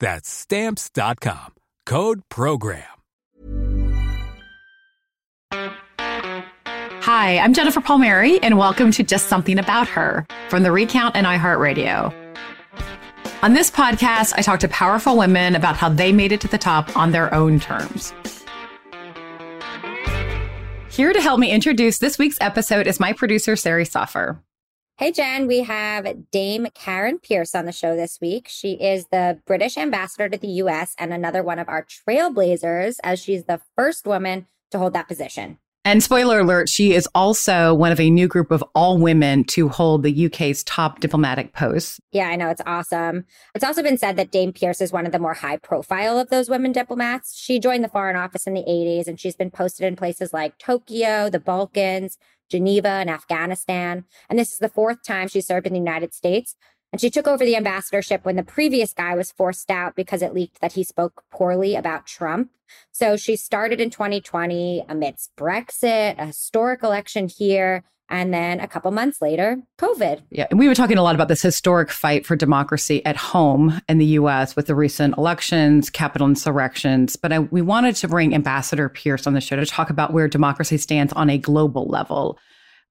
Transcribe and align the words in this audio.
That's 0.00 0.28
Stamps.com. 0.28 1.54
Code 1.84 2.22
PROGRAM. 2.28 2.82
Hi, 7.02 7.38
I'm 7.38 7.54
Jennifer 7.54 7.80
Palmieri, 7.80 8.42
and 8.42 8.58
welcome 8.58 8.90
to 8.90 9.04
Just 9.04 9.28
Something 9.28 9.60
About 9.60 9.86
Her 9.86 10.26
from 10.48 10.64
the 10.64 10.72
Recount 10.72 11.14
and 11.14 11.24
iHeartRadio. 11.24 12.12
On 13.42 13.54
this 13.54 13.70
podcast, 13.70 14.34
I 14.36 14.42
talk 14.42 14.58
to 14.60 14.68
powerful 14.68 15.16
women 15.16 15.54
about 15.54 15.76
how 15.76 15.88
they 15.88 16.12
made 16.12 16.32
it 16.32 16.40
to 16.40 16.48
the 16.48 16.58
top 16.58 16.96
on 16.96 17.12
their 17.12 17.32
own 17.32 17.60
terms. 17.60 18.12
Here 20.90 21.12
to 21.12 21.20
help 21.20 21.38
me 21.38 21.52
introduce 21.52 21.98
this 21.98 22.18
week's 22.18 22.40
episode 22.40 22.86
is 22.88 22.98
my 22.98 23.12
producer, 23.12 23.54
Sari 23.54 23.84
Soffer. 23.84 24.42
Hey, 24.98 25.12
Jen, 25.12 25.46
we 25.46 25.60
have 25.60 26.30
Dame 26.30 26.68
Karen 26.72 27.18
Pierce 27.18 27.54
on 27.54 27.66
the 27.66 27.72
show 27.72 27.94
this 27.94 28.18
week. 28.18 28.48
She 28.48 28.72
is 28.82 29.08
the 29.08 29.38
British 29.44 29.76
ambassador 29.76 30.30
to 30.30 30.38
the 30.38 30.48
US 30.62 30.94
and 30.98 31.12
another 31.12 31.42
one 31.42 31.58
of 31.58 31.68
our 31.68 31.84
trailblazers, 31.84 32.96
as 33.04 33.20
she's 33.20 33.44
the 33.44 33.60
first 33.76 34.06
woman 34.06 34.46
to 34.70 34.78
hold 34.78 34.94
that 34.94 35.06
position. 35.06 35.58
And 35.84 36.02
spoiler 36.02 36.40
alert, 36.40 36.68
she 36.70 36.94
is 36.94 37.06
also 37.14 37.74
one 37.74 37.92
of 37.92 38.00
a 38.00 38.10
new 38.10 38.26
group 38.26 38.50
of 38.50 38.64
all 38.74 38.98
women 38.98 39.44
to 39.44 39.68
hold 39.68 40.02
the 40.02 40.26
UK's 40.26 40.64
top 40.64 40.98
diplomatic 40.98 41.52
posts. 41.52 42.00
Yeah, 42.10 42.28
I 42.28 42.34
know. 42.34 42.48
It's 42.48 42.62
awesome. 42.66 43.24
It's 43.54 43.62
also 43.62 43.84
been 43.84 43.98
said 43.98 44.16
that 44.16 44.32
Dame 44.32 44.52
Pierce 44.52 44.80
is 44.80 44.92
one 44.92 45.06
of 45.06 45.12
the 45.12 45.20
more 45.20 45.34
high 45.34 45.58
profile 45.58 46.18
of 46.18 46.30
those 46.30 46.48
women 46.48 46.72
diplomats. 46.72 47.36
She 47.36 47.60
joined 47.60 47.84
the 47.84 47.88
Foreign 47.88 48.16
Office 48.16 48.48
in 48.48 48.54
the 48.54 48.64
80s 48.66 49.06
and 49.06 49.20
she's 49.20 49.36
been 49.36 49.50
posted 49.50 49.86
in 49.86 49.94
places 49.94 50.32
like 50.32 50.58
Tokyo, 50.58 51.30
the 51.30 51.38
Balkans, 51.38 52.18
Geneva, 52.48 52.88
and 52.88 53.10
Afghanistan. 53.10 54.04
And 54.28 54.38
this 54.38 54.52
is 54.52 54.58
the 54.58 54.68
fourth 54.68 55.02
time 55.02 55.28
she 55.28 55.40
served 55.40 55.66
in 55.66 55.72
the 55.72 55.78
United 55.78 56.14
States. 56.14 56.54
And 56.92 57.00
she 57.00 57.10
took 57.10 57.26
over 57.26 57.44
the 57.44 57.56
ambassadorship 57.56 58.24
when 58.24 58.36
the 58.36 58.42
previous 58.42 58.92
guy 58.92 59.14
was 59.14 59.32
forced 59.32 59.70
out 59.70 59.96
because 59.96 60.22
it 60.22 60.32
leaked 60.32 60.60
that 60.60 60.74
he 60.74 60.84
spoke 60.84 61.24
poorly 61.30 61.74
about 61.74 62.06
Trump. 62.06 62.50
So 62.92 63.16
she 63.16 63.36
started 63.36 63.80
in 63.80 63.90
2020 63.90 64.84
amidst 64.88 65.34
Brexit, 65.36 66.18
a 66.18 66.26
historic 66.26 66.82
election 66.82 67.28
here, 67.28 67.84
and 68.08 68.32
then 68.32 68.60
a 68.60 68.68
couple 68.68 68.90
months 68.92 69.20
later, 69.20 69.58
COVID. 69.78 70.22
Yeah. 70.30 70.46
And 70.50 70.58
we 70.58 70.68
were 70.68 70.74
talking 70.74 70.98
a 70.98 71.02
lot 71.02 71.14
about 71.14 71.28
this 71.28 71.42
historic 71.42 71.90
fight 71.90 72.24
for 72.24 72.36
democracy 72.36 73.04
at 73.04 73.16
home 73.16 73.80
in 73.88 73.98
the 73.98 74.06
US 74.06 74.54
with 74.54 74.66
the 74.66 74.74
recent 74.74 75.16
elections, 75.18 75.90
Capitol 75.90 76.28
insurrections. 76.28 77.16
But 77.16 77.32
I, 77.32 77.40
we 77.40 77.62
wanted 77.62 77.96
to 77.96 78.08
bring 78.08 78.34
Ambassador 78.34 78.88
Pierce 78.88 79.26
on 79.26 79.34
the 79.34 79.40
show 79.40 79.56
to 79.56 79.66
talk 79.66 79.90
about 79.90 80.12
where 80.12 80.28
democracy 80.28 80.78
stands 80.78 81.12
on 81.14 81.30
a 81.30 81.38
global 81.38 81.86
level 81.86 82.38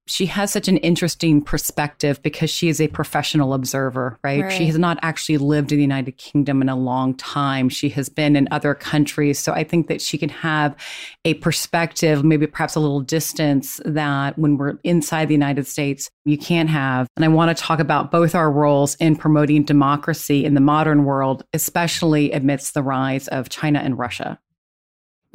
she 0.08 0.26
has 0.26 0.52
such 0.52 0.68
an 0.68 0.76
interesting 0.78 1.42
perspective 1.42 2.22
because 2.22 2.48
she 2.48 2.68
is 2.68 2.80
a 2.80 2.86
professional 2.88 3.52
observer, 3.52 4.18
right? 4.22 4.44
right? 4.44 4.52
She 4.52 4.66
has 4.66 4.78
not 4.78 4.98
actually 5.02 5.38
lived 5.38 5.72
in 5.72 5.78
the 5.78 5.82
United 5.82 6.12
Kingdom 6.12 6.62
in 6.62 6.68
a 6.68 6.76
long 6.76 7.14
time. 7.14 7.68
She 7.68 7.88
has 7.90 8.08
been 8.08 8.36
in 8.36 8.46
other 8.52 8.72
countries. 8.72 9.40
So 9.40 9.52
I 9.52 9.64
think 9.64 9.88
that 9.88 10.00
she 10.00 10.16
can 10.16 10.28
have 10.28 10.76
a 11.24 11.34
perspective, 11.34 12.24
maybe 12.24 12.46
perhaps 12.46 12.76
a 12.76 12.80
little 12.80 13.00
distance 13.00 13.80
that 13.84 14.38
when 14.38 14.56
we're 14.56 14.78
inside 14.84 15.26
the 15.26 15.34
United 15.34 15.66
States, 15.66 16.08
you 16.24 16.38
can't 16.38 16.70
have. 16.70 17.08
And 17.16 17.24
I 17.24 17.28
want 17.28 17.56
to 17.56 17.60
talk 17.60 17.80
about 17.80 18.12
both 18.12 18.36
our 18.36 18.50
roles 18.50 18.94
in 18.96 19.16
promoting 19.16 19.64
democracy 19.64 20.44
in 20.44 20.54
the 20.54 20.60
modern 20.60 21.04
world, 21.04 21.44
especially 21.52 22.30
amidst 22.30 22.74
the 22.74 22.82
rise 22.82 23.26
of 23.28 23.48
China 23.48 23.80
and 23.80 23.98
Russia. 23.98 24.38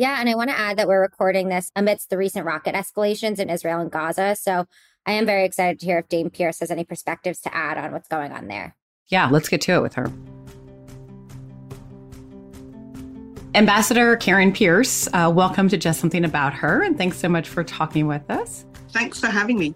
Yeah, 0.01 0.19
and 0.19 0.27
I 0.27 0.33
want 0.33 0.49
to 0.49 0.57
add 0.57 0.77
that 0.77 0.87
we're 0.87 0.99
recording 0.99 1.49
this 1.49 1.71
amidst 1.75 2.09
the 2.09 2.17
recent 2.17 2.43
rocket 2.43 2.73
escalations 2.73 3.37
in 3.37 3.51
Israel 3.51 3.81
and 3.81 3.91
Gaza. 3.91 4.35
So 4.35 4.65
I 5.05 5.11
am 5.11 5.27
very 5.27 5.45
excited 5.45 5.79
to 5.79 5.85
hear 5.85 5.99
if 5.99 6.09
Dame 6.09 6.31
Pierce 6.31 6.59
has 6.61 6.71
any 6.71 6.83
perspectives 6.83 7.39
to 7.41 7.55
add 7.55 7.77
on 7.77 7.91
what's 7.91 8.07
going 8.07 8.31
on 8.31 8.47
there. 8.47 8.75
Yeah, 9.09 9.29
let's 9.29 9.47
get 9.47 9.61
to 9.61 9.73
it 9.73 9.81
with 9.83 9.93
her. 9.93 10.11
Ambassador 13.53 14.15
Karen 14.15 14.51
Pierce, 14.51 15.07
uh, 15.13 15.31
welcome 15.31 15.69
to 15.69 15.77
Just 15.77 15.99
Something 15.99 16.25
About 16.25 16.55
Her, 16.55 16.81
and 16.81 16.97
thanks 16.97 17.19
so 17.19 17.29
much 17.29 17.47
for 17.47 17.63
talking 17.63 18.07
with 18.07 18.27
us. 18.31 18.65
Thanks 18.89 19.19
for 19.19 19.27
having 19.27 19.59
me. 19.59 19.75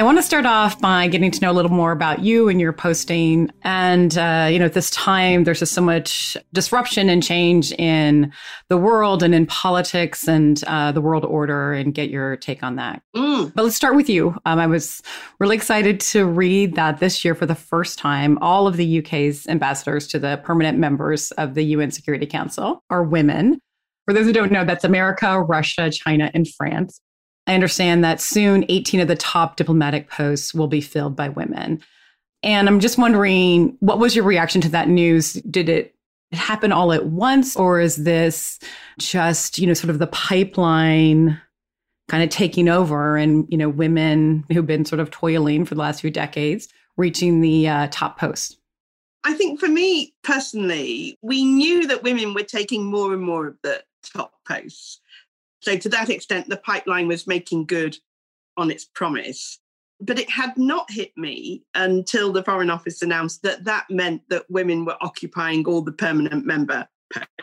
I 0.00 0.02
want 0.02 0.16
to 0.16 0.22
start 0.22 0.46
off 0.46 0.80
by 0.80 1.08
getting 1.08 1.30
to 1.30 1.40
know 1.42 1.50
a 1.50 1.52
little 1.52 1.70
more 1.70 1.92
about 1.92 2.20
you 2.20 2.48
and 2.48 2.58
your 2.58 2.72
posting. 2.72 3.50
And, 3.64 4.16
uh, 4.16 4.48
you 4.50 4.58
know, 4.58 4.64
at 4.64 4.72
this 4.72 4.88
time, 4.88 5.44
there's 5.44 5.58
just 5.58 5.74
so 5.74 5.82
much 5.82 6.38
disruption 6.54 7.10
and 7.10 7.22
change 7.22 7.70
in 7.72 8.32
the 8.68 8.78
world 8.78 9.22
and 9.22 9.34
in 9.34 9.44
politics 9.44 10.26
and 10.26 10.64
uh, 10.64 10.90
the 10.92 11.02
world 11.02 11.26
order, 11.26 11.74
and 11.74 11.92
get 11.92 12.08
your 12.08 12.36
take 12.36 12.62
on 12.62 12.76
that. 12.76 13.02
Mm. 13.14 13.52
But 13.54 13.62
let's 13.62 13.76
start 13.76 13.94
with 13.94 14.08
you. 14.08 14.34
Um, 14.46 14.58
I 14.58 14.66
was 14.66 15.02
really 15.38 15.56
excited 15.56 16.00
to 16.00 16.24
read 16.24 16.76
that 16.76 16.98
this 16.98 17.22
year, 17.22 17.34
for 17.34 17.44
the 17.44 17.54
first 17.54 17.98
time, 17.98 18.38
all 18.38 18.66
of 18.66 18.78
the 18.78 19.00
UK's 19.00 19.46
ambassadors 19.48 20.06
to 20.06 20.18
the 20.18 20.40
permanent 20.42 20.78
members 20.78 21.30
of 21.32 21.52
the 21.52 21.62
UN 21.62 21.90
Security 21.90 22.24
Council 22.24 22.82
are 22.88 23.02
women. 23.02 23.60
For 24.06 24.14
those 24.14 24.24
who 24.24 24.32
don't 24.32 24.50
know, 24.50 24.64
that's 24.64 24.82
America, 24.82 25.42
Russia, 25.42 25.90
China, 25.90 26.30
and 26.32 26.48
France. 26.48 27.02
I 27.50 27.54
understand 27.54 28.04
that 28.04 28.20
soon 28.20 28.64
18 28.68 29.00
of 29.00 29.08
the 29.08 29.16
top 29.16 29.56
diplomatic 29.56 30.08
posts 30.08 30.54
will 30.54 30.68
be 30.68 30.80
filled 30.80 31.16
by 31.16 31.30
women. 31.30 31.82
And 32.44 32.68
I'm 32.68 32.78
just 32.78 32.96
wondering, 32.96 33.76
what 33.80 33.98
was 33.98 34.14
your 34.14 34.24
reaction 34.24 34.60
to 34.60 34.68
that 34.68 34.88
news? 34.88 35.32
Did 35.32 35.68
it 35.68 35.96
happen 36.30 36.70
all 36.70 36.92
at 36.92 37.06
once, 37.06 37.56
or 37.56 37.80
is 37.80 37.96
this 37.96 38.60
just, 39.00 39.58
you 39.58 39.66
know, 39.66 39.74
sort 39.74 39.90
of 39.90 39.98
the 39.98 40.06
pipeline 40.06 41.40
kind 42.08 42.22
of 42.22 42.30
taking 42.30 42.68
over 42.68 43.16
and, 43.16 43.48
you 43.50 43.58
know, 43.58 43.68
women 43.68 44.44
who've 44.52 44.64
been 44.64 44.84
sort 44.84 45.00
of 45.00 45.10
toiling 45.10 45.64
for 45.64 45.74
the 45.74 45.80
last 45.80 46.02
few 46.02 46.10
decades 46.10 46.68
reaching 46.96 47.40
the 47.40 47.68
uh, 47.68 47.88
top 47.90 48.16
post? 48.16 48.58
I 49.24 49.34
think 49.34 49.58
for 49.58 49.68
me 49.68 50.14
personally, 50.22 51.18
we 51.20 51.44
knew 51.44 51.88
that 51.88 52.04
women 52.04 52.32
were 52.32 52.44
taking 52.44 52.84
more 52.84 53.12
and 53.12 53.22
more 53.22 53.48
of 53.48 53.56
the 53.64 53.82
top 54.04 54.34
posts. 54.46 55.00
So, 55.60 55.76
to 55.76 55.88
that 55.90 56.10
extent, 56.10 56.48
the 56.48 56.56
pipeline 56.56 57.08
was 57.08 57.26
making 57.26 57.66
good 57.66 57.96
on 58.56 58.70
its 58.70 58.84
promise. 58.84 59.58
But 60.00 60.18
it 60.18 60.30
had 60.30 60.56
not 60.56 60.90
hit 60.90 61.12
me 61.16 61.62
until 61.74 62.32
the 62.32 62.42
Foreign 62.42 62.70
Office 62.70 63.02
announced 63.02 63.42
that 63.42 63.64
that 63.64 63.84
meant 63.90 64.22
that 64.30 64.50
women 64.50 64.86
were 64.86 64.96
occupying 65.02 65.66
all 65.66 65.82
the 65.82 65.92
permanent 65.92 66.46
member 66.46 66.88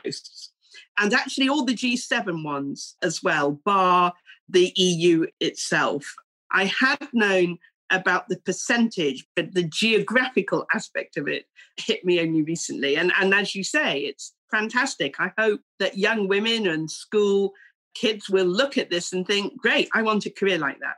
posts. 0.04 0.52
And 0.98 1.14
actually, 1.14 1.50
all 1.50 1.66
the 1.66 1.76
G7 1.76 2.44
ones 2.44 2.96
as 3.04 3.22
well, 3.22 3.52
bar 3.64 4.14
the 4.50 4.72
EU 4.76 5.28
itself. 5.40 6.16
I 6.52 6.66
had 6.66 7.08
known 7.14 7.60
about 7.90 8.28
the 8.28 8.38
percentage, 8.38 9.26
but 9.36 9.54
the 9.54 9.64
geographical 9.64 10.66
aspect 10.74 11.18
of 11.18 11.28
it 11.28 11.46
hit 11.78 12.04
me 12.04 12.20
only 12.20 12.42
recently. 12.42 12.98
And, 12.98 13.12
and 13.20 13.34
as 13.34 13.56
you 13.56 13.64
say, 13.64 14.00
it's 14.00 14.34
fantastic. 14.52 15.20
I 15.20 15.32
hope 15.38 15.62
that 15.80 15.98
young 15.98 16.28
women 16.28 16.68
and 16.68 16.90
school 16.90 17.54
kids 18.00 18.30
will 18.30 18.46
look 18.46 18.78
at 18.78 18.90
this 18.90 19.14
and 19.14 19.26
think, 19.26 19.58
great, 19.58 19.90
I 19.94 20.02
want 20.02 20.26
a 20.26 20.30
career 20.30 20.58
like 20.58 20.80
that. 20.80 20.98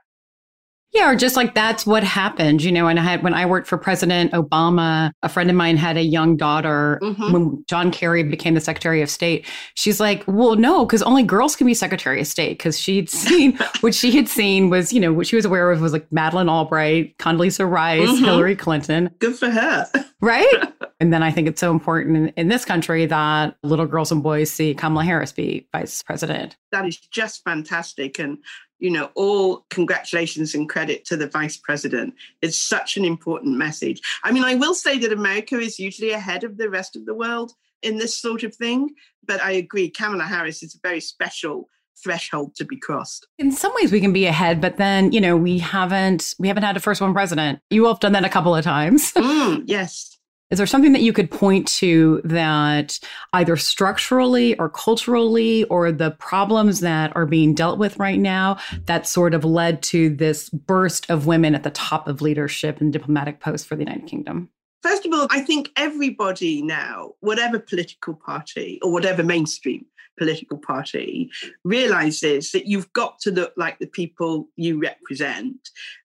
Yeah, 0.91 1.11
or 1.11 1.15
just 1.15 1.35
like 1.35 1.53
that's 1.53 1.85
what 1.85 2.03
happened, 2.03 2.63
you 2.63 2.71
know. 2.71 2.87
And 2.87 2.99
I 2.99 3.03
had 3.03 3.23
when 3.23 3.35
I 3.35 3.45
worked 3.45 3.67
for 3.67 3.77
President 3.77 4.31
Obama, 4.31 5.11
a 5.21 5.29
friend 5.29 5.49
of 5.49 5.55
mine 5.55 5.77
had 5.77 5.97
a 5.97 6.01
young 6.01 6.35
daughter 6.35 6.99
mm-hmm. 7.03 7.31
when 7.31 7.63
John 7.67 7.91
Kerry 7.91 8.23
became 8.23 8.55
the 8.55 8.61
Secretary 8.61 9.01
of 9.03 9.09
State. 9.09 9.45
She's 9.75 9.99
like, 9.99 10.23
"Well, 10.25 10.55
no, 10.55 10.85
because 10.85 11.03
only 11.03 11.21
girls 11.21 11.55
can 11.55 11.67
be 11.67 11.75
Secretary 11.75 12.19
of 12.21 12.27
State." 12.27 12.57
Because 12.57 12.79
she'd 12.79 13.09
seen 13.09 13.57
what 13.81 13.93
she 13.93 14.11
had 14.11 14.27
seen 14.27 14.69
was, 14.69 14.91
you 14.91 14.99
know, 14.99 15.13
what 15.13 15.27
she 15.27 15.35
was 15.35 15.45
aware 15.45 15.71
of 15.71 15.79
was 15.79 15.93
like 15.93 16.11
Madeleine 16.11 16.49
Albright, 16.49 17.17
Condoleezza 17.19 17.69
Rice, 17.69 18.09
mm-hmm. 18.09 18.25
Hillary 18.25 18.55
Clinton. 18.55 19.11
Good 19.19 19.35
for 19.35 19.49
her, 19.49 19.87
right? 20.21 20.73
and 20.99 21.13
then 21.13 21.23
I 21.23 21.31
think 21.31 21.47
it's 21.47 21.61
so 21.61 21.71
important 21.71 22.17
in, 22.17 22.27
in 22.29 22.47
this 22.49 22.65
country 22.65 23.05
that 23.05 23.55
little 23.63 23.85
girls 23.85 24.11
and 24.11 24.21
boys 24.21 24.51
see 24.51 24.73
Kamala 24.73 25.05
Harris 25.05 25.31
be 25.31 25.67
Vice 25.71 26.03
President. 26.03 26.57
That 26.71 26.85
is 26.85 26.97
just 26.97 27.43
fantastic, 27.43 28.19
and 28.19 28.39
you 28.79 28.89
know, 28.89 29.11
all 29.15 29.65
congratulations 29.69 30.55
and 30.55 30.69
credit 30.69 31.05
to 31.05 31.17
the 31.17 31.27
vice 31.27 31.57
president. 31.57 32.13
It's 32.41 32.57
such 32.57 32.97
an 32.97 33.05
important 33.05 33.57
message. 33.57 34.01
I 34.23 34.31
mean, 34.31 34.43
I 34.43 34.55
will 34.55 34.73
say 34.73 34.97
that 34.99 35.11
America 35.13 35.59
is 35.59 35.79
usually 35.79 36.11
ahead 36.11 36.43
of 36.43 36.57
the 36.57 36.69
rest 36.69 36.95
of 36.95 37.05
the 37.05 37.13
world 37.13 37.51
in 37.81 37.97
this 37.97 38.17
sort 38.17 38.43
of 38.43 38.55
thing, 38.55 38.89
but 39.25 39.41
I 39.41 39.51
agree, 39.51 39.89
Kamala 39.89 40.23
Harris 40.23 40.63
is 40.63 40.75
a 40.75 40.79
very 40.81 40.99
special 40.99 41.69
threshold 42.01 42.55
to 42.55 42.65
be 42.65 42.77
crossed. 42.77 43.27
In 43.37 43.51
some 43.51 43.73
ways 43.75 43.91
we 43.91 43.99
can 43.99 44.13
be 44.13 44.25
ahead, 44.25 44.61
but 44.61 44.77
then, 44.77 45.11
you 45.11 45.21
know, 45.21 45.35
we 45.35 45.59
haven't 45.59 46.33
we 46.39 46.47
haven't 46.47 46.63
had 46.63 46.77
a 46.77 46.79
first 46.79 47.01
one 47.01 47.13
president. 47.13 47.59
You 47.69 47.85
all 47.85 47.93
have 47.93 47.99
done 47.99 48.13
that 48.13 48.25
a 48.25 48.29
couple 48.29 48.55
of 48.55 48.63
times. 48.63 49.13
Mm, 49.13 49.63
yes. 49.67 50.18
Is 50.51 50.57
there 50.57 50.65
something 50.65 50.93
that 50.93 51.03
you 51.03 51.13
could 51.13 51.29
point 51.29 51.67
to 51.67 52.21
that 52.23 52.99
either 53.33 53.55
structurally 53.55 54.57
or 54.57 54.67
culturally 54.67 55.63
or 55.65 55.91
the 55.91 56.11
problems 56.11 56.79
that 56.79 57.15
are 57.15 57.27
being 57.27 57.53
dealt 57.53 57.77
with 57.77 57.99
right 57.99 58.17
now 58.17 58.57
that 58.85 59.05
sort 59.05 59.35
of 59.35 59.45
led 59.45 59.83
to 59.83 60.09
this 60.09 60.49
burst 60.49 61.07
of 61.11 61.27
women 61.27 61.53
at 61.53 61.61
the 61.61 61.69
top 61.69 62.07
of 62.07 62.23
leadership 62.23 62.81
and 62.81 62.91
diplomatic 62.91 63.41
posts 63.41 63.67
for 63.67 63.75
the 63.75 63.83
United 63.83 64.07
Kingdom? 64.07 64.49
First 64.81 65.05
of 65.05 65.13
all, 65.13 65.27
I 65.29 65.41
think 65.41 65.69
everybody 65.75 66.63
now, 66.63 67.11
whatever 67.19 67.59
political 67.59 68.15
party 68.15 68.79
or 68.81 68.91
whatever 68.91 69.21
mainstream 69.21 69.85
political 70.19 70.57
party 70.57 71.31
realizes 71.63 72.51
that 72.51 72.67
you've 72.67 72.91
got 72.93 73.17
to 73.21 73.31
look 73.31 73.53
like 73.57 73.79
the 73.79 73.87
people 73.87 74.47
you 74.57 74.79
represent. 74.79 75.57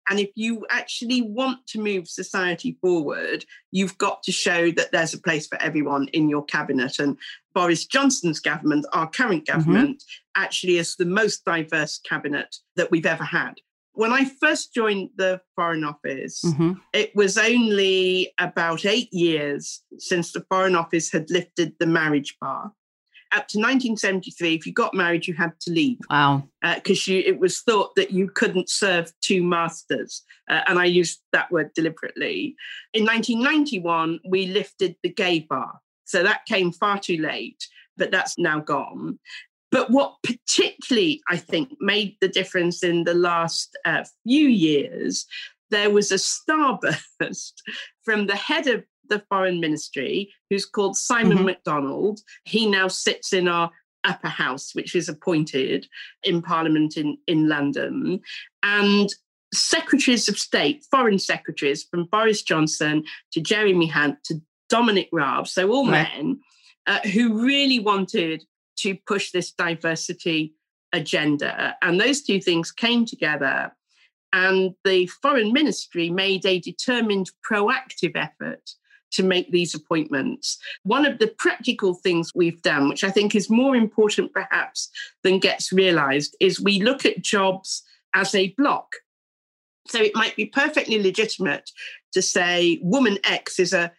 And 0.08 0.20
if 0.20 0.31
you 0.34 0.64
actually 0.70 1.20
want 1.20 1.66
to 1.69 1.81
move 1.81 2.08
society 2.08 2.78
forward, 2.81 3.44
you've 3.72 3.99
got 3.99 4.22
to 4.22 4.32
show 4.32 4.70
that 4.70 4.93
there's 4.93 5.14
a 5.14 5.20
place 5.20 5.46
for 5.46 5.61
everyone 5.61 6.08
in 6.08 6.28
your 6.28 6.44
cabinet. 6.44 6.99
And 6.99 7.19
Boris 7.55 7.87
Johnson's 7.87 8.40
government, 8.40 8.87
our 8.93 9.11
current 9.11 9.44
mm-hmm. 9.44 9.58
government, 9.58 9.99
mm-hmm. 9.99 10.43
actually 10.43 10.78
is 10.78 10.96
the 10.96 11.05
most 11.05 11.44
diverse 11.44 11.99
cabinet 11.99 12.56
that 12.76 12.90
we've 12.90 13.06
ever 13.06 13.25
had. 13.25 13.55
When 13.96 14.12
I 14.12 14.25
first 14.25 14.75
joined 14.75 15.10
the 15.17 15.40
Foreign 15.55 15.84
Office, 15.84 16.43
mm-hmm. 16.44 16.72
it 16.93 17.14
was 17.14 17.38
only 17.38 18.32
about 18.38 18.84
eight 18.84 19.12
years 19.12 19.82
since 19.99 20.32
the 20.32 20.44
Foreign 20.50 20.75
Office 20.75 21.12
had 21.12 21.31
lifted 21.31 21.75
the 21.78 21.87
marriage 21.87 22.37
bar 22.40 22.72
up 23.34 23.48
to 23.48 23.58
1973, 23.58 24.54
if 24.54 24.66
you 24.66 24.72
got 24.72 24.94
married, 24.94 25.26
you 25.26 25.34
had 25.34 25.52
to 25.60 25.70
leave. 25.70 25.98
Wow. 26.08 26.48
Because 26.62 27.08
uh, 27.08 27.12
it 27.12 27.38
was 27.38 27.60
thought 27.60 27.94
that 27.96 28.10
you 28.10 28.28
couldn't 28.28 28.70
serve 28.70 29.12
two 29.20 29.42
masters. 29.42 30.22
Uh, 30.48 30.60
and 30.66 30.78
I 30.78 30.84
used 30.84 31.20
that 31.32 31.50
word 31.50 31.72
deliberately. 31.75 32.56
In 32.92 33.04
1991, 33.04 34.20
we 34.28 34.46
lifted 34.46 34.96
the 35.02 35.08
gay 35.08 35.40
bar. 35.40 35.81
So 36.04 36.22
that 36.22 36.46
came 36.46 36.72
far 36.72 36.98
too 36.98 37.19
late, 37.19 37.66
but 37.96 38.10
that's 38.10 38.38
now 38.38 38.60
gone. 38.60 39.19
But 39.70 39.90
what 39.90 40.14
particularly, 40.22 41.20
I 41.28 41.36
think, 41.36 41.70
made 41.81 42.16
the 42.20 42.28
difference 42.28 42.84
in 42.84 43.04
the 43.04 43.14
last 43.14 43.76
uh, 43.84 44.04
few 44.25 44.48
years, 44.48 45.26
there 45.70 45.90
was 45.90 46.12
a 46.12 46.16
starburst 46.16 47.54
from 48.04 48.26
the 48.26 48.36
head 48.36 48.69
of 48.69 48.84
the 49.09 49.23
foreign 49.29 49.61
ministry, 49.61 50.33
who's 50.51 50.67
called 50.67 50.97
Simon 50.97 51.39
mm-hmm. 51.39 51.47
McDonald. 51.47 52.21
He 52.45 52.69
now 52.69 52.89
sits 52.89 53.33
in 53.33 53.49
our 53.49 53.71
upper 54.05 54.29
house, 54.29 54.75
which 54.75 54.95
is 54.95 55.09
appointed 55.09 55.87
in 56.23 56.43
Parliament 56.43 56.97
in, 56.97 57.17
in 57.27 57.49
London. 57.49 58.21
And 58.62 59.09
secretaries 59.53 60.29
of 60.29 60.39
state, 60.39 60.85
foreign 60.91 61.19
secretaries, 61.19 61.85
from 61.85 62.05
Boris 62.05 62.43
Johnson 62.43 63.05
to 63.33 63.41
Jeremy 63.41 63.87
Hunt 63.87 64.19
to 64.25 64.41
Dominic 64.69 65.09
Raab, 65.12 65.47
so 65.47 65.71
all 65.71 65.89
right. 65.89 66.09
men 66.17 66.41
uh, 66.87 67.01
who 67.01 67.45
really 67.45 67.79
wanted 67.79 68.45
to 68.79 68.97
push 69.06 69.31
this 69.31 69.53
diversity 69.53 70.55
agenda. 70.93 71.77
And 71.83 72.01
those 72.01 72.23
two 72.23 72.41
things 72.41 72.73
came 72.73 73.06
together. 73.06 73.75
And 74.33 74.75
the 74.85 75.06
foreign 75.06 75.53
ministry 75.53 76.11
made 76.11 76.45
a 76.45 76.59
determined 76.59 77.31
proactive 77.49 78.17
effort 78.17 78.71
to 79.14 79.22
make 79.22 79.50
these 79.50 79.75
appointments. 79.75 80.58
One 80.82 81.06
of 81.06 81.19
the 81.19 81.28
practical 81.38 81.94
things 81.94 82.32
we've 82.34 82.62
done, 82.62 82.88
which 82.88 83.05
I 83.05 83.11
think 83.11 83.34
is 83.34 83.50
more 83.50 83.75
important 83.75 84.32
perhaps 84.32 84.90
than 85.22 85.38
gets 85.38 85.72
realized, 85.72 86.37
is 86.40 86.61
we 86.61 86.82
look 86.82 87.05
at 87.05 87.22
jobs 87.22 87.82
as 88.14 88.34
a 88.34 88.55
block. 88.56 88.96
So 89.88 90.00
it 90.00 90.14
might 90.14 90.37
be 90.37 90.46
perfectly 90.46 91.02
legitimate 91.02 91.70
to 92.12 92.22
say 92.22 92.78
woman 92.82 93.19
X 93.25 93.58
is 93.58 93.72
a 93.72 93.93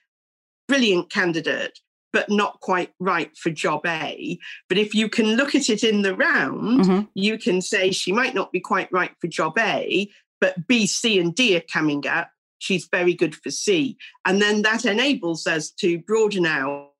brilliant 0.67 1.09
candidate, 1.09 1.79
but 2.11 2.29
not 2.29 2.59
quite 2.61 2.91
right 2.99 3.35
for 3.37 3.51
job 3.51 3.85
A. 3.85 4.39
But 4.67 4.77
if 4.77 4.95
you 4.95 5.09
can 5.09 5.35
look 5.35 5.53
at 5.53 5.69
it 5.69 5.83
in 5.83 6.01
the 6.01 6.15
round, 6.15 6.81
mm-hmm. 6.81 7.01
you 7.13 7.37
can 7.37 7.61
say 7.61 7.91
she 7.91 8.11
might 8.11 8.33
not 8.33 8.51
be 8.51 8.59
quite 8.59 8.91
right 8.91 9.11
for 9.19 9.27
job 9.27 9.57
A, 9.59 10.09
but 10.41 10.67
B, 10.67 10.87
C, 10.87 11.19
and 11.19 11.35
D 11.35 11.55
are 11.55 11.61
coming 11.61 12.07
up 12.07 12.29
she's 12.65 12.87
very 12.91 13.13
good 13.13 13.35
for 13.35 13.51
C. 13.51 13.97
And 14.25 14.41
then 14.41 14.63
that 14.63 14.85
enables 14.85 15.45
us 15.45 15.69
to 15.79 15.99
broaden 15.99 16.45
out 16.45 16.91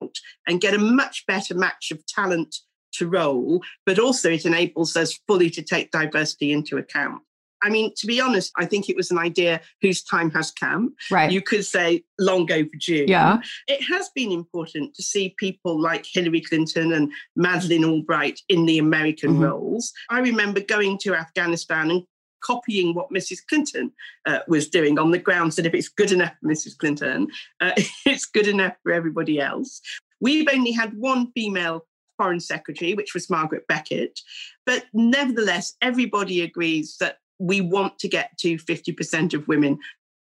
and 0.47 0.61
get 0.61 0.73
a 0.73 0.79
much 0.79 1.25
better 1.27 1.55
match 1.55 1.91
of 1.91 2.05
talent 2.05 2.55
to 2.93 3.07
role, 3.07 3.61
but 3.85 3.99
also 3.99 4.29
it 4.29 4.45
enables 4.45 4.95
us 4.95 5.19
fully 5.27 5.49
to 5.49 5.61
take 5.61 5.91
diversity 5.91 6.51
into 6.51 6.77
account. 6.77 7.21
I 7.63 7.69
mean, 7.69 7.93
to 7.97 8.05
be 8.05 8.21
honest, 8.21 8.51
I 8.57 8.65
think 8.65 8.89
it 8.89 8.95
was 8.95 9.09
an 9.09 9.17
idea 9.17 9.59
whose 9.81 10.03
time 10.03 10.29
has 10.31 10.51
come. 10.51 10.93
Right. 11.09 11.31
You 11.31 11.41
could 11.41 11.65
say 11.65 12.03
long 12.19 12.51
overdue. 12.51 13.05
Yeah. 13.07 13.41
It 13.67 13.81
has 13.81 14.09
been 14.13 14.31
important 14.31 14.93
to 14.95 15.01
see 15.01 15.33
people 15.39 15.81
like 15.81 16.05
Hillary 16.05 16.41
Clinton 16.41 16.93
and 16.93 17.11
Madeleine 17.35 17.85
Albright 17.85 18.39
in 18.49 18.67
the 18.67 18.77
American 18.77 19.31
mm-hmm. 19.31 19.45
roles. 19.45 19.91
I 20.11 20.19
remember 20.19 20.59
going 20.59 20.99
to 20.99 21.15
Afghanistan 21.15 21.89
and 21.89 22.03
copying 22.45 22.93
what 22.93 23.11
Mrs. 23.11 23.39
Clinton 23.47 23.91
uh, 24.25 24.39
was 24.47 24.67
doing 24.67 24.99
on 24.99 25.11
the 25.11 25.17
grounds 25.17 25.55
that 25.55 25.65
if 25.65 25.73
it's 25.73 25.89
good 25.89 26.11
enough 26.11 26.33
for 26.39 26.47
Mrs. 26.47 26.77
Clinton, 26.77 27.27
uh, 27.61 27.71
it's 28.05 28.25
good 28.25 28.47
enough 28.47 28.73
for 28.83 28.91
everybody 28.91 29.39
else. 29.39 29.81
We've 30.21 30.47
only 30.53 30.71
had 30.71 30.97
one 30.97 31.31
female 31.33 31.85
foreign 32.17 32.39
secretary, 32.39 32.93
which 32.93 33.13
was 33.13 33.29
Margaret 33.29 33.67
Beckett. 33.67 34.19
But 34.65 34.85
nevertheless, 34.93 35.73
everybody 35.81 36.41
agrees 36.41 36.97
that 36.99 37.17
we 37.39 37.61
want 37.61 37.99
to 37.99 38.07
get 38.07 38.37
to 38.39 38.55
50% 38.55 39.33
of 39.33 39.47
women 39.47 39.77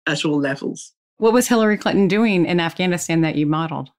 at 0.08 0.24
all 0.26 0.40
levels. 0.40 0.94
What 1.18 1.34
was 1.34 1.48
Hillary 1.48 1.78
Clinton 1.78 2.08
doing 2.08 2.46
in 2.46 2.60
Afghanistan 2.60 3.22
that 3.22 3.36
you 3.36 3.46
modeled? 3.46 3.92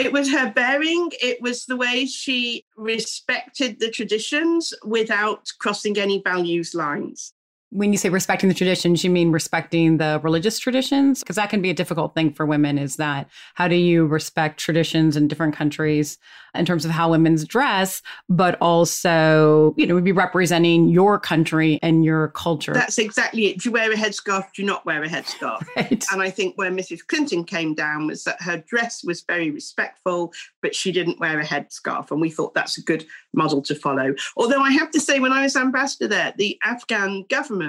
It 0.00 0.14
was 0.14 0.30
her 0.30 0.50
bearing, 0.50 1.10
it 1.20 1.42
was 1.42 1.66
the 1.66 1.76
way 1.76 2.06
she 2.06 2.64
respected 2.74 3.80
the 3.80 3.90
traditions 3.90 4.72
without 4.82 5.52
crossing 5.58 5.98
any 5.98 6.22
values 6.22 6.74
lines. 6.74 7.34
When 7.70 7.92
you 7.92 7.98
say 7.98 8.08
respecting 8.08 8.48
the 8.48 8.54
traditions, 8.54 9.04
you 9.04 9.10
mean 9.10 9.30
respecting 9.30 9.98
the 9.98 10.20
religious 10.24 10.58
traditions? 10.58 11.20
Because 11.20 11.36
that 11.36 11.50
can 11.50 11.62
be 11.62 11.70
a 11.70 11.74
difficult 11.74 12.14
thing 12.14 12.32
for 12.32 12.44
women 12.44 12.78
is 12.78 12.96
that 12.96 13.28
how 13.54 13.68
do 13.68 13.76
you 13.76 14.06
respect 14.06 14.58
traditions 14.58 15.16
in 15.16 15.28
different 15.28 15.54
countries 15.54 16.18
in 16.54 16.66
terms 16.66 16.84
of 16.84 16.90
how 16.90 17.10
women's 17.10 17.44
dress, 17.44 18.02
but 18.28 18.58
also, 18.60 19.72
you 19.76 19.86
know, 19.86 19.94
would 19.94 20.04
be 20.04 20.10
representing 20.10 20.88
your 20.88 21.18
country 21.18 21.78
and 21.80 22.04
your 22.04 22.28
culture? 22.28 22.72
That's 22.72 22.98
exactly 22.98 23.46
it. 23.46 23.60
Do 23.60 23.68
you 23.68 23.72
wear 23.72 23.92
a 23.92 23.94
headscarf? 23.96 24.52
Do 24.52 24.62
you 24.62 24.66
not 24.66 24.84
wear 24.84 25.02
a 25.02 25.08
headscarf? 25.08 25.66
Right. 25.76 26.04
And 26.12 26.20
I 26.20 26.30
think 26.30 26.58
where 26.58 26.70
Mrs. 26.70 27.06
Clinton 27.06 27.44
came 27.44 27.74
down 27.74 28.08
was 28.08 28.24
that 28.24 28.42
her 28.42 28.56
dress 28.66 29.04
was 29.04 29.22
very 29.22 29.50
respectful, 29.50 30.32
but 30.62 30.74
she 30.74 30.90
didn't 30.90 31.20
wear 31.20 31.38
a 31.38 31.44
headscarf. 31.44 32.10
And 32.10 32.20
we 32.20 32.28
thought 32.28 32.54
that's 32.54 32.76
a 32.76 32.82
good 32.82 33.06
model 33.32 33.62
to 33.62 33.74
follow. 33.74 34.14
Although 34.36 34.62
I 34.62 34.72
have 34.72 34.90
to 34.90 35.00
say, 35.00 35.20
when 35.20 35.32
I 35.32 35.42
was 35.42 35.54
ambassador 35.54 36.08
there, 36.08 36.34
the 36.36 36.58
Afghan 36.64 37.24
government 37.30 37.59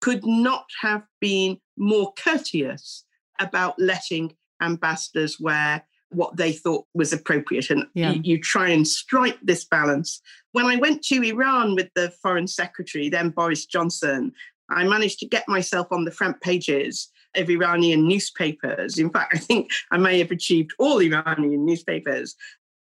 could 0.00 0.24
not 0.26 0.66
have 0.80 1.02
been 1.20 1.58
more 1.76 2.12
courteous 2.14 3.04
about 3.40 3.78
letting 3.78 4.34
ambassadors 4.62 5.38
wear 5.40 5.84
what 6.10 6.36
they 6.36 6.52
thought 6.52 6.86
was 6.94 7.12
appropriate. 7.12 7.70
And 7.70 7.86
yeah. 7.94 8.12
you, 8.12 8.20
you, 8.22 8.40
try 8.40 8.68
and 8.70 8.86
strike 8.86 9.38
this 9.42 9.64
balance. 9.64 10.20
When 10.52 10.66
I 10.66 10.76
went 10.76 11.02
to 11.04 11.22
Iran 11.22 11.74
with 11.74 11.88
the 11.94 12.10
foreign 12.22 12.46
secretary, 12.46 13.08
then 13.08 13.30
Boris 13.30 13.66
Johnson, 13.66 14.32
I 14.70 14.84
managed 14.84 15.18
to 15.20 15.26
get 15.26 15.48
myself 15.48 15.88
on 15.90 16.04
the 16.04 16.10
front 16.10 16.40
pages 16.40 17.10
of 17.34 17.50
Iranian 17.50 18.08
newspapers. 18.08 18.98
In 18.98 19.10
fact, 19.10 19.34
I 19.34 19.38
think 19.38 19.70
I 19.90 19.98
may 19.98 20.18
have 20.18 20.30
achieved 20.30 20.72
all 20.78 21.00
Iranian 21.00 21.66
newspapers 21.66 22.34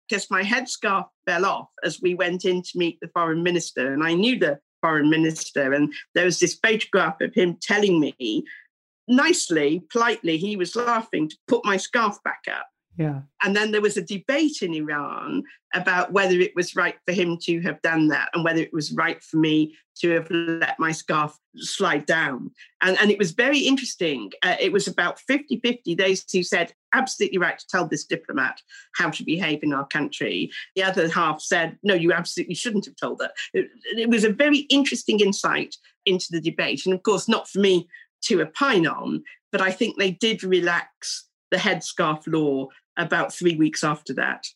because 0.08 0.30
my 0.30 0.42
headscarf 0.42 1.06
fell 1.26 1.46
off 1.46 1.68
as 1.84 2.02
we 2.02 2.14
went 2.14 2.44
in 2.44 2.62
to 2.62 2.78
meet 2.78 2.98
the 3.00 3.08
foreign 3.08 3.42
minister. 3.42 3.92
And 3.92 4.04
I 4.04 4.14
knew 4.14 4.38
the 4.38 4.58
foreign 4.82 5.08
minister. 5.08 5.72
And 5.72 5.94
there 6.14 6.26
was 6.26 6.38
this 6.38 6.58
photograph 6.62 7.20
of 7.22 7.32
him 7.32 7.56
telling 7.62 7.98
me 8.00 8.44
nicely, 9.08 9.82
politely, 9.90 10.36
he 10.36 10.56
was 10.56 10.76
laughing 10.76 11.28
to 11.28 11.36
put 11.48 11.64
my 11.64 11.76
scarf 11.76 12.22
back 12.22 12.42
up. 12.50 12.66
Yeah. 12.98 13.20
And 13.42 13.56
then 13.56 13.70
there 13.70 13.80
was 13.80 13.96
a 13.96 14.02
debate 14.02 14.60
in 14.60 14.74
Iran 14.74 15.44
about 15.72 16.12
whether 16.12 16.38
it 16.38 16.54
was 16.54 16.76
right 16.76 16.96
for 17.06 17.12
him 17.12 17.38
to 17.44 17.60
have 17.62 17.80
done 17.80 18.08
that 18.08 18.28
and 18.34 18.44
whether 18.44 18.60
it 18.60 18.72
was 18.72 18.92
right 18.92 19.22
for 19.22 19.38
me 19.38 19.74
to 20.00 20.10
have 20.10 20.30
let 20.30 20.78
my 20.78 20.92
scarf 20.92 21.34
slide 21.56 22.04
down. 22.04 22.50
And, 22.82 22.98
and 23.00 23.10
it 23.10 23.18
was 23.18 23.30
very 23.32 23.60
interesting. 23.60 24.32
Uh, 24.42 24.56
it 24.60 24.72
was 24.72 24.86
about 24.86 25.18
50 25.20 25.60
50 25.60 25.94
those 25.94 26.24
who 26.30 26.42
said, 26.42 26.74
absolutely 26.92 27.38
right 27.38 27.58
to 27.58 27.66
tell 27.66 27.86
this 27.86 28.04
diplomat 28.04 28.60
how 28.94 29.10
to 29.10 29.24
behave 29.24 29.62
in 29.62 29.72
our 29.72 29.86
country. 29.86 30.50
The 30.76 30.82
other 30.82 31.08
half 31.08 31.40
said, 31.40 31.78
no, 31.82 31.94
you 31.94 32.12
absolutely 32.12 32.54
shouldn't 32.54 32.86
have 32.86 32.96
told 32.96 33.20
her. 33.20 33.30
It, 33.54 33.68
it 33.96 34.10
was 34.10 34.24
a 34.24 34.32
very 34.32 34.58
interesting 34.70 35.20
insight 35.20 35.76
into 36.06 36.26
the 36.30 36.40
debate. 36.40 36.82
And 36.84 36.94
of 36.94 37.02
course, 37.02 37.28
not 37.28 37.48
for 37.48 37.60
me 37.60 37.88
to 38.22 38.42
opine 38.42 38.86
on, 38.86 39.22
but 39.50 39.60
I 39.60 39.70
think 39.70 39.98
they 39.98 40.12
did 40.12 40.42
relax 40.42 41.26
the 41.50 41.58
headscarf 41.58 42.22
law 42.26 42.68
about 42.96 43.32
three 43.32 43.56
weeks 43.56 43.84
after 43.84 44.12
that. 44.14 44.46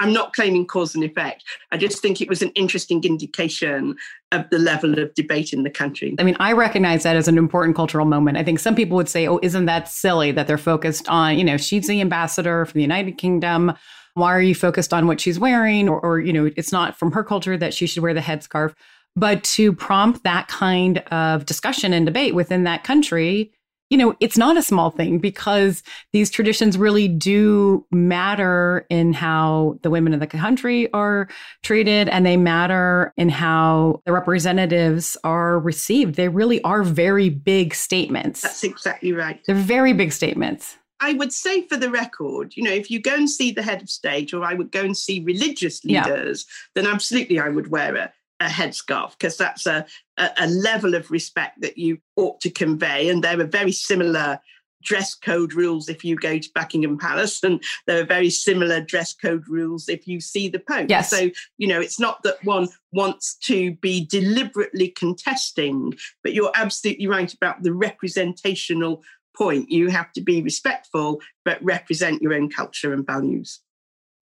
I'm 0.00 0.12
not 0.12 0.32
claiming 0.32 0.66
cause 0.66 0.94
and 0.94 1.04
effect. 1.04 1.44
I 1.70 1.76
just 1.76 2.02
think 2.02 2.20
it 2.20 2.28
was 2.28 2.42
an 2.42 2.50
interesting 2.50 3.02
indication 3.04 3.96
of 4.32 4.48
the 4.50 4.58
level 4.58 4.98
of 4.98 5.14
debate 5.14 5.52
in 5.52 5.62
the 5.62 5.70
country. 5.70 6.16
I 6.18 6.24
mean, 6.24 6.36
I 6.40 6.52
recognize 6.52 7.04
that 7.04 7.16
as 7.16 7.28
an 7.28 7.38
important 7.38 7.76
cultural 7.76 8.04
moment. 8.04 8.36
I 8.36 8.42
think 8.42 8.58
some 8.58 8.74
people 8.74 8.96
would 8.96 9.08
say, 9.08 9.28
oh, 9.28 9.38
isn't 9.42 9.66
that 9.66 9.88
silly 9.88 10.32
that 10.32 10.46
they're 10.46 10.58
focused 10.58 11.08
on, 11.08 11.38
you 11.38 11.44
know, 11.44 11.56
she's 11.56 11.86
the 11.86 12.00
ambassador 12.00 12.64
for 12.66 12.72
the 12.72 12.82
United 12.82 13.18
Kingdom. 13.18 13.72
Why 14.14 14.34
are 14.34 14.42
you 14.42 14.54
focused 14.54 14.92
on 14.92 15.06
what 15.06 15.20
she's 15.20 15.38
wearing? 15.38 15.88
Or, 15.88 16.00
or 16.00 16.20
you 16.20 16.32
know, 16.32 16.50
it's 16.56 16.72
not 16.72 16.96
from 16.96 17.12
her 17.12 17.22
culture 17.22 17.56
that 17.56 17.74
she 17.74 17.86
should 17.86 18.02
wear 18.02 18.14
the 18.14 18.20
headscarf. 18.20 18.74
But 19.16 19.44
to 19.44 19.72
prompt 19.72 20.24
that 20.24 20.48
kind 20.48 20.98
of 21.12 21.46
discussion 21.46 21.92
and 21.92 22.04
debate 22.04 22.34
within 22.34 22.64
that 22.64 22.82
country 22.82 23.52
you 23.90 23.98
know, 23.98 24.14
it's 24.20 24.38
not 24.38 24.56
a 24.56 24.62
small 24.62 24.90
thing 24.90 25.18
because 25.18 25.82
these 26.12 26.30
traditions 26.30 26.78
really 26.78 27.06
do 27.06 27.86
matter 27.90 28.86
in 28.90 29.12
how 29.12 29.78
the 29.82 29.90
women 29.90 30.14
of 30.14 30.20
the 30.20 30.26
country 30.26 30.92
are 30.92 31.28
treated 31.62 32.08
and 32.08 32.24
they 32.24 32.36
matter 32.36 33.12
in 33.16 33.28
how 33.28 34.00
the 34.06 34.12
representatives 34.12 35.16
are 35.22 35.58
received. 35.58 36.14
They 36.14 36.28
really 36.28 36.62
are 36.62 36.82
very 36.82 37.28
big 37.28 37.74
statements. 37.74 38.42
That's 38.42 38.64
exactly 38.64 39.12
right. 39.12 39.40
They're 39.46 39.54
very 39.54 39.92
big 39.92 40.12
statements. 40.12 40.76
I 41.00 41.12
would 41.12 41.32
say 41.32 41.66
for 41.66 41.76
the 41.76 41.90
record, 41.90 42.56
you 42.56 42.62
know, 42.62 42.72
if 42.72 42.90
you 42.90 43.00
go 43.00 43.14
and 43.14 43.28
see 43.28 43.50
the 43.52 43.62
head 43.62 43.82
of 43.82 43.90
state 43.90 44.32
or 44.32 44.42
I 44.42 44.54
would 44.54 44.70
go 44.70 44.80
and 44.80 44.96
see 44.96 45.20
religious 45.20 45.84
leaders, 45.84 46.46
yeah. 46.48 46.82
then 46.82 46.90
absolutely 46.90 47.38
I 47.38 47.50
would 47.50 47.68
wear 47.68 47.94
a, 47.96 48.12
a 48.44 48.48
headscarf 48.48 49.12
because 49.12 49.36
that's 49.36 49.66
a, 49.66 49.86
a, 50.18 50.30
a 50.40 50.46
level 50.48 50.94
of 50.94 51.10
respect 51.10 51.60
that 51.62 51.78
you 51.78 51.98
ought 52.16 52.40
to 52.40 52.50
convey. 52.50 53.08
And 53.08 53.24
there 53.24 53.40
are 53.40 53.44
very 53.44 53.72
similar 53.72 54.38
dress 54.82 55.14
code 55.14 55.54
rules 55.54 55.88
if 55.88 56.04
you 56.04 56.14
go 56.14 56.38
to 56.38 56.50
Buckingham 56.54 56.98
Palace, 56.98 57.42
and 57.42 57.62
there 57.86 58.00
are 58.00 58.06
very 58.06 58.30
similar 58.30 58.80
dress 58.80 59.14
code 59.14 59.48
rules 59.48 59.88
if 59.88 60.06
you 60.06 60.20
see 60.20 60.48
the 60.48 60.58
Pope. 60.58 60.90
Yes. 60.90 61.10
So, 61.10 61.30
you 61.56 61.66
know, 61.66 61.80
it's 61.80 61.98
not 61.98 62.22
that 62.22 62.36
one 62.44 62.68
wants 62.92 63.34
to 63.44 63.72
be 63.76 64.04
deliberately 64.04 64.88
contesting, 64.88 65.94
but 66.22 66.34
you're 66.34 66.52
absolutely 66.54 67.06
right 67.06 67.32
about 67.32 67.62
the 67.62 67.72
representational 67.72 69.02
point. 69.36 69.70
You 69.70 69.88
have 69.88 70.12
to 70.12 70.20
be 70.20 70.42
respectful, 70.42 71.20
but 71.44 71.64
represent 71.64 72.22
your 72.22 72.34
own 72.34 72.50
culture 72.50 72.92
and 72.92 73.06
values. 73.06 73.60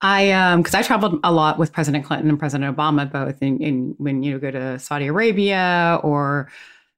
I 0.03 0.33
um 0.33 0.61
because 0.61 0.75
I 0.75 0.83
traveled 0.83 1.19
a 1.23 1.33
lot 1.33 1.59
with 1.59 1.73
President 1.73 2.05
Clinton 2.05 2.29
and 2.29 2.39
President 2.39 2.77
Obama 2.77 3.11
both 3.11 3.41
in, 3.41 3.59
in 3.63 3.95
when 3.99 4.23
you 4.23 4.33
know, 4.33 4.39
go 4.39 4.51
to 4.51 4.79
Saudi 4.79 5.07
Arabia 5.07 6.01
or 6.03 6.51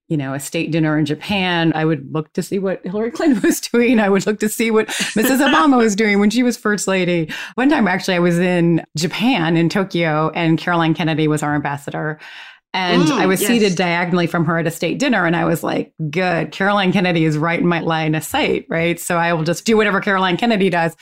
you 0.08 0.16
know 0.16 0.32
a 0.32 0.40
state 0.40 0.72
dinner 0.72 0.98
in 0.98 1.04
Japan. 1.04 1.72
I 1.74 1.84
would 1.84 2.12
look 2.12 2.32
to 2.32 2.42
see 2.42 2.58
what 2.58 2.84
Hillary 2.84 3.10
Clinton 3.12 3.42
was 3.42 3.60
doing. 3.60 4.00
I 4.00 4.08
would 4.08 4.26
look 4.26 4.40
to 4.40 4.48
see 4.48 4.70
what 4.70 4.88
Mrs. 4.88 5.46
Obama 5.46 5.76
was 5.76 5.94
doing 5.94 6.18
when 6.18 6.30
she 6.30 6.42
was 6.42 6.56
first 6.56 6.88
lady. 6.88 7.30
One 7.56 7.68
time 7.68 7.86
actually 7.86 8.14
I 8.14 8.20
was 8.20 8.38
in 8.38 8.84
Japan 8.96 9.58
in 9.58 9.68
Tokyo 9.68 10.30
and 10.34 10.58
Caroline 10.58 10.94
Kennedy 10.94 11.28
was 11.28 11.42
our 11.42 11.54
ambassador. 11.54 12.18
And 12.72 13.04
mm, 13.04 13.12
I 13.12 13.26
was 13.26 13.40
yes. 13.40 13.48
seated 13.48 13.76
diagonally 13.76 14.26
from 14.26 14.44
her 14.46 14.58
at 14.58 14.66
a 14.66 14.70
state 14.70 14.98
dinner. 14.98 15.26
And 15.26 15.36
I 15.36 15.44
was 15.44 15.62
like, 15.62 15.92
good, 16.10 16.50
Caroline 16.50 16.92
Kennedy 16.92 17.24
is 17.24 17.38
right 17.38 17.60
in 17.60 17.68
my 17.68 17.78
line 17.78 18.16
of 18.16 18.24
sight, 18.24 18.66
right? 18.68 18.98
So 18.98 19.16
I 19.16 19.32
will 19.32 19.44
just 19.44 19.64
do 19.64 19.76
whatever 19.76 20.00
Caroline 20.00 20.36
Kennedy 20.36 20.70
does. 20.70 20.96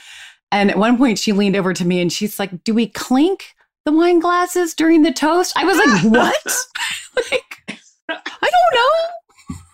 And 0.53 0.69
at 0.69 0.77
one 0.77 0.99
point, 0.99 1.17
she 1.17 1.31
leaned 1.33 1.55
over 1.55 1.73
to 1.73 1.83
me 1.83 1.99
and 1.99 2.13
she's 2.13 2.37
like, 2.37 2.63
Do 2.63 2.75
we 2.75 2.87
clink 2.87 3.55
the 3.85 3.91
wine 3.91 4.19
glasses 4.19 4.75
during 4.75 5.01
the 5.01 5.11
toast? 5.11 5.51
I 5.57 5.65
was 5.65 5.77
like, 5.77 6.03
What? 6.13 6.55
like, 7.31 7.81
I 8.07 8.49
don't 8.49 8.73
know. 8.75 9.22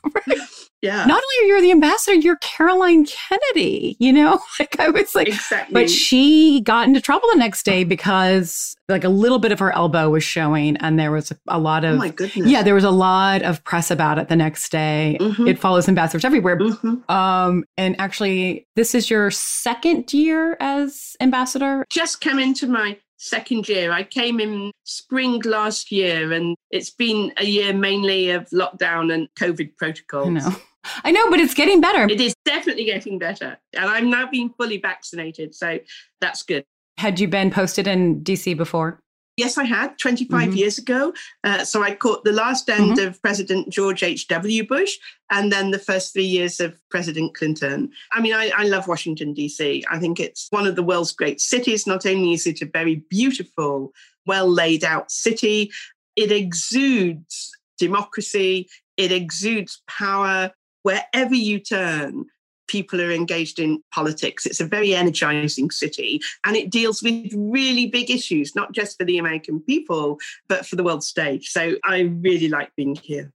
right? 0.13 0.37
Yeah. 0.81 1.05
Not 1.05 1.21
only 1.21 1.53
are 1.53 1.57
you 1.57 1.61
the 1.61 1.71
ambassador, 1.71 2.15
you're 2.15 2.37
Caroline 2.37 3.05
Kennedy, 3.05 3.97
you 3.99 4.13
know? 4.13 4.39
Like 4.59 4.77
I 4.77 4.89
was 4.89 5.15
like, 5.15 5.29
exactly. 5.29 5.73
But 5.73 5.89
she 5.89 6.59
got 6.61 6.85
into 6.85 6.99
trouble 6.99 7.29
the 7.31 7.37
next 7.37 7.63
day 7.63 7.85
because 7.85 8.75
like 8.89 9.05
a 9.05 9.09
little 9.09 9.39
bit 9.39 9.53
of 9.53 9.59
her 9.59 9.71
elbow 9.71 10.09
was 10.09 10.23
showing 10.23 10.75
and 10.77 10.99
there 10.99 11.11
was 11.11 11.31
a 11.47 11.57
lot 11.57 11.85
of, 11.85 11.95
oh 11.95 11.97
my 11.97 12.09
goodness. 12.09 12.45
yeah, 12.45 12.61
there 12.61 12.75
was 12.75 12.83
a 12.83 12.91
lot 12.91 13.41
of 13.43 13.63
press 13.63 13.89
about 13.89 14.17
it 14.17 14.27
the 14.27 14.35
next 14.35 14.69
day. 14.69 15.17
Mm-hmm. 15.21 15.47
It 15.47 15.59
follows 15.59 15.87
ambassadors 15.87 16.25
everywhere. 16.25 16.57
Mm-hmm. 16.57 17.09
Um, 17.09 17.63
and 17.77 17.97
actually, 18.01 18.67
this 18.75 18.93
is 18.93 19.09
your 19.09 19.31
second 19.31 20.13
year 20.13 20.57
as 20.59 21.15
ambassador? 21.21 21.85
Just 21.89 22.19
come 22.19 22.37
into 22.37 22.67
my 22.67 22.97
second 23.19 23.69
year. 23.69 23.91
I 23.91 24.03
came 24.03 24.39
in 24.39 24.71
spring 24.85 25.41
last 25.41 25.91
year, 25.91 26.31
and 26.33 26.55
it's 26.71 26.89
been 26.89 27.31
a 27.37 27.45
year 27.45 27.73
mainly 27.73 28.31
of 28.31 28.49
lockdown 28.49 29.13
and 29.13 29.27
COVID 29.35 29.77
protocols. 29.77 30.27
I 30.27 30.31
know. 30.31 30.55
I 31.03 31.11
know, 31.11 31.29
but 31.29 31.39
it's 31.39 31.53
getting 31.53 31.81
better. 31.81 32.09
It 32.09 32.21
is 32.21 32.33
definitely 32.45 32.85
getting 32.85 33.19
better. 33.19 33.57
And 33.73 33.85
I'm 33.85 34.09
now 34.09 34.29
being 34.29 34.49
fully 34.57 34.77
vaccinated. 34.77 35.53
So 35.53 35.79
that's 36.21 36.41
good. 36.41 36.63
Had 36.97 37.19
you 37.19 37.27
been 37.27 37.51
posted 37.51 37.85
in 37.85 38.23
DC 38.23 38.57
before? 38.57 39.01
Yes, 39.39 39.57
I 39.57 39.63
had 39.63 39.97
25 39.99 40.49
mm-hmm. 40.49 40.57
years 40.57 40.77
ago. 40.77 41.13
Uh, 41.45 41.63
so 41.63 41.81
I 41.81 41.95
caught 41.95 42.25
the 42.25 42.33
last 42.33 42.69
end 42.69 42.97
mm-hmm. 42.97 43.07
of 43.07 43.21
President 43.21 43.69
George 43.69 44.03
H.W. 44.03 44.67
Bush 44.67 44.97
and 45.29 45.49
then 45.49 45.71
the 45.71 45.79
first 45.79 46.11
three 46.11 46.25
years 46.25 46.59
of 46.59 46.77
President 46.89 47.35
Clinton. 47.35 47.89
I 48.11 48.19
mean, 48.19 48.33
I, 48.33 48.51
I 48.53 48.63
love 48.65 48.89
Washington, 48.89 49.33
D.C. 49.33 49.85
I 49.89 49.97
think 49.97 50.19
it's 50.19 50.47
one 50.49 50.67
of 50.67 50.75
the 50.75 50.83
world's 50.83 51.13
great 51.13 51.39
cities. 51.39 51.87
Not 51.87 52.05
only 52.05 52.33
is 52.33 52.45
it 52.45 52.61
a 52.61 52.65
very 52.65 52.95
beautiful, 53.09 53.93
well 54.25 54.49
laid 54.49 54.83
out 54.83 55.09
city, 55.09 55.71
it 56.17 56.33
exudes 56.33 57.49
democracy, 57.77 58.67
it 58.97 59.13
exudes 59.13 59.81
power. 59.87 60.51
Wherever 60.83 61.35
you 61.35 61.59
turn, 61.59 62.25
people 62.69 63.01
are 63.01 63.11
engaged 63.11 63.59
in 63.59 63.81
politics. 63.93 64.45
It's 64.45 64.61
a 64.61 64.65
very 64.65 64.95
energizing 64.95 65.71
city 65.71 66.21
and 66.45 66.55
it 66.55 66.69
deals 66.69 67.03
with 67.03 67.33
really 67.35 67.87
big 67.87 68.09
issues, 68.09 68.55
not 68.55 68.71
just 68.71 68.97
for 68.97 69.03
the 69.03 69.17
American 69.17 69.59
people, 69.59 70.19
but 70.47 70.65
for 70.65 70.75
the 70.75 70.83
world 70.83 71.03
stage. 71.03 71.49
So 71.49 71.75
I 71.83 72.01
really 72.21 72.47
like 72.47 72.73
being 72.77 72.95
here. 72.95 73.31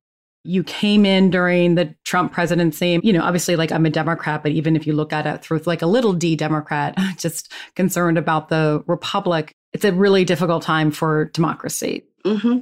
You 0.47 0.63
came 0.63 1.07
in 1.07 1.31
during 1.31 1.75
the 1.75 1.95
Trump 2.05 2.33
presidency. 2.33 3.01
You 3.03 3.15
know, 3.15 3.23
obviously, 3.23 3.57
like 3.57 3.73
I'm 3.73 3.87
a 3.87 3.91
Democrat, 3.91 4.43
but 4.43 4.53
even 4.53 4.77
if 4.77 4.87
you 4.87 4.93
look 4.93 5.13
at 5.13 5.27
it 5.27 5.43
through 5.43 5.63
like 5.65 5.81
a 5.81 5.87
little 5.87 6.13
d 6.13 6.37
Democrat, 6.37 6.97
just 7.17 7.51
concerned 7.75 8.19
about 8.19 8.51
the 8.51 8.85
Republic, 8.87 9.53
it's 9.73 9.87
a 9.87 9.93
really 9.93 10.25
difficult 10.25 10.63
time 10.63 10.91
for 10.91 11.27
democracy. 11.27 12.05
Mm-hmm. 12.27 12.59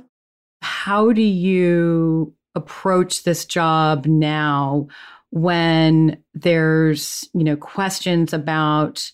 How 0.63 1.13
do 1.13 1.23
you 1.23 2.35
approach 2.55 3.25
this 3.25 3.45
job 3.45 4.07
now 4.07 4.87
when 5.33 6.23
there's, 6.35 7.27
you 7.33 7.43
know, 7.43 7.57
questions 7.57 8.35
about 8.35 9.11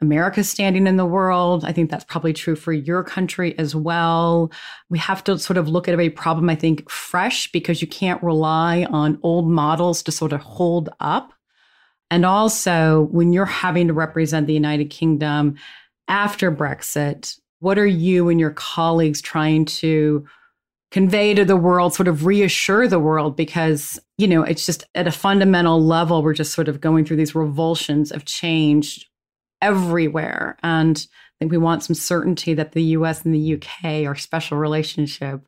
America's 0.00 0.48
standing 0.48 0.86
in 0.86 0.96
the 0.96 1.04
world. 1.04 1.64
I 1.64 1.72
think 1.72 1.90
that's 1.90 2.04
probably 2.04 2.32
true 2.32 2.54
for 2.54 2.72
your 2.72 3.02
country 3.02 3.58
as 3.58 3.74
well. 3.74 4.52
We 4.90 4.98
have 5.00 5.24
to 5.24 5.38
sort 5.40 5.56
of 5.56 5.68
look 5.68 5.88
at 5.88 5.92
every 5.92 6.08
problem, 6.08 6.48
I 6.48 6.54
think, 6.54 6.88
fresh 6.88 7.50
because 7.50 7.82
you 7.82 7.88
can't 7.88 8.22
rely 8.22 8.84
on 8.90 9.18
old 9.24 9.48
models 9.48 10.04
to 10.04 10.12
sort 10.12 10.32
of 10.32 10.40
hold 10.40 10.88
up. 11.00 11.32
And 12.12 12.24
also, 12.24 13.08
when 13.10 13.32
you're 13.32 13.44
having 13.44 13.88
to 13.88 13.92
represent 13.92 14.46
the 14.46 14.54
United 14.54 14.90
Kingdom 14.90 15.56
after 16.06 16.52
Brexit, 16.52 17.40
what 17.58 17.76
are 17.76 17.86
you 17.86 18.28
and 18.28 18.38
your 18.38 18.52
colleagues 18.52 19.20
trying 19.20 19.64
to 19.64 20.24
convey 20.96 21.34
to 21.34 21.44
the 21.44 21.58
world, 21.58 21.92
sort 21.92 22.08
of 22.08 22.24
reassure 22.24 22.88
the 22.88 22.98
world, 22.98 23.36
because, 23.36 24.00
you 24.16 24.26
know, 24.26 24.42
it's 24.42 24.64
just 24.64 24.82
at 24.94 25.06
a 25.06 25.12
fundamental 25.12 25.78
level, 25.78 26.22
we're 26.22 26.32
just 26.32 26.54
sort 26.54 26.68
of 26.68 26.80
going 26.80 27.04
through 27.04 27.18
these 27.18 27.34
revulsions 27.34 28.10
of 28.10 28.24
change 28.24 29.06
everywhere. 29.60 30.56
And 30.62 30.96
I 31.06 31.34
think 31.38 31.52
we 31.52 31.58
want 31.58 31.82
some 31.84 31.92
certainty 31.92 32.54
that 32.54 32.72
the 32.72 32.82
US 32.82 33.26
and 33.26 33.34
the 33.34 33.56
UK, 33.56 34.06
our 34.06 34.14
special 34.14 34.56
relationship, 34.56 35.46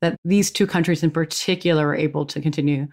that 0.00 0.16
these 0.24 0.50
two 0.50 0.66
countries 0.66 1.02
in 1.02 1.10
particular 1.10 1.88
are 1.88 1.94
able 1.94 2.24
to 2.24 2.40
continue 2.40 2.88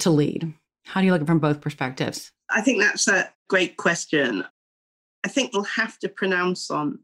to 0.00 0.10
lead. 0.10 0.52
How 0.84 1.00
do 1.00 1.06
you 1.06 1.12
look 1.12 1.20
at 1.20 1.26
it 1.26 1.28
from 1.28 1.38
both 1.38 1.60
perspectives? 1.60 2.32
I 2.50 2.60
think 2.60 2.80
that's 2.80 3.06
a 3.06 3.32
great 3.48 3.76
question. 3.76 4.44
I 5.22 5.28
think 5.28 5.52
we'll 5.52 5.62
have 5.62 5.96
to 6.00 6.08
pronounce 6.08 6.72
on 6.72 6.98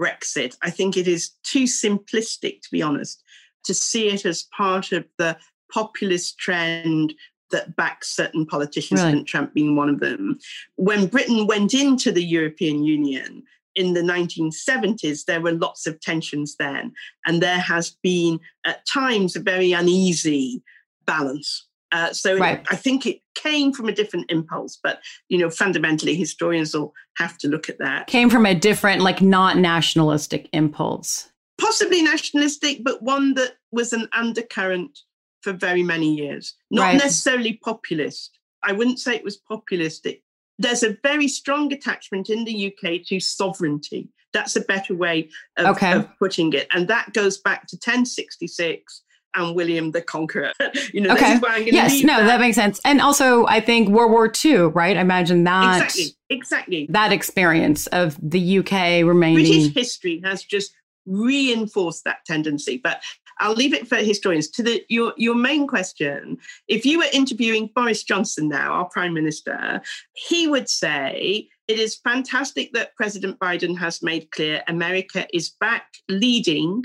Brexit. 0.00 0.56
I 0.62 0.70
think 0.70 0.96
it 0.96 1.08
is 1.08 1.32
too 1.42 1.64
simplistic, 1.64 2.60
to 2.60 2.68
be 2.70 2.80
honest, 2.80 3.24
to 3.66 3.74
see 3.74 4.08
it 4.08 4.24
as 4.24 4.44
part 4.56 4.92
of 4.92 5.04
the 5.18 5.36
populist 5.72 6.38
trend 6.38 7.14
that 7.50 7.76
backs 7.76 8.14
certain 8.14 8.44
politicians, 8.46 9.00
Right. 9.02 9.14
and 9.14 9.26
Trump 9.26 9.54
being 9.54 9.76
one 9.76 9.88
of 9.88 10.00
them. 10.00 10.38
When 10.76 11.06
Britain 11.06 11.46
went 11.46 11.74
into 11.74 12.10
the 12.10 12.24
European 12.24 12.82
Union 12.84 13.42
in 13.74 13.92
the 13.94 14.02
1970s, 14.02 15.24
there 15.26 15.40
were 15.40 15.52
lots 15.52 15.86
of 15.86 16.00
tensions 16.00 16.56
then. 16.58 16.92
And 17.24 17.42
there 17.42 17.58
has 17.60 17.96
been, 18.02 18.40
at 18.64 18.86
times, 18.92 19.36
a 19.36 19.40
very 19.40 19.72
uneasy 19.72 20.62
balance. 21.06 21.68
Uh, 21.92 22.12
so 22.12 22.34
it- 22.36 22.66
I 22.68 22.74
think 22.76 23.06
it 23.06 23.20
came 23.36 23.72
from 23.72 23.88
a 23.88 23.92
different 23.92 24.28
impulse, 24.30 24.76
but 24.82 25.00
you 25.28 25.38
know, 25.38 25.50
fundamentally, 25.50 26.16
historians 26.16 26.74
will 26.74 26.92
have 27.16 27.38
to 27.38 27.48
look 27.48 27.68
at 27.68 27.78
that. 27.78 28.08
Came 28.08 28.28
from 28.28 28.44
a 28.44 28.54
different, 28.56 29.02
like 29.02 29.22
not 29.22 29.56
nationalistic 29.56 30.48
impulse. 30.52 31.28
Possibly 31.58 32.02
nationalistic, 32.02 32.82
but 32.84 33.02
one 33.02 33.34
that 33.34 33.54
was 33.72 33.92
an 33.92 34.08
undercurrent 34.12 34.98
for 35.42 35.52
very 35.52 35.82
many 35.82 36.14
years. 36.14 36.54
Not 36.70 36.82
Right. 36.82 36.96
necessarily 36.98 37.54
populist. 37.64 38.38
I 38.62 38.72
wouldn't 38.72 38.98
say 38.98 39.14
it 39.14 39.24
was 39.24 39.38
populistic. 39.50 40.22
There's 40.58 40.82
a 40.82 40.96
very 41.02 41.28
strong 41.28 41.72
attachment 41.72 42.28
in 42.30 42.44
the 42.44 42.52
UK 42.72 42.98
to 43.08 43.20
sovereignty. 43.20 44.08
That's 44.32 44.56
a 44.56 44.60
better 44.60 44.94
way 44.94 45.30
of, 45.56 45.76
Okay. 45.76 45.92
of 45.92 46.08
putting 46.18 46.52
it. 46.52 46.66
And 46.72 46.88
that 46.88 47.12
goes 47.12 47.38
back 47.38 47.66
to 47.68 47.76
1066 47.76 49.02
and 49.34 49.54
William 49.54 49.92
the 49.92 50.00
Conqueror. 50.02 50.52
you 50.92 51.00
know, 51.02 51.12
Okay. 51.12 51.24
this 51.24 51.34
is 51.36 51.42
where 51.42 51.52
I'm 51.52 51.58
going 51.60 51.70
to 51.70 51.74
Yes, 51.74 52.02
no, 52.02 52.24
that. 52.24 52.40
makes 52.40 52.56
sense. 52.56 52.80
And 52.84 53.00
also, 53.00 53.46
I 53.46 53.60
think 53.60 53.88
World 53.88 54.10
War 54.10 54.32
II, 54.44 54.56
right? 54.74 54.96
I 54.96 55.00
imagine 55.00 55.44
that 55.44 55.76
Exactly. 55.82 56.16
Exactly. 56.30 56.86
that 56.90 57.12
experience 57.12 57.86
of 57.88 58.18
the 58.22 58.58
UK 58.58 59.04
remaining. 59.04 59.44
British 59.44 59.74
history 59.74 60.20
has 60.24 60.42
just 60.42 60.72
reinforced 61.06 62.04
that 62.04 62.24
tendency. 62.24 62.80
But 62.82 63.02
I'll 63.38 63.54
leave 63.54 63.74
it 63.74 63.88
for 63.88 63.96
historians. 63.96 64.48
To 64.48 64.62
the 64.62 64.84
your 64.88 65.12
your 65.16 65.34
main 65.34 65.66
question, 65.66 66.38
if 66.68 66.86
you 66.86 66.98
were 66.98 67.06
interviewing 67.12 67.70
Boris 67.74 68.02
Johnson 68.02 68.48
now, 68.48 68.72
our 68.72 68.86
Prime 68.86 69.14
Minister, 69.14 69.80
he 70.14 70.46
would 70.46 70.68
say 70.68 71.48
it 71.68 71.78
is 71.78 71.96
fantastic 71.96 72.72
that 72.72 72.94
President 72.96 73.38
Biden 73.38 73.76
has 73.78 74.02
made 74.02 74.30
clear 74.30 74.62
America 74.68 75.26
is 75.32 75.50
back 75.60 75.86
leading 76.08 76.84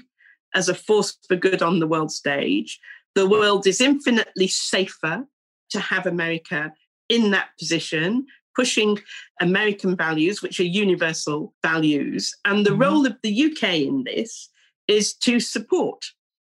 as 0.54 0.68
a 0.68 0.76
force 0.76 1.18
for 1.28 1.36
good 1.36 1.62
on 1.62 1.80
the 1.80 1.88
world 1.88 2.12
stage. 2.12 2.80
The 3.16 3.28
world 3.28 3.68
is 3.68 3.82
infinitely 3.82 4.48
safer 4.48 5.26
to 5.70 5.80
have 5.80 6.06
America 6.06 6.74
in 7.10 7.32
that 7.32 7.50
position, 7.60 8.26
pushing 8.56 9.00
American 9.40 9.96
values, 9.96 10.42
which 10.42 10.60
are 10.60 10.64
universal 10.64 11.54
values. 11.64 12.36
And 12.46 12.66
the 12.66 12.72
Mhm. 12.72 12.82
role 12.82 13.06
of 13.06 13.18
the 13.24 13.32
UK 13.32 13.84
in 13.86 14.04
this 14.04 14.50
is 14.88 15.14
to 15.14 15.40
support, 15.40 16.06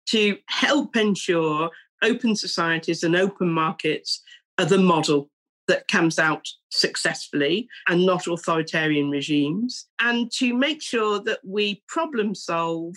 to 0.07 0.39
help 0.47 0.97
ensure 0.97 1.71
open 2.03 2.35
societies 2.37 3.03
and 3.03 3.15
open 3.15 3.51
markets 3.51 4.23
are 4.59 4.65
the 4.65 4.79
model 4.79 5.31
that 5.69 5.87
comes 5.89 6.19
out 6.19 6.49
successfully 6.71 7.69
and 7.89 8.05
not 8.05 8.27
authoritarian 8.27 9.11
regimes, 9.11 9.87
and 10.01 10.33
to 10.33 10.53
make 10.55 10.83
sure 10.83 11.21
that 11.21 11.41
we 11.45 11.83
problem 11.87 12.35
solve 12.35 12.97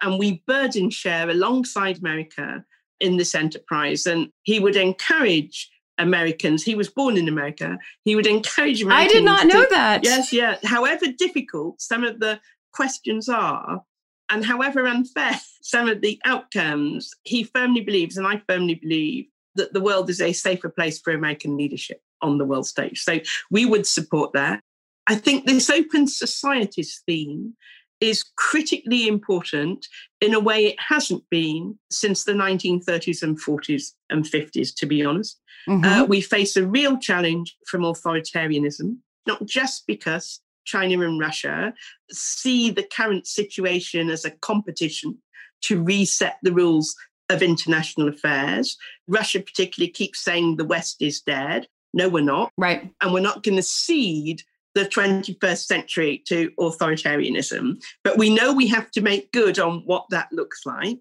and 0.00 0.18
we 0.18 0.42
burden 0.46 0.88
share 0.90 1.28
alongside 1.28 1.98
America 1.98 2.64
in 3.00 3.16
this 3.16 3.34
enterprise. 3.34 4.06
And 4.06 4.30
he 4.44 4.60
would 4.60 4.76
encourage 4.76 5.70
Americans, 5.98 6.62
he 6.62 6.74
was 6.74 6.88
born 6.88 7.16
in 7.16 7.28
America, 7.28 7.78
he 8.04 8.16
would 8.16 8.26
encourage 8.26 8.82
Americans. 8.82 9.10
I 9.10 9.12
did 9.12 9.24
not 9.24 9.46
know 9.46 9.64
to- 9.64 9.70
that. 9.70 10.04
Yes, 10.04 10.32
yeah. 10.32 10.56
However 10.64 11.06
difficult 11.16 11.80
some 11.80 12.04
of 12.04 12.20
the 12.20 12.40
questions 12.72 13.28
are, 13.28 13.82
and 14.28 14.44
however 14.44 14.86
unfair 14.86 15.40
some 15.62 15.88
of 15.88 16.00
the 16.00 16.20
outcomes, 16.24 17.10
he 17.24 17.44
firmly 17.44 17.80
believes, 17.80 18.16
and 18.16 18.26
I 18.26 18.42
firmly 18.48 18.74
believe, 18.74 19.26
that 19.54 19.72
the 19.72 19.80
world 19.80 20.10
is 20.10 20.20
a 20.20 20.32
safer 20.32 20.68
place 20.68 21.00
for 21.00 21.12
American 21.12 21.56
leadership 21.56 22.02
on 22.20 22.38
the 22.38 22.44
world 22.44 22.66
stage. 22.66 23.02
So 23.02 23.20
we 23.50 23.64
would 23.64 23.86
support 23.86 24.32
that. 24.34 24.60
I 25.06 25.14
think 25.14 25.46
this 25.46 25.70
open 25.70 26.08
societies 26.08 27.02
theme 27.06 27.54
is 28.00 28.24
critically 28.36 29.08
important 29.08 29.86
in 30.20 30.34
a 30.34 30.40
way 30.40 30.66
it 30.66 30.76
hasn't 30.80 31.22
been 31.30 31.78
since 31.90 32.24
the 32.24 32.32
1930s 32.32 33.22
and 33.22 33.40
40s 33.40 33.92
and 34.10 34.24
50s, 34.24 34.74
to 34.76 34.86
be 34.86 35.04
honest. 35.04 35.40
Mhm. 35.68 35.84
Uh, 35.84 36.04
we 36.04 36.20
face 36.20 36.56
a 36.56 36.66
real 36.66 36.98
challenge 36.98 37.56
from 37.66 37.82
authoritarianism, 37.82 38.98
not 39.26 39.44
just 39.46 39.86
because 39.86 40.40
China 40.64 41.00
and 41.06 41.18
Russia 41.18 41.72
see 42.10 42.70
the 42.70 42.82
current 42.82 43.26
situation 43.26 44.10
as 44.10 44.24
a 44.24 44.30
competition 44.30 45.18
to 45.62 45.82
reset 45.82 46.36
the 46.42 46.52
rules 46.52 46.94
of 47.28 47.42
international 47.42 48.08
affairs. 48.08 48.76
Russia, 49.08 49.40
particularly, 49.40 49.90
keeps 49.90 50.20
saying 50.20 50.56
the 50.56 50.64
West 50.64 51.00
is 51.00 51.20
dead. 51.20 51.66
No, 51.94 52.08
we're 52.08 52.22
not. 52.22 52.52
right. 52.58 52.90
And 53.00 53.12
we're 53.12 53.20
not 53.20 53.42
going 53.42 53.56
to 53.56 53.62
cede 53.62 54.42
the 54.76 54.84
21st 54.84 55.64
century 55.64 56.22
to 56.26 56.50
authoritarianism. 56.60 57.82
But 58.04 58.18
we 58.18 58.28
know 58.28 58.52
we 58.52 58.66
have 58.66 58.90
to 58.90 59.00
make 59.00 59.32
good 59.32 59.58
on 59.58 59.80
what 59.86 60.04
that 60.10 60.28
looks 60.32 60.66
like. 60.66 60.98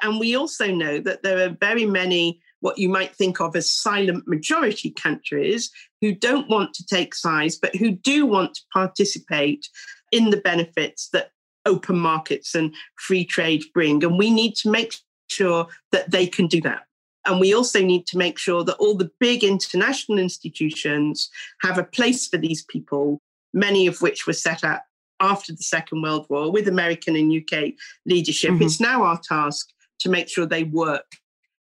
And 0.00 0.20
we 0.20 0.36
also 0.36 0.70
know 0.72 1.00
that 1.00 1.24
there 1.24 1.44
are 1.44 1.56
very 1.60 1.86
many, 1.86 2.40
what 2.60 2.78
you 2.78 2.88
might 2.88 3.16
think 3.16 3.40
of 3.40 3.56
as 3.56 3.68
silent 3.68 4.28
majority 4.28 4.92
countries 4.92 5.72
who 6.00 6.14
don't 6.14 6.48
want 6.48 6.72
to 6.74 6.86
take 6.86 7.16
sides, 7.16 7.58
but 7.58 7.74
who 7.74 7.90
do 7.90 8.26
want 8.26 8.54
to 8.54 8.62
participate 8.72 9.68
in 10.12 10.30
the 10.30 10.36
benefits 10.36 11.08
that 11.08 11.32
open 11.64 11.98
markets 11.98 12.54
and 12.54 12.72
free 12.94 13.24
trade 13.24 13.64
bring. 13.74 14.04
And 14.04 14.16
we 14.16 14.30
need 14.30 14.54
to 14.56 14.70
make 14.70 14.94
sure 15.28 15.66
that 15.90 16.12
they 16.12 16.28
can 16.28 16.46
do 16.46 16.60
that. 16.60 16.84
And 17.26 17.40
we 17.40 17.54
also 17.54 17.82
need 17.82 18.06
to 18.06 18.18
make 18.18 18.38
sure 18.38 18.64
that 18.64 18.76
all 18.76 18.96
the 18.96 19.10
big 19.18 19.42
international 19.42 20.18
institutions 20.18 21.28
have 21.62 21.78
a 21.78 21.84
place 21.84 22.26
for 22.28 22.36
these 22.36 22.62
people, 22.62 23.20
many 23.52 23.86
of 23.86 24.00
which 24.00 24.26
were 24.26 24.32
set 24.32 24.64
up 24.64 24.84
after 25.20 25.52
the 25.52 25.62
Second 25.62 26.02
World 26.02 26.26
War 26.28 26.52
with 26.52 26.68
American 26.68 27.16
and 27.16 27.32
UK 27.32 27.74
leadership. 28.04 28.52
Mhm. 28.52 28.62
It's 28.62 28.80
now 28.80 29.02
our 29.02 29.18
task 29.18 29.70
to 30.00 30.08
make 30.08 30.28
sure 30.28 30.46
they 30.46 30.64
work 30.64 31.16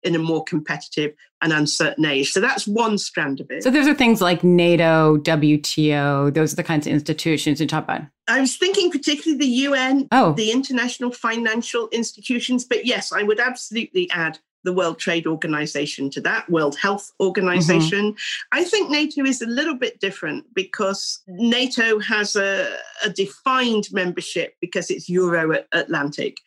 in 0.04 0.16
a 0.16 0.20
more 0.20 0.44
competitive 0.44 1.14
and 1.42 1.52
uncertain 1.52 2.06
age. 2.06 2.32
So 2.32 2.40
that's 2.40 2.68
one 2.68 2.98
strand 2.98 3.42
of 3.42 3.52
it. 3.52 3.64
So 3.64 3.70
those 3.70 3.88
are 3.88 3.94
things 3.94 4.22
like 4.22 4.44
NATO, 4.44 5.18
WTO. 5.18 6.30
Those 6.30 6.54
are 6.54 6.56
the 6.56 6.64
kinds 6.64 6.88
of 6.88 6.94
institutions 6.94 7.60
you 7.60 7.68
talk 7.68 7.84
about. 7.84 8.04
I 8.28 8.40
was 8.40 8.56
thinking 8.56 8.92
particularly 8.92 9.40
the 9.40 9.52
UN, 9.68 10.08
Oh, 10.12 10.34
the 10.34 10.52
international 10.52 11.12
financial 11.12 11.90
institutions, 11.92 12.64
but 12.64 12.86
yes, 12.86 13.12
I 13.12 13.24
would 13.24 13.40
absolutely 13.40 14.10
add 14.12 14.40
the 14.64 14.74
World 14.74 15.00
Trade 15.00 15.28
Organization 15.28 16.10
to 16.12 16.22
that, 16.22 16.50
World 16.50 16.78
Health 16.78 17.12
mm-hmm. 17.14 17.28
Organization. 17.28 18.16
I 18.52 18.64
think 18.64 18.90
NATO 18.90 19.24
is 19.24 19.42
a 19.42 19.48
little 19.48 19.76
bit 19.76 20.00
different 20.00 20.46
because 20.54 21.22
NATO 21.28 22.00
has 22.00 22.36
a, 22.36 22.68
a 23.04 23.10
defined 23.10 23.88
membership 23.92 24.56
because 24.62 24.90
it's 24.90 25.10
Euro 25.10 25.64
Atlantic. 25.72 26.38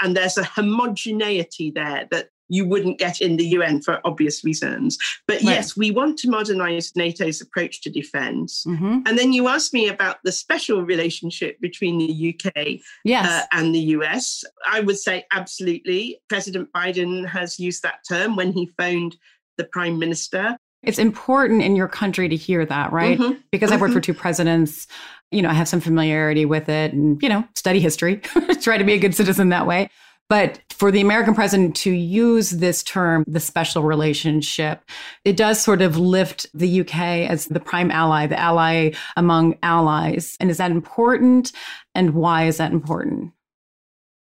And 0.00 0.16
there's 0.16 0.36
a 0.36 0.44
homogeneity 0.44 1.70
there 1.70 2.06
that 2.10 2.28
you 2.48 2.64
wouldn't 2.64 2.98
get 2.98 3.20
in 3.20 3.36
the 3.36 3.44
UN 3.48 3.82
for 3.82 4.00
obvious 4.04 4.44
reasons. 4.44 4.98
But 5.26 5.36
Right. 5.36 5.44
yes, 5.56 5.76
we 5.76 5.90
want 5.90 6.18
to 6.18 6.30
modernize 6.30 6.92
NATO's 6.96 7.40
approach 7.40 7.80
to 7.82 7.90
defense. 7.90 8.64
mhm. 8.66 9.02
And 9.06 9.18
then 9.18 9.32
you 9.32 9.48
asked 9.48 9.72
me 9.74 9.88
about 9.88 10.18
the 10.24 10.32
special 10.32 10.82
relationship 10.82 11.60
between 11.60 11.98
the 11.98 12.12
UK 12.12 12.80
yes. 13.04 13.26
uh, 13.28 13.46
and 13.52 13.74
the 13.74 13.80
US. 13.96 14.44
I 14.70 14.80
would 14.80 14.98
say 14.98 15.24
absolutely. 15.32 16.18
President 16.28 16.68
Biden 16.74 17.26
has 17.26 17.58
used 17.58 17.82
that 17.82 18.00
term 18.08 18.36
when 18.36 18.52
he 18.52 18.70
phoned 18.78 19.16
the 19.58 19.64
prime 19.64 19.98
minister. 19.98 20.56
it's 20.82 20.98
important 21.00 21.62
in 21.62 21.74
your 21.74 21.88
country 21.88 22.28
to 22.28 22.36
hear 22.36 22.64
that, 22.64 22.92
right? 22.92 23.18
Mhm. 23.18 23.42
Because 23.50 23.72
I've 23.72 23.80
worked 23.80 23.94
for 23.94 24.00
two 24.00 24.14
presidents. 24.14 24.86
You 25.32 25.42
know, 25.42 25.48
I 25.48 25.52
have 25.54 25.66
some 25.66 25.80
familiarity 25.80 26.44
with 26.44 26.68
it 26.68 26.92
and, 26.92 27.20
you 27.20 27.28
know, 27.28 27.42
study 27.56 27.80
history, 27.80 28.16
try 28.60 28.78
to 28.78 28.84
be 28.84 28.92
a 28.92 28.98
good 28.98 29.12
citizen 29.14 29.48
that 29.48 29.66
way. 29.66 29.88
But 30.28 30.60
for 30.76 30.90
the 30.90 31.00
American 31.00 31.34
president 31.34 31.74
to 31.76 31.90
use 31.90 32.50
this 32.50 32.82
term, 32.82 33.24
the 33.26 33.40
special 33.40 33.82
relationship, 33.82 34.82
it 35.24 35.36
does 35.36 35.60
sort 35.60 35.80
of 35.80 35.96
lift 35.96 36.46
the 36.52 36.80
UK 36.80 36.94
as 37.30 37.46
the 37.46 37.60
prime 37.60 37.90
ally, 37.90 38.26
the 38.26 38.38
ally 38.38 38.90
among 39.16 39.56
allies. 39.62 40.36
And 40.38 40.50
is 40.50 40.58
that 40.58 40.70
important? 40.70 41.52
And 41.94 42.14
why 42.14 42.44
is 42.46 42.58
that 42.58 42.72
important? 42.72 43.32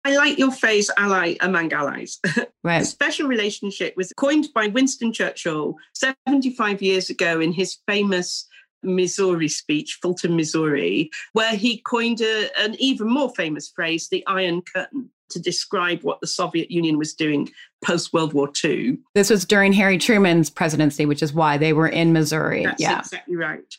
I 0.04 0.14
like 0.16 0.38
your 0.38 0.52
phrase 0.52 0.88
ally 0.96 1.34
among 1.40 1.72
allies. 1.72 2.20
The 2.66 2.72
Right. 2.72 2.84
special 2.84 3.28
relationship 3.28 3.94
was 3.96 4.12
coined 4.16 4.48
by 4.52 4.66
Winston 4.66 5.12
Churchill 5.12 5.76
75 5.94 6.82
years 6.82 7.10
ago 7.10 7.40
in 7.40 7.52
his 7.52 7.78
famous 7.86 8.48
Missouri 8.82 9.48
speech, 9.48 9.98
Fulton, 10.02 10.36
Missouri, 10.36 11.10
where 11.32 11.54
he 11.54 11.78
coined 11.78 12.20
a, 12.20 12.48
an 12.60 12.74
even 12.80 13.08
more 13.08 13.32
famous 13.34 13.68
phrase, 13.68 14.08
the 14.08 14.24
Iron 14.26 14.62
Curtain, 14.62 15.10
to 15.30 15.40
describe 15.40 16.02
what 16.02 16.20
the 16.20 16.26
Soviet 16.26 16.70
Union 16.70 16.98
was 16.98 17.14
doing 17.14 17.50
post 17.84 18.12
World 18.12 18.32
War 18.32 18.50
II. 18.64 18.98
This 19.14 19.30
was 19.30 19.44
during 19.44 19.72
Harry 19.72 19.98
Truman's 19.98 20.50
presidency, 20.50 21.06
which 21.06 21.22
is 21.22 21.32
why 21.32 21.58
they 21.58 21.72
were 21.72 21.88
in 21.88 22.12
Missouri. 22.12 22.64
That's 22.64 22.80
yeah. 22.80 23.00
exactly 23.00 23.36
right. 23.36 23.76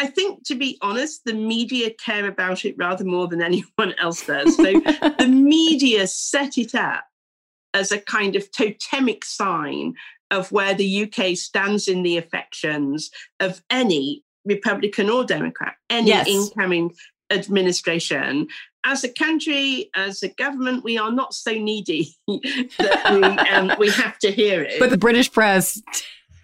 I 0.00 0.06
think, 0.06 0.44
to 0.44 0.54
be 0.54 0.78
honest, 0.80 1.24
the 1.24 1.34
media 1.34 1.90
care 1.90 2.28
about 2.28 2.64
it 2.64 2.76
rather 2.78 3.04
more 3.04 3.26
than 3.26 3.42
anyone 3.42 3.94
else 4.00 4.24
does. 4.24 4.56
So 4.56 4.62
the 4.62 5.28
media 5.30 6.06
set 6.06 6.56
it 6.56 6.74
up 6.74 7.04
as 7.74 7.92
a 7.92 8.00
kind 8.00 8.36
of 8.36 8.50
totemic 8.50 9.24
sign 9.24 9.94
of 10.30 10.52
where 10.52 10.74
the 10.74 11.04
UK 11.04 11.36
stands 11.36 11.88
in 11.88 12.02
the 12.02 12.16
affections 12.16 13.10
of 13.40 13.62
any 13.70 14.22
Republican 14.44 15.10
or 15.10 15.24
Democrat, 15.24 15.74
any 15.90 16.08
yes. 16.08 16.26
incoming 16.26 16.94
administration. 17.30 18.48
As 18.90 19.04
a 19.04 19.08
country, 19.10 19.90
as 19.94 20.22
a 20.22 20.28
government, 20.28 20.82
we 20.82 20.96
are 20.96 21.12
not 21.12 21.34
so 21.34 21.52
needy 21.52 22.16
that 22.26 23.10
we, 23.12 23.22
um, 23.22 23.72
we 23.78 23.90
have 23.90 24.18
to 24.20 24.32
hear 24.32 24.62
it. 24.62 24.80
But 24.80 24.88
the 24.88 24.96
British 24.96 25.30
press 25.30 25.80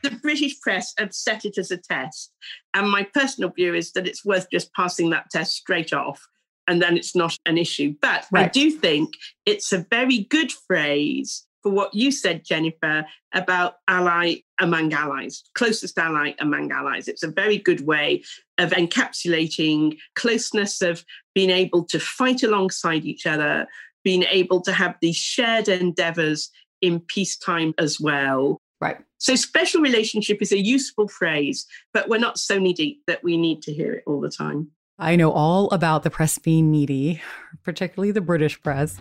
the 0.04 0.10
British 0.10 0.60
press 0.60 0.92
have 0.98 1.12
set 1.12 1.44
it 1.44 1.58
as 1.58 1.70
a 1.70 1.78
test. 1.78 2.30
And 2.74 2.90
my 2.90 3.02
personal 3.02 3.50
view 3.50 3.74
is 3.74 3.92
that 3.92 4.06
it's 4.06 4.24
worth 4.24 4.46
just 4.52 4.72
passing 4.74 5.10
that 5.10 5.30
test 5.30 5.56
straight 5.56 5.92
off 5.92 6.24
and 6.68 6.80
then 6.80 6.96
it's 6.96 7.16
not 7.16 7.36
an 7.46 7.58
issue. 7.58 7.94
But 8.00 8.26
right. 8.30 8.44
I 8.44 8.48
do 8.48 8.70
think 8.70 9.14
it's 9.46 9.72
a 9.72 9.86
very 9.90 10.24
good 10.24 10.52
phrase 10.52 11.46
for 11.64 11.72
what 11.72 11.94
you 11.94 12.12
said, 12.12 12.44
Jennifer, 12.44 13.06
about 13.32 13.76
ally 13.88 14.36
among 14.60 14.92
allies, 14.92 15.42
closest 15.54 15.98
ally 15.98 16.34
among 16.38 16.70
allies. 16.70 17.08
It's 17.08 17.22
a 17.22 17.30
very 17.30 17.56
good 17.56 17.86
way 17.86 18.22
of 18.58 18.70
encapsulating 18.70 19.96
closeness, 20.14 20.82
of 20.82 21.04
being 21.34 21.48
able 21.48 21.82
to 21.86 21.98
fight 21.98 22.42
alongside 22.42 23.06
each 23.06 23.26
other, 23.26 23.66
being 24.04 24.24
able 24.30 24.60
to 24.60 24.72
have 24.72 24.96
these 25.00 25.16
shared 25.16 25.68
endeavors 25.68 26.50
in 26.82 27.00
peacetime 27.00 27.72
as 27.78 27.98
well. 27.98 28.60
Right. 28.78 28.98
So 29.16 29.34
special 29.34 29.80
relationship 29.80 30.42
is 30.42 30.52
a 30.52 30.62
useful 30.62 31.08
phrase, 31.08 31.64
but 31.94 32.10
we're 32.10 32.18
not 32.18 32.38
so 32.38 32.58
needy 32.58 33.00
that 33.06 33.24
we 33.24 33.38
need 33.38 33.62
to 33.62 33.72
hear 33.72 33.94
it 33.94 34.04
all 34.06 34.20
the 34.20 34.30
time. 34.30 34.70
I 34.98 35.16
know 35.16 35.32
all 35.32 35.70
about 35.70 36.02
the 36.02 36.10
press 36.10 36.36
being 36.36 36.70
needy, 36.70 37.22
particularly 37.62 38.12
the 38.12 38.20
British 38.20 38.60
press. 38.60 38.98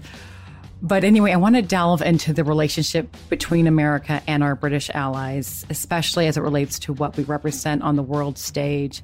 But 0.86 1.06
anyway, 1.06 1.32
I 1.32 1.38
want 1.38 1.56
to 1.56 1.62
delve 1.62 2.02
into 2.02 2.34
the 2.34 2.44
relationship 2.44 3.16
between 3.30 3.68
America 3.68 4.22
and 4.28 4.44
our 4.44 4.54
British 4.54 4.90
allies, 4.90 5.66
especially 5.70 6.28
as 6.28 6.36
it 6.36 6.42
relates 6.42 6.78
to 6.80 6.94
what 6.94 7.16
we 7.16 7.24
represent 7.24 7.82
on 7.84 7.96
the 7.96 8.04
world 8.04 8.38
stage 8.38 9.02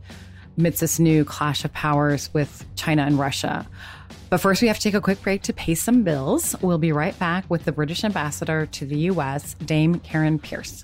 amidst 0.57 0.81
this 0.81 0.99
new 0.99 1.23
clash 1.23 1.63
of 1.63 1.71
powers 1.71 2.29
with 2.33 2.65
China 2.75 3.03
and 3.03 3.17
Russia. 3.17 3.65
But 4.29 4.39
first, 4.39 4.61
we 4.61 4.67
have 4.67 4.75
to 4.75 4.83
take 4.83 4.93
a 4.93 4.99
quick 4.99 5.21
break 5.21 5.41
to 5.43 5.53
pay 5.53 5.73
some 5.73 6.03
bills. 6.03 6.53
We'll 6.61 6.79
be 6.79 6.91
right 6.91 7.17
back 7.17 7.49
with 7.49 7.63
the 7.63 7.71
British 7.71 8.03
ambassador 8.03 8.65
to 8.65 8.85
the 8.85 8.97
U.S., 8.97 9.53
Dame 9.53 9.99
Karen 9.99 10.37
Pierce. 10.37 10.83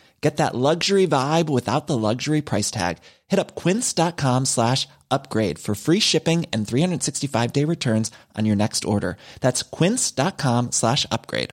Get 0.21 0.37
that 0.37 0.55
luxury 0.55 1.07
vibe 1.07 1.49
without 1.49 1.87
the 1.87 1.97
luxury 1.97 2.41
price 2.41 2.69
tag. 2.69 2.99
Hit 3.27 3.39
up 3.39 3.55
quince.com 3.55 4.45
slash 4.45 4.87
upgrade 5.09 5.57
for 5.57 5.73
free 5.73 5.99
shipping 5.99 6.45
and 6.53 6.67
365 6.67 7.51
day 7.51 7.65
returns 7.65 8.11
on 8.37 8.45
your 8.45 8.55
next 8.55 8.85
order. 8.85 9.17
That's 9.41 9.63
quince.com 9.63 10.71
slash 10.71 11.07
upgrade. 11.11 11.49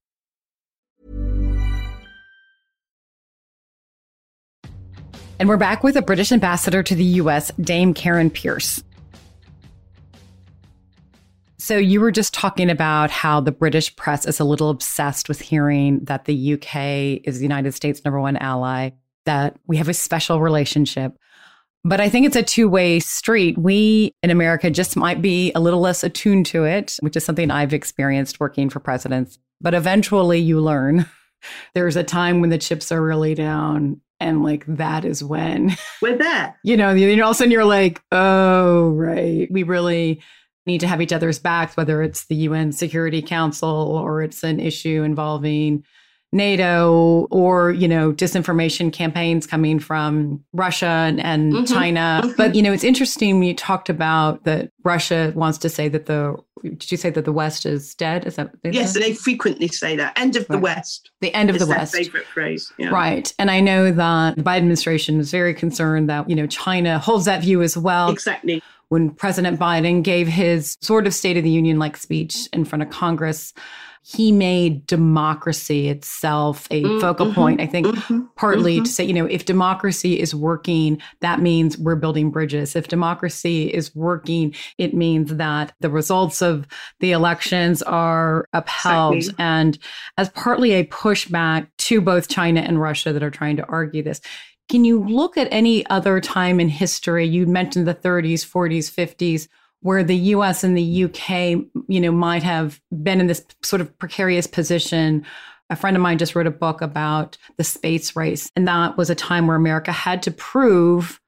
And 5.40 5.48
we're 5.48 5.56
back 5.56 5.84
with 5.84 5.96
a 5.96 6.02
British 6.02 6.32
ambassador 6.32 6.82
to 6.82 6.94
the 6.94 7.20
US, 7.22 7.52
Dame 7.60 7.94
Karen 7.94 8.28
Pierce. 8.28 8.82
So 11.58 11.76
you 11.76 12.00
were 12.00 12.12
just 12.12 12.32
talking 12.32 12.70
about 12.70 13.10
how 13.10 13.40
the 13.40 13.50
British 13.50 13.94
press 13.96 14.24
is 14.24 14.38
a 14.38 14.44
little 14.44 14.70
obsessed 14.70 15.28
with 15.28 15.40
hearing 15.40 16.04
that 16.04 16.24
the 16.24 16.54
UK 16.54 17.20
is 17.24 17.38
the 17.38 17.44
United 17.44 17.74
States' 17.74 18.04
number 18.04 18.20
one 18.20 18.36
ally, 18.36 18.90
that 19.24 19.56
we 19.66 19.76
have 19.76 19.88
a 19.88 19.94
special 19.94 20.40
relationship. 20.40 21.18
But 21.84 22.00
I 22.00 22.08
think 22.08 22.26
it's 22.26 22.36
a 22.36 22.42
two 22.42 22.68
way 22.68 23.00
street. 23.00 23.58
We 23.58 24.14
in 24.22 24.30
America 24.30 24.70
just 24.70 24.96
might 24.96 25.20
be 25.20 25.52
a 25.54 25.60
little 25.60 25.80
less 25.80 26.04
attuned 26.04 26.46
to 26.46 26.64
it, 26.64 26.96
which 27.00 27.16
is 27.16 27.24
something 27.24 27.50
I've 27.50 27.74
experienced 27.74 28.40
working 28.40 28.70
for 28.70 28.78
presidents. 28.78 29.38
But 29.60 29.74
eventually 29.74 30.38
you 30.38 30.60
learn 30.60 31.06
there's 31.74 31.96
a 31.96 32.04
time 32.04 32.40
when 32.40 32.50
the 32.50 32.58
chips 32.58 32.92
are 32.92 33.02
really 33.02 33.34
down. 33.34 34.00
And 34.20 34.42
like 34.42 34.64
that 34.66 35.04
is 35.04 35.22
when 35.22 35.76
With 36.02 36.18
that. 36.18 36.56
You 36.64 36.76
know, 36.76 36.88
all 36.88 37.30
of 37.30 37.30
a 37.30 37.34
sudden 37.34 37.52
you're 37.52 37.64
like, 37.64 38.02
oh, 38.12 38.90
right. 38.90 39.48
We 39.50 39.62
really 39.62 40.20
need 40.68 40.80
to 40.80 40.86
have 40.86 41.00
each 41.00 41.12
other's 41.12 41.40
backs, 41.40 41.76
whether 41.76 42.00
it's 42.02 42.26
the 42.26 42.36
UN 42.36 42.70
Security 42.70 43.20
Council 43.20 43.68
or 43.68 44.22
it's 44.22 44.44
an 44.44 44.60
issue 44.60 45.02
involving 45.02 45.82
NATO 46.30 47.26
or, 47.30 47.70
you 47.70 47.88
know, 47.88 48.12
disinformation 48.12 48.92
campaigns 48.92 49.46
coming 49.46 49.78
from 49.78 50.44
Russia 50.52 50.86
and, 50.86 51.20
and 51.20 51.52
mm-hmm. 51.52 51.64
China. 51.64 52.20
Mm-hmm. 52.22 52.36
But, 52.36 52.54
you 52.54 52.62
know, 52.62 52.72
it's 52.72 52.84
interesting 52.84 53.38
when 53.38 53.48
you 53.48 53.54
talked 53.54 53.88
about 53.88 54.44
that 54.44 54.70
Russia 54.84 55.32
wants 55.34 55.56
to 55.58 55.70
say 55.70 55.88
that 55.88 56.04
the, 56.04 56.36
did 56.62 56.90
you 56.90 56.98
say 56.98 57.08
that 57.08 57.24
the 57.24 57.32
West 57.32 57.64
is 57.64 57.94
dead? 57.94 58.26
Is 58.26 58.36
that? 58.36 58.50
Yes, 58.62 58.92
they 58.92 59.14
frequently 59.14 59.68
say 59.68 59.96
that. 59.96 60.18
End 60.18 60.36
of 60.36 60.42
right. 60.42 60.56
the 60.56 60.58
West. 60.58 61.10
The 61.20 61.32
end 61.32 61.48
of 61.48 61.58
the 61.58 61.66
West. 61.66 61.94
favorite 61.94 62.26
phrase. 62.26 62.70
Yeah. 62.78 62.90
Right. 62.90 63.32
And 63.38 63.50
I 63.50 63.60
know 63.60 63.90
that 63.90 64.36
the 64.36 64.42
Biden 64.42 64.58
administration 64.58 65.20
is 65.20 65.30
very 65.30 65.54
concerned 65.54 66.10
that, 66.10 66.28
you 66.28 66.36
know, 66.36 66.46
China 66.48 66.98
holds 66.98 67.24
that 67.24 67.40
view 67.40 67.62
as 67.62 67.76
well. 67.76 68.10
Exactly 68.10 68.62
when 68.88 69.10
President 69.10 69.58
Biden 69.58 70.02
gave 70.02 70.28
his 70.28 70.76
sort 70.80 71.06
of 71.06 71.14
State 71.14 71.36
of 71.36 71.44
the 71.44 71.50
Union 71.50 71.78
like 71.78 71.96
speech 71.96 72.48
in 72.52 72.64
front 72.64 72.82
of 72.82 72.90
Congress, 72.90 73.52
he 74.02 74.32
made 74.32 74.86
democracy 74.86 75.88
itself 75.88 76.66
a 76.70 76.82
mm-hmm, 76.82 76.98
focal 76.98 77.34
point. 77.34 77.60
I 77.60 77.66
think 77.66 77.88
mm-hmm, 77.88 78.20
partly 78.36 78.76
mm-hmm. 78.76 78.84
to 78.84 78.90
say, 78.90 79.04
you 79.04 79.12
know, 79.12 79.26
if 79.26 79.44
democracy 79.44 80.18
is 80.18 80.34
working, 80.34 81.02
that 81.20 81.40
means 81.40 81.76
we're 81.76 81.96
building 81.96 82.30
bridges. 82.30 82.74
If 82.74 82.88
democracy 82.88 83.66
is 83.66 83.94
working, 83.94 84.54
it 84.78 84.94
means 84.94 85.34
that 85.34 85.74
the 85.80 85.90
results 85.90 86.40
of 86.40 86.66
the 87.00 87.12
elections 87.12 87.82
are 87.82 88.46
upheld. 88.54 89.16
Exactly. 89.16 89.44
And 89.44 89.78
as 90.16 90.30
partly 90.30 90.72
a 90.72 90.86
pushback 90.86 91.66
to 91.78 92.00
both 92.00 92.28
China 92.28 92.60
and 92.60 92.80
Russia 92.80 93.12
that 93.12 93.22
are 93.22 93.30
trying 93.30 93.56
to 93.56 93.66
argue 93.66 94.02
this, 94.02 94.22
can 94.68 94.84
you 94.84 95.02
look 95.04 95.36
at 95.36 95.48
any 95.50 95.86
other 95.86 96.20
time 96.20 96.60
in 96.60 96.68
history? 96.68 97.26
You 97.26 97.46
mentioned 97.46 97.86
the 97.86 97.94
30s, 97.94 98.46
40s, 98.46 98.92
50s, 98.92 99.48
where 99.80 100.02
the 100.02 100.16
US 100.16 100.64
and 100.64 100.76
the 100.76 101.04
UK, 101.04 101.64
you 101.88 102.00
know, 102.00 102.12
might 102.12 102.42
have 102.42 102.80
been 103.02 103.20
in 103.20 103.26
this 103.28 103.44
sort 103.62 103.80
of 103.80 103.96
precarious 103.98 104.46
position. 104.46 105.24
A 105.70 105.76
friend 105.76 105.96
of 105.96 106.02
mine 106.02 106.18
just 106.18 106.34
wrote 106.34 106.46
a 106.46 106.52
book 106.52 106.80
about 106.82 107.36
the 107.56 107.64
space 107.64 108.16
race, 108.16 108.50
and 108.56 108.66
that 108.68 108.96
was 108.96 109.10
a 109.10 109.14
time 109.14 109.46
where 109.46 109.56
America 109.56 109.92
had 109.92 110.22
to 110.24 110.30
prove 110.30 111.20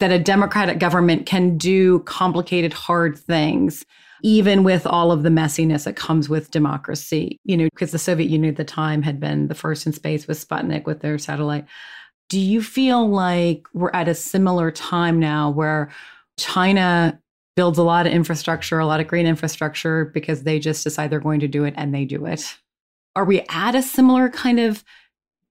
that 0.00 0.12
a 0.12 0.18
democratic 0.18 0.78
government 0.78 1.26
can 1.26 1.56
do 1.56 2.00
complicated, 2.00 2.72
hard 2.72 3.16
things, 3.16 3.84
even 4.22 4.64
with 4.64 4.86
all 4.86 5.12
of 5.12 5.22
the 5.22 5.28
messiness 5.28 5.84
that 5.84 5.96
comes 5.96 6.28
with 6.28 6.50
democracy. 6.50 7.38
You 7.44 7.56
know, 7.56 7.68
because 7.72 7.92
the 7.92 7.98
Soviet 7.98 8.28
Union 8.28 8.52
at 8.52 8.56
the 8.56 8.64
time 8.64 9.02
had 9.02 9.20
been 9.20 9.48
the 9.48 9.54
first 9.54 9.86
in 9.86 9.92
space 9.92 10.26
with 10.26 10.46
Sputnik 10.46 10.84
with 10.84 11.00
their 11.00 11.16
satellite. 11.18 11.66
Do 12.28 12.40
you 12.40 12.62
feel 12.62 13.08
like 13.08 13.66
we're 13.74 13.90
at 13.92 14.08
a 14.08 14.14
similar 14.14 14.70
time 14.70 15.20
now 15.20 15.50
where 15.50 15.90
China 16.38 17.20
builds 17.56 17.78
a 17.78 17.82
lot 17.82 18.06
of 18.06 18.12
infrastructure, 18.12 18.78
a 18.78 18.86
lot 18.86 19.00
of 19.00 19.06
green 19.06 19.26
infrastructure 19.26 20.06
because 20.06 20.42
they 20.42 20.58
just 20.58 20.82
decide 20.82 21.10
they're 21.10 21.20
going 21.20 21.40
to 21.40 21.48
do 21.48 21.64
it 21.64 21.74
and 21.76 21.94
they 21.94 22.04
do 22.04 22.26
it? 22.26 22.56
Are 23.14 23.24
we 23.24 23.44
at 23.48 23.74
a 23.74 23.82
similar 23.82 24.28
kind 24.28 24.58
of 24.58 24.82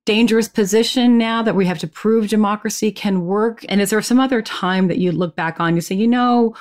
dangerous 0.06 0.50
position 0.50 1.18
now 1.18 1.42
that 1.42 1.56
we 1.56 1.66
have 1.66 1.80
to 1.80 1.88
prove 1.88 2.28
democracy 2.28 2.92
can 2.92 3.26
work? 3.26 3.66
And 3.70 3.80
is 3.80 3.90
there 3.90 4.02
some 4.02 4.20
other 4.20 4.42
time 4.42 4.88
that 4.90 4.98
you 4.98 5.12
look 5.12 5.36
back 5.36 5.60
on, 5.60 5.76
you 5.76 5.82
say, 5.82 5.96
you 5.96 6.08
know, 6.08 6.56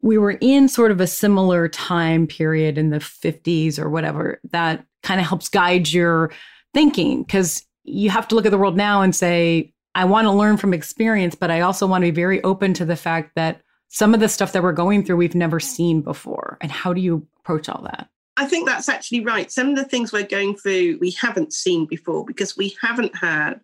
we 0.00 0.16
were 0.16 0.38
in 0.40 0.66
sort 0.66 0.90
of 0.90 1.00
a 1.00 1.06
similar 1.06 1.68
time 1.68 2.26
period 2.26 2.78
in 2.78 2.88
the 2.88 2.98
50s 2.98 3.78
or 3.78 3.90
whatever 3.90 4.40
that 4.50 4.86
kind 5.02 5.20
of 5.20 5.26
helps 5.26 5.50
guide 5.50 5.92
your 5.92 6.32
thinking? 6.72 7.22
Because 7.22 7.66
you 7.90 8.10
have 8.10 8.28
to 8.28 8.34
look 8.34 8.46
at 8.46 8.50
the 8.50 8.58
world 8.58 8.76
now 8.76 9.02
and 9.02 9.14
say, 9.14 9.72
I 9.94 10.04
want 10.04 10.26
to 10.26 10.32
learn 10.32 10.56
from 10.56 10.72
experience, 10.72 11.34
but 11.34 11.50
I 11.50 11.60
also 11.60 11.86
want 11.86 12.02
to 12.02 12.12
be 12.12 12.14
very 12.14 12.42
open 12.44 12.74
to 12.74 12.84
the 12.84 12.96
fact 12.96 13.34
that 13.34 13.60
some 13.88 14.14
of 14.14 14.20
the 14.20 14.28
stuff 14.28 14.52
that 14.52 14.62
we're 14.62 14.72
going 14.72 15.04
through, 15.04 15.16
we've 15.16 15.34
never 15.34 15.58
seen 15.58 16.00
before. 16.00 16.58
And 16.60 16.70
how 16.70 16.92
do 16.92 17.00
you 17.00 17.26
approach 17.40 17.68
all 17.68 17.82
that? 17.82 18.08
I 18.36 18.46
think 18.46 18.68
that's 18.68 18.88
actually 18.88 19.24
right. 19.24 19.50
Some 19.50 19.70
of 19.70 19.76
the 19.76 19.84
things 19.84 20.12
we're 20.12 20.22
going 20.22 20.56
through, 20.56 20.98
we 21.00 21.10
haven't 21.10 21.52
seen 21.52 21.86
before 21.86 22.24
because 22.24 22.56
we 22.56 22.76
haven't 22.80 23.16
had 23.16 23.60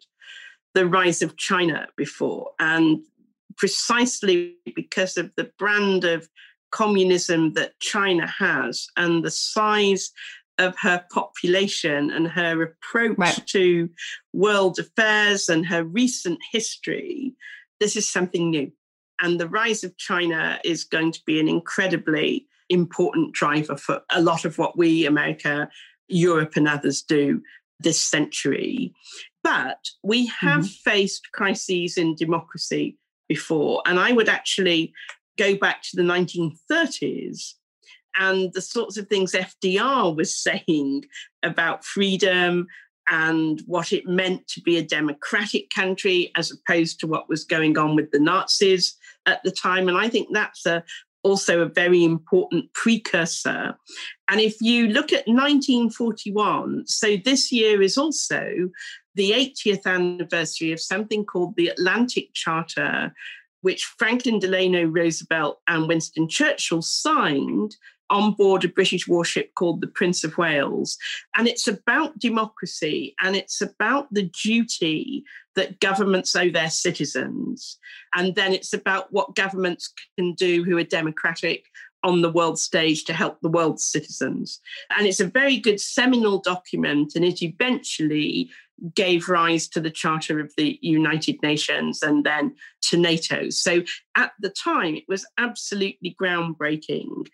the 0.75 0.87
rise 0.87 1.23
of 1.23 1.37
China 1.37 1.87
before. 1.97 2.51
And 2.59 3.03
precisely 3.57 4.57
because 4.75 5.17
of 5.17 5.31
the 5.37 5.51
brand 5.59 6.05
of 6.05 6.29
communism 6.73 7.53
that 7.55 7.79
China 7.81 8.27
has 8.27 8.89
and 8.97 9.25
the 9.25 9.31
size 9.31 10.11
of 10.59 10.77
her 10.79 11.05
population 11.13 12.11
and 12.11 12.29
her 12.29 12.63
approach 12.63 13.19
right. 13.19 13.47
to 13.47 13.89
world 14.33 14.79
affairs 14.79 15.49
and 15.49 15.67
her 15.67 15.85
recent 15.85 16.39
history, 16.53 17.35
this 17.81 17.97
is 17.97 18.09
something 18.09 18.51
new. 18.51 18.73
And 19.21 19.41
the 19.41 19.49
rise 19.49 19.85
of 19.85 19.97
China 19.97 20.61
is 20.65 20.85
going 20.85 21.13
to 21.13 21.21
be 21.27 21.41
an 21.41 21.49
incredibly 21.49 22.47
important 22.69 23.33
driver 23.33 23.77
for 23.77 24.03
a 24.11 24.21
lot 24.21 24.45
of 24.45 24.59
what 24.59 24.77
we, 24.77 25.07
America, 25.07 25.69
Europe, 26.09 26.57
and 26.57 26.69
others 26.69 27.03
do 27.03 27.43
this 27.81 28.01
century. 28.01 28.93
But 29.43 29.79
we 30.03 30.27
have 30.27 30.65
mm-hmm. 30.65 30.91
faced 30.91 31.31
crises 31.33 31.97
in 31.97 32.15
democracy 32.15 32.99
before. 33.29 33.83
And 33.87 33.99
I 33.99 34.13
would 34.13 34.29
actually 34.29 34.93
go 35.39 35.57
back 35.57 35.83
to 35.83 35.97
the 35.97 36.03
1930s 36.03 37.55
and 38.19 38.53
the 38.53 38.61
sorts 38.61 38.97
of 38.97 39.09
things 39.09 39.33
FDR 39.33 40.15
was 40.15 40.37
saying 40.43 41.05
about 41.43 41.85
freedom 41.85 42.67
and 43.09 43.63
what 43.67 43.93
it 43.93 44.07
meant 44.07 44.49
to 44.49 44.61
be 44.61 44.79
a 44.79 44.83
democratic 44.83 45.71
country 45.71 46.33
as 46.37 46.51
opposed 46.51 46.99
to 47.01 47.07
what 47.07 47.29
was 47.29 47.45
going 47.45 47.79
on 47.79 47.95
with 47.95 48.11
the 48.11 48.19
Nazis 48.19 48.97
at 49.27 49.43
the 49.45 49.53
time. 49.53 49.89
And 49.89 49.97
I 49.97 50.09
think 50.09 50.29
that's 50.33 50.67
a, 50.67 50.83
also 51.23 51.61
a 51.61 51.67
very 51.67 52.03
important 52.03 52.73
precursor. 52.73 53.77
And 54.29 54.41
if 54.41 54.61
you 54.61 54.89
look 54.89 55.13
at 55.13 55.27
1941, 55.29 56.87
so 56.87 57.17
this 57.17 57.53
year 57.53 57.81
is 57.81 57.97
also 57.97 58.71
the 59.15 59.33
80th 59.33 59.87
anniversary 59.87 60.73
of 60.73 60.81
something 60.81 61.25
called 61.25 61.57
the 61.57 61.69
Atlantic 61.69 62.31
Charter, 62.35 63.15
which 63.63 63.85
Franklin 63.99 64.39
Delano 64.39 64.85
Roosevelt 64.85 65.61
and 65.67 65.89
Winston 65.89 66.29
Churchill 66.29 66.83
signed 66.83 67.77
on 68.11 68.33
board 68.35 68.65
a 68.65 68.69
British 68.69 69.09
warship 69.09 69.55
called 69.55 69.81
the 69.81 69.87
Prince 69.87 70.25
of 70.25 70.39
Wales. 70.39 70.97
And 71.37 71.49
it's 71.49 71.67
about 71.67 72.19
democracy 72.19 73.15
and 73.21 73.35
it's 73.37 73.61
about 73.61 74.13
the 74.13 74.25
duty 74.25 75.25
that 75.55 75.81
governments 75.81 76.37
owe 76.37 76.51
their 76.51 76.71
citizens. 76.71 77.79
And 78.15 78.35
then 78.35 78.53
it's 78.53 78.73
about 78.73 79.13
what 79.13 79.35
governments 79.35 79.93
can 80.19 80.35
do 80.35 80.65
who 80.65 80.77
are 80.79 80.85
democratic 80.85 81.65
on 82.03 82.23
the 82.23 82.31
world 82.31 82.59
stage 82.59 83.05
to 83.05 83.13
help 83.13 83.41
the 83.41 83.49
world's 83.49 83.85
citizens. 83.85 84.61
And 84.97 85.07
it's 85.07 85.21
a 85.21 85.27
very 85.27 85.57
good 85.57 85.81
seminal 85.81 86.39
document, 86.39 87.15
and 87.17 87.25
it 87.25 87.43
eventually 87.43 88.51
gave 88.95 89.29
rise 89.29 89.67
to 89.69 89.81
the 89.81 89.91
Charter 89.91 90.39
of 90.39 90.53
the 90.57 90.79
United 90.83 91.43
Nations 91.43 92.03
and 92.03 92.25
then 92.25 92.55
to 92.83 92.97
NATO. 92.97 93.49
So 93.51 93.83
at 94.17 94.33
the 94.39 94.51
time, 94.51 94.97
it 94.97 95.05
was 95.09 95.27
absolutely 95.39 96.15
groundbreaking. 96.21 97.27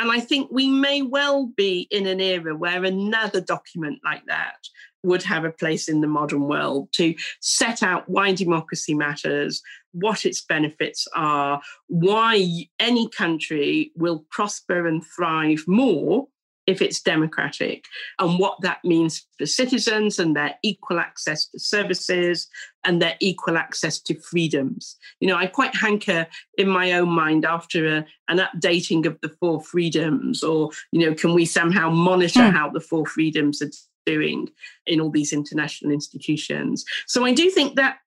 And 0.00 0.10
I 0.10 0.18
think 0.18 0.48
we 0.50 0.70
may 0.70 1.02
well 1.02 1.46
be 1.46 1.86
in 1.90 2.06
an 2.06 2.22
era 2.22 2.56
where 2.56 2.84
another 2.84 3.42
document 3.42 4.00
like 4.02 4.24
that 4.28 4.56
would 5.02 5.22
have 5.22 5.44
a 5.44 5.52
place 5.52 5.90
in 5.90 6.00
the 6.00 6.06
modern 6.06 6.48
world 6.48 6.88
to 6.92 7.14
set 7.40 7.82
out 7.82 8.08
why 8.08 8.32
democracy 8.32 8.94
matters, 8.94 9.60
what 9.92 10.24
its 10.24 10.40
benefits 10.40 11.06
are, 11.14 11.60
why 11.88 12.66
any 12.78 13.10
country 13.10 13.92
will 13.94 14.24
prosper 14.30 14.86
and 14.86 15.04
thrive 15.04 15.64
more 15.66 16.28
if 16.70 16.80
it's 16.80 17.02
democratic, 17.02 17.84
and 18.18 18.38
what 18.38 18.56
that 18.62 18.78
means 18.84 19.26
for 19.36 19.46
citizens 19.46 20.18
and 20.18 20.34
their 20.34 20.54
equal 20.62 20.98
access 20.98 21.46
to 21.48 21.58
services 21.58 22.48
and 22.84 23.02
their 23.02 23.16
equal 23.20 23.56
access 23.58 24.00
to 24.00 24.14
freedoms. 24.14 24.96
You 25.20 25.28
know, 25.28 25.36
I 25.36 25.46
quite 25.46 25.74
hanker 25.74 26.26
in 26.56 26.68
my 26.68 26.92
own 26.92 27.10
mind 27.10 27.44
after 27.44 27.96
a, 27.96 28.06
an 28.28 28.38
updating 28.38 29.04
of 29.06 29.18
the 29.20 29.32
four 29.40 29.60
freedoms, 29.60 30.42
or, 30.42 30.70
you 30.92 31.00
know, 31.04 31.14
can 31.14 31.34
we 31.34 31.44
somehow 31.44 31.90
monitor 31.90 32.40
mm. 32.40 32.52
how 32.52 32.70
the 32.70 32.80
four 32.80 33.04
freedoms 33.06 33.60
are 33.60 33.70
doing 34.06 34.48
in 34.86 35.00
all 35.00 35.10
these 35.10 35.32
international 35.32 35.92
institutions? 35.92 36.84
So 37.06 37.26
I 37.26 37.34
do 37.34 37.50
think 37.50 37.76
that 37.76 37.98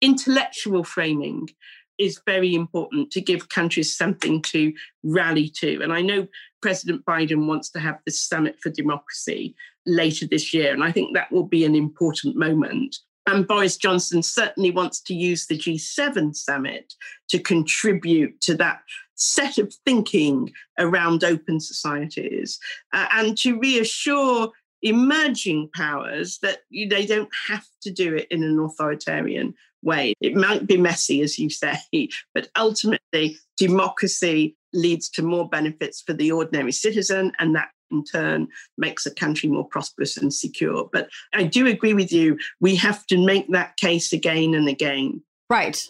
intellectual 0.00 0.84
framing 0.84 1.50
is 1.96 2.20
very 2.26 2.54
important 2.54 3.12
to 3.12 3.20
give 3.20 3.48
countries 3.48 3.96
something 3.96 4.42
to 4.42 4.72
rally 5.04 5.48
to. 5.48 5.80
And 5.80 5.92
I 5.92 6.00
know 6.00 6.26
President 6.64 7.04
Biden 7.04 7.46
wants 7.46 7.68
to 7.68 7.78
have 7.78 7.98
this 8.06 8.18
summit 8.18 8.56
for 8.58 8.70
democracy 8.70 9.54
later 9.84 10.26
this 10.26 10.54
year. 10.54 10.72
And 10.72 10.82
I 10.82 10.92
think 10.92 11.12
that 11.12 11.30
will 11.30 11.44
be 11.44 11.62
an 11.66 11.74
important 11.74 12.36
moment. 12.36 12.96
And 13.26 13.46
Boris 13.46 13.76
Johnson 13.76 14.22
certainly 14.22 14.70
wants 14.70 15.02
to 15.02 15.14
use 15.14 15.46
the 15.46 15.58
G7 15.58 16.34
summit 16.34 16.94
to 17.28 17.38
contribute 17.38 18.40
to 18.40 18.54
that 18.54 18.80
set 19.14 19.58
of 19.58 19.74
thinking 19.84 20.54
around 20.78 21.22
open 21.22 21.60
societies 21.60 22.58
uh, 22.94 23.08
and 23.12 23.36
to 23.38 23.58
reassure 23.58 24.50
emerging 24.84 25.70
powers 25.74 26.38
that 26.42 26.58
you, 26.68 26.88
they 26.88 27.06
don't 27.06 27.30
have 27.48 27.66
to 27.82 27.90
do 27.90 28.14
it 28.14 28.28
in 28.30 28.44
an 28.44 28.58
authoritarian 28.58 29.54
way. 29.82 30.12
It 30.20 30.34
might 30.34 30.66
be 30.66 30.76
messy, 30.76 31.22
as 31.22 31.38
you 31.38 31.50
say, 31.50 31.78
but 32.34 32.48
ultimately, 32.56 33.38
democracy 33.56 34.56
leads 34.72 35.08
to 35.10 35.22
more 35.22 35.48
benefits 35.48 36.02
for 36.02 36.12
the 36.12 36.30
ordinary 36.30 36.72
citizen, 36.72 37.32
and 37.38 37.56
that 37.56 37.70
in 37.90 38.04
turn 38.04 38.48
makes 38.76 39.06
a 39.06 39.14
country 39.14 39.48
more 39.48 39.66
prosperous 39.66 40.16
and 40.16 40.32
secure. 40.32 40.88
But 40.92 41.08
I 41.32 41.44
do 41.44 41.66
agree 41.66 41.94
with 41.94 42.12
you, 42.12 42.38
we 42.60 42.76
have 42.76 43.06
to 43.06 43.24
make 43.24 43.50
that 43.52 43.76
case 43.76 44.12
again 44.12 44.54
and 44.54 44.68
again. 44.68 45.22
Right. 45.48 45.82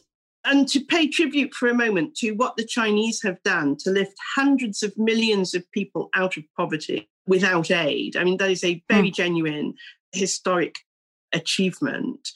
And 0.45 0.69
to 0.69 0.81
pay 0.81 1.09
tribute 1.09 1.55
for 1.55 1.69
a 1.69 1.75
moment 1.75 2.17
to 2.17 2.33
what 2.33 2.57
the 2.57 2.67
Chinese 2.67 3.23
have 3.23 3.43
done 3.45 3.77
to 3.79 3.91
lift 3.91 4.15
hundreds 4.37 4.83
of 4.83 4.97
millions 4.99 5.55
of 5.55 5.71
people 5.73 6.11
out 6.15 6.37
of 6.37 6.45
poverty 6.57 7.09
without 7.27 7.71
aid. 7.71 8.17
I 8.17 8.25
mean, 8.25 8.37
that 8.37 8.51
is 8.51 8.65
a 8.65 8.83
very 8.91 9.11
mm. 9.11 9.15
genuine 9.15 9.75
historic 10.13 10.77
achievement. 11.33 12.31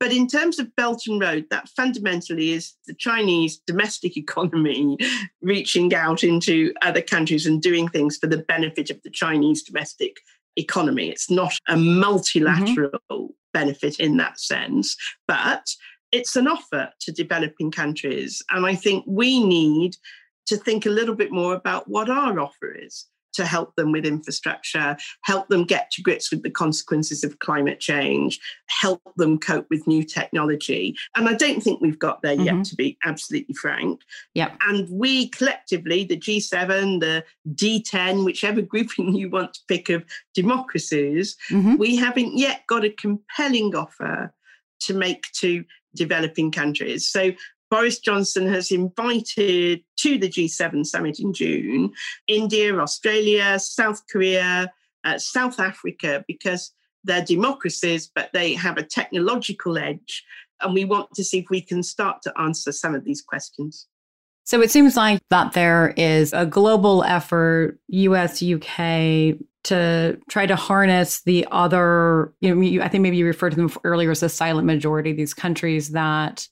But 0.00 0.12
in 0.12 0.26
terms 0.26 0.58
of 0.58 0.74
Belt 0.74 1.02
and 1.06 1.20
Road, 1.20 1.46
that 1.50 1.68
fundamentally 1.68 2.52
is 2.52 2.74
the 2.86 2.94
Chinese 2.94 3.60
domestic 3.66 4.16
economy 4.16 4.98
reaching 5.40 5.94
out 5.94 6.24
into 6.24 6.72
other 6.82 7.02
countries 7.02 7.46
and 7.46 7.62
doing 7.62 7.88
things 7.88 8.16
for 8.16 8.26
the 8.26 8.38
benefit 8.38 8.90
of 8.90 9.00
the 9.02 9.10
Chinese 9.10 9.62
domestic 9.62 10.16
economy. 10.56 11.10
It's 11.10 11.30
not 11.30 11.52
a 11.68 11.76
multilateral 11.76 12.90
mm-hmm. 13.10 13.26
benefit 13.52 14.00
in 14.00 14.16
that 14.16 14.40
sense, 14.40 14.96
but 15.28 15.68
it's 16.16 16.34
an 16.34 16.48
offer 16.48 16.90
to 17.00 17.12
developing 17.12 17.70
countries. 17.70 18.42
And 18.50 18.64
I 18.64 18.74
think 18.74 19.04
we 19.06 19.44
need 19.44 19.96
to 20.46 20.56
think 20.56 20.86
a 20.86 20.90
little 20.90 21.14
bit 21.14 21.30
more 21.30 21.54
about 21.54 21.88
what 21.88 22.08
our 22.08 22.40
offer 22.40 22.72
is 22.72 23.06
to 23.34 23.44
help 23.44 23.76
them 23.76 23.92
with 23.92 24.06
infrastructure, 24.06 24.96
help 25.24 25.48
them 25.48 25.64
get 25.64 25.90
to 25.90 26.00
grips 26.00 26.30
with 26.30 26.42
the 26.42 26.50
consequences 26.50 27.22
of 27.22 27.38
climate 27.40 27.80
change, 27.80 28.40
help 28.68 29.02
them 29.16 29.38
cope 29.38 29.66
with 29.68 29.86
new 29.86 30.02
technology. 30.02 30.96
And 31.14 31.28
I 31.28 31.34
don't 31.34 31.62
think 31.62 31.82
we've 31.82 31.98
got 31.98 32.22
there 32.22 32.34
mm-hmm. 32.34 32.56
yet, 32.56 32.64
to 32.64 32.76
be 32.76 32.96
absolutely 33.04 33.54
frank. 33.54 34.00
Yep. 34.34 34.56
And 34.62 34.88
we 34.88 35.28
collectively, 35.28 36.04
the 36.04 36.16
G7, 36.16 37.00
the 37.00 37.24
D10, 37.52 38.24
whichever 38.24 38.62
grouping 38.62 39.14
you 39.14 39.28
want 39.28 39.52
to 39.52 39.60
pick 39.68 39.90
of 39.90 40.02
democracies, 40.34 41.36
mm-hmm. 41.50 41.76
we 41.76 41.94
haven't 41.94 42.38
yet 42.38 42.62
got 42.66 42.86
a 42.86 42.90
compelling 42.90 43.76
offer 43.76 44.32
to 44.78 44.94
make 44.94 45.30
to 45.32 45.64
developing 45.96 46.52
countries. 46.52 47.08
So 47.08 47.32
Boris 47.70 47.98
Johnson 47.98 48.46
has 48.46 48.70
invited 48.70 49.82
to 49.96 50.18
the 50.18 50.28
G7 50.28 50.86
summit 50.86 51.18
in 51.18 51.32
June 51.32 51.92
India, 52.28 52.76
Australia, 52.78 53.58
South 53.58 54.02
Korea, 54.10 54.72
uh, 55.04 55.18
South 55.18 55.58
Africa, 55.58 56.24
because 56.28 56.72
they're 57.04 57.24
democracies, 57.24 58.10
but 58.14 58.30
they 58.32 58.54
have 58.54 58.76
a 58.76 58.82
technological 58.82 59.78
edge. 59.78 60.24
And 60.60 60.74
we 60.74 60.84
want 60.84 61.12
to 61.14 61.24
see 61.24 61.38
if 61.38 61.50
we 61.50 61.60
can 61.60 61.82
start 61.82 62.22
to 62.22 62.32
answer 62.38 62.72
some 62.72 62.94
of 62.94 63.04
these 63.04 63.22
questions. 63.22 63.86
So 64.46 64.60
it 64.60 64.70
seems 64.70 64.96
like 64.96 65.20
that 65.30 65.54
there 65.54 65.92
is 65.96 66.32
a 66.32 66.46
global 66.46 67.02
effort, 67.02 67.80
US, 67.88 68.40
UK, 68.40 69.34
to 69.64 70.20
try 70.28 70.46
to 70.46 70.54
harness 70.54 71.22
the 71.22 71.48
other, 71.50 72.32
you 72.40 72.54
know, 72.54 72.84
I 72.84 72.86
think 72.86 73.02
maybe 73.02 73.16
you 73.16 73.26
referred 73.26 73.50
to 73.50 73.56
them 73.56 73.72
earlier 73.82 74.12
as 74.12 74.20
the 74.20 74.28
silent 74.28 74.64
majority, 74.64 75.12
these 75.12 75.34
countries 75.34 75.90
that 75.90 76.46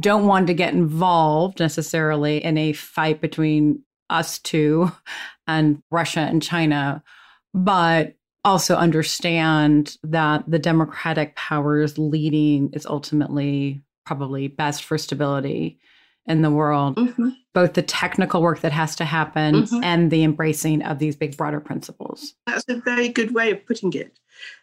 don't 0.00 0.26
want 0.26 0.48
to 0.48 0.54
get 0.54 0.74
involved 0.74 1.60
necessarily 1.60 2.42
in 2.44 2.58
a 2.58 2.72
fight 2.72 3.20
between 3.20 3.82
us 4.10 4.40
two 4.40 4.90
and 5.46 5.80
Russia 5.92 6.20
and 6.20 6.42
China, 6.42 7.04
but 7.54 8.16
also 8.44 8.74
understand 8.74 9.96
that 10.02 10.42
the 10.48 10.58
democratic 10.58 11.36
powers 11.36 11.98
leading 11.98 12.70
is 12.72 12.84
ultimately 12.84 13.84
probably 14.04 14.48
best 14.48 14.82
for 14.82 14.98
stability 14.98 15.78
in 16.28 16.42
the 16.42 16.50
world. 16.50 16.96
Mm-hmm. 16.96 17.30
Both 17.54 17.74
the 17.74 17.82
technical 17.82 18.42
work 18.42 18.60
that 18.60 18.72
has 18.72 18.94
to 18.96 19.04
happen 19.04 19.62
mm-hmm. 19.62 19.82
and 19.82 20.10
the 20.10 20.22
embracing 20.22 20.82
of 20.82 20.98
these 20.98 21.16
big, 21.16 21.36
broader 21.36 21.60
principles. 21.60 22.34
That's 22.46 22.64
a 22.68 22.76
very 22.76 23.08
good 23.08 23.34
way 23.34 23.50
of 23.50 23.66
putting 23.66 23.92
it. 23.94 24.18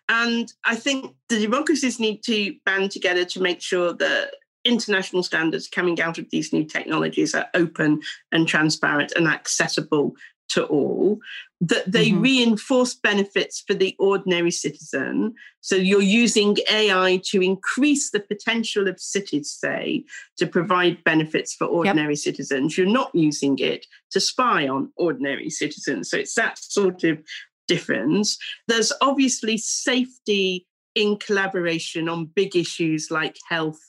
And 0.07 0.51
I 0.63 0.75
think 0.75 1.13
the 1.27 1.39
democracies 1.39 1.99
need 1.99 2.23
to 2.23 2.55
band 2.65 2.91
together 2.91 3.25
to 3.25 3.41
make 3.41 3.61
sure 3.61 3.91
that 3.93 4.31
international 4.63 5.23
standards 5.23 5.67
coming 5.67 5.99
out 6.01 6.17
of 6.17 6.29
these 6.31 6.53
new 6.53 6.63
technologies 6.63 7.35
are 7.35 7.47
open 7.53 8.01
and 8.31 8.47
transparent 8.47 9.13
and 9.15 9.27
accessible 9.27 10.15
to 10.49 10.65
all, 10.65 11.19
that 11.61 11.91
they 11.91 12.09
mm-hmm. 12.09 12.21
reinforce 12.21 12.93
benefits 12.93 13.63
for 13.65 13.73
the 13.73 13.95
ordinary 13.99 14.51
citizen. 14.51 15.33
So 15.61 15.75
you're 15.75 16.01
using 16.01 16.57
AI 16.71 17.21
to 17.25 17.41
increase 17.41 18.11
the 18.11 18.19
potential 18.19 18.87
of 18.87 18.99
cities, 18.99 19.51
say, 19.51 20.03
to 20.37 20.45
provide 20.45 21.03
benefits 21.03 21.53
for 21.53 21.65
ordinary 21.65 22.13
yep. 22.13 22.19
citizens. 22.19 22.77
You're 22.77 22.87
not 22.87 23.13
using 23.13 23.57
it 23.59 23.85
to 24.11 24.19
spy 24.19 24.67
on 24.67 24.91
ordinary 24.95 25.49
citizens. 25.49 26.09
So 26.09 26.17
it's 26.17 26.35
that 26.35 26.59
sort 26.59 27.03
of 27.03 27.19
difference. 27.67 28.37
There's 28.67 28.93
obviously 29.01 29.57
safety 29.57 30.67
in 30.93 31.17
collaboration 31.17 32.07
on 32.07 32.25
big 32.25 32.55
issues 32.55 33.09
like 33.11 33.37
health 33.49 33.79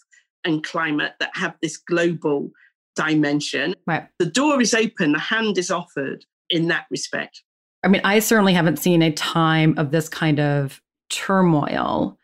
and 0.44 0.64
climate 0.64 1.14
that 1.20 1.30
have 1.34 1.54
this 1.60 1.76
global 1.76 2.50
dimension. 2.94 3.74
Right. 3.86 4.08
The 4.18 4.26
door 4.26 4.60
is 4.60 4.74
open, 4.74 5.12
the 5.12 5.18
hand 5.18 5.58
is 5.58 5.70
offered 5.70 6.24
in 6.50 6.68
that 6.68 6.86
respect. 6.90 7.42
I 7.82 7.88
mean, 7.88 8.00
I 8.04 8.18
certainly 8.18 8.52
haven't 8.52 8.78
seen 8.78 9.02
a 9.02 9.12
time 9.12 9.74
of 9.78 9.90
this 9.90 10.08
kind 10.08 10.40
of 10.40 10.80
turmoil. 11.08 12.18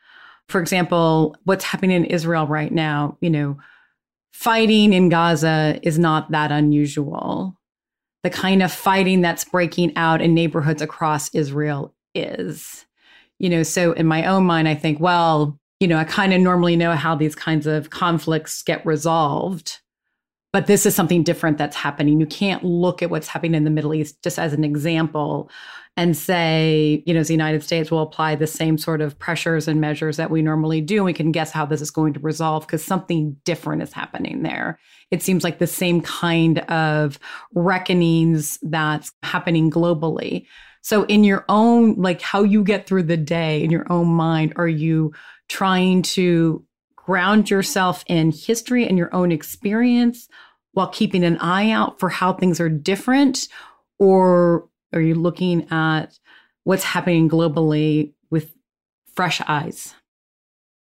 For 0.48 0.60
example, 0.60 1.36
what's 1.44 1.64
happening 1.64 1.96
in 1.96 2.04
Israel 2.06 2.46
right 2.46 2.72
now, 2.72 3.16
you 3.20 3.30
know, 3.30 3.58
fighting 4.32 4.92
in 4.92 5.08
Gaza 5.08 5.78
is 5.82 5.98
not 5.98 6.30
that 6.30 6.50
unusual. 6.50 7.56
The 8.22 8.30
kind 8.30 8.62
of 8.62 8.72
fighting 8.72 9.20
that's 9.20 9.44
breaking 9.44 9.96
out 9.96 10.20
in 10.20 10.34
neighborhoods 10.34 10.82
across 10.82 11.34
Israel 11.34 11.94
is. 12.14 12.86
You 13.38 13.48
know, 13.50 13.62
so 13.62 13.92
in 13.92 14.06
my 14.06 14.24
own 14.26 14.44
mind, 14.44 14.68
I 14.68 14.74
think, 14.74 15.00
well, 15.00 15.58
you 15.80 15.88
know, 15.88 15.96
I 15.96 16.04
kind 16.04 16.32
of 16.32 16.40
normally 16.40 16.76
know 16.76 16.94
how 16.94 17.16
these 17.16 17.34
kinds 17.34 17.66
of 17.66 17.90
conflicts 17.90 18.62
get 18.62 18.86
resolved 18.86 19.80
but 20.52 20.66
this 20.66 20.84
is 20.84 20.94
something 20.94 21.22
different 21.22 21.56
that's 21.56 21.76
happening. 21.76 22.20
You 22.20 22.26
can't 22.26 22.62
look 22.62 23.02
at 23.02 23.10
what's 23.10 23.28
happening 23.28 23.54
in 23.54 23.64
the 23.64 23.70
Middle 23.70 23.94
East 23.94 24.22
just 24.22 24.38
as 24.38 24.52
an 24.52 24.64
example 24.64 25.50
and 25.96 26.16
say, 26.16 27.02
you 27.06 27.12
know, 27.12 27.22
the 27.22 27.32
United 27.32 27.62
States 27.62 27.90
will 27.90 28.02
apply 28.02 28.34
the 28.34 28.46
same 28.46 28.78
sort 28.78 29.00
of 29.00 29.18
pressures 29.18 29.68
and 29.68 29.80
measures 29.80 30.16
that 30.16 30.30
we 30.30 30.42
normally 30.42 30.80
do. 30.80 30.96
And 30.96 31.04
we 31.04 31.12
can 31.12 31.32
guess 31.32 31.50
how 31.50 31.66
this 31.66 31.80
is 31.80 31.90
going 31.90 32.14
to 32.14 32.20
resolve 32.20 32.66
because 32.66 32.84
something 32.84 33.36
different 33.44 33.82
is 33.82 33.92
happening 33.92 34.42
there. 34.42 34.78
It 35.10 35.22
seems 35.22 35.44
like 35.44 35.58
the 35.58 35.66
same 35.66 36.00
kind 36.00 36.60
of 36.60 37.18
reckonings 37.54 38.58
that's 38.62 39.12
happening 39.22 39.70
globally. 39.70 40.46
So, 40.82 41.04
in 41.04 41.24
your 41.24 41.44
own, 41.48 41.94
like 41.94 42.20
how 42.20 42.42
you 42.42 42.64
get 42.64 42.86
through 42.86 43.04
the 43.04 43.16
day 43.16 43.62
in 43.62 43.70
your 43.70 43.90
own 43.92 44.08
mind, 44.08 44.54
are 44.56 44.68
you 44.68 45.12
trying 45.48 46.02
to 46.02 46.64
ground 47.04 47.50
yourself 47.50 48.04
in 48.06 48.32
history 48.32 48.86
and 48.86 48.96
your 48.96 49.14
own 49.14 49.32
experience 49.32 50.28
while 50.72 50.88
keeping 50.88 51.24
an 51.24 51.38
eye 51.38 51.70
out 51.70 51.98
for 51.98 52.08
how 52.08 52.32
things 52.32 52.60
are 52.60 52.68
different? 52.68 53.48
Or 53.98 54.68
are 54.92 55.00
you 55.00 55.14
looking 55.14 55.70
at 55.70 56.18
what's 56.64 56.84
happening 56.84 57.28
globally 57.28 58.12
with 58.30 58.54
fresh 59.14 59.40
eyes? 59.46 59.94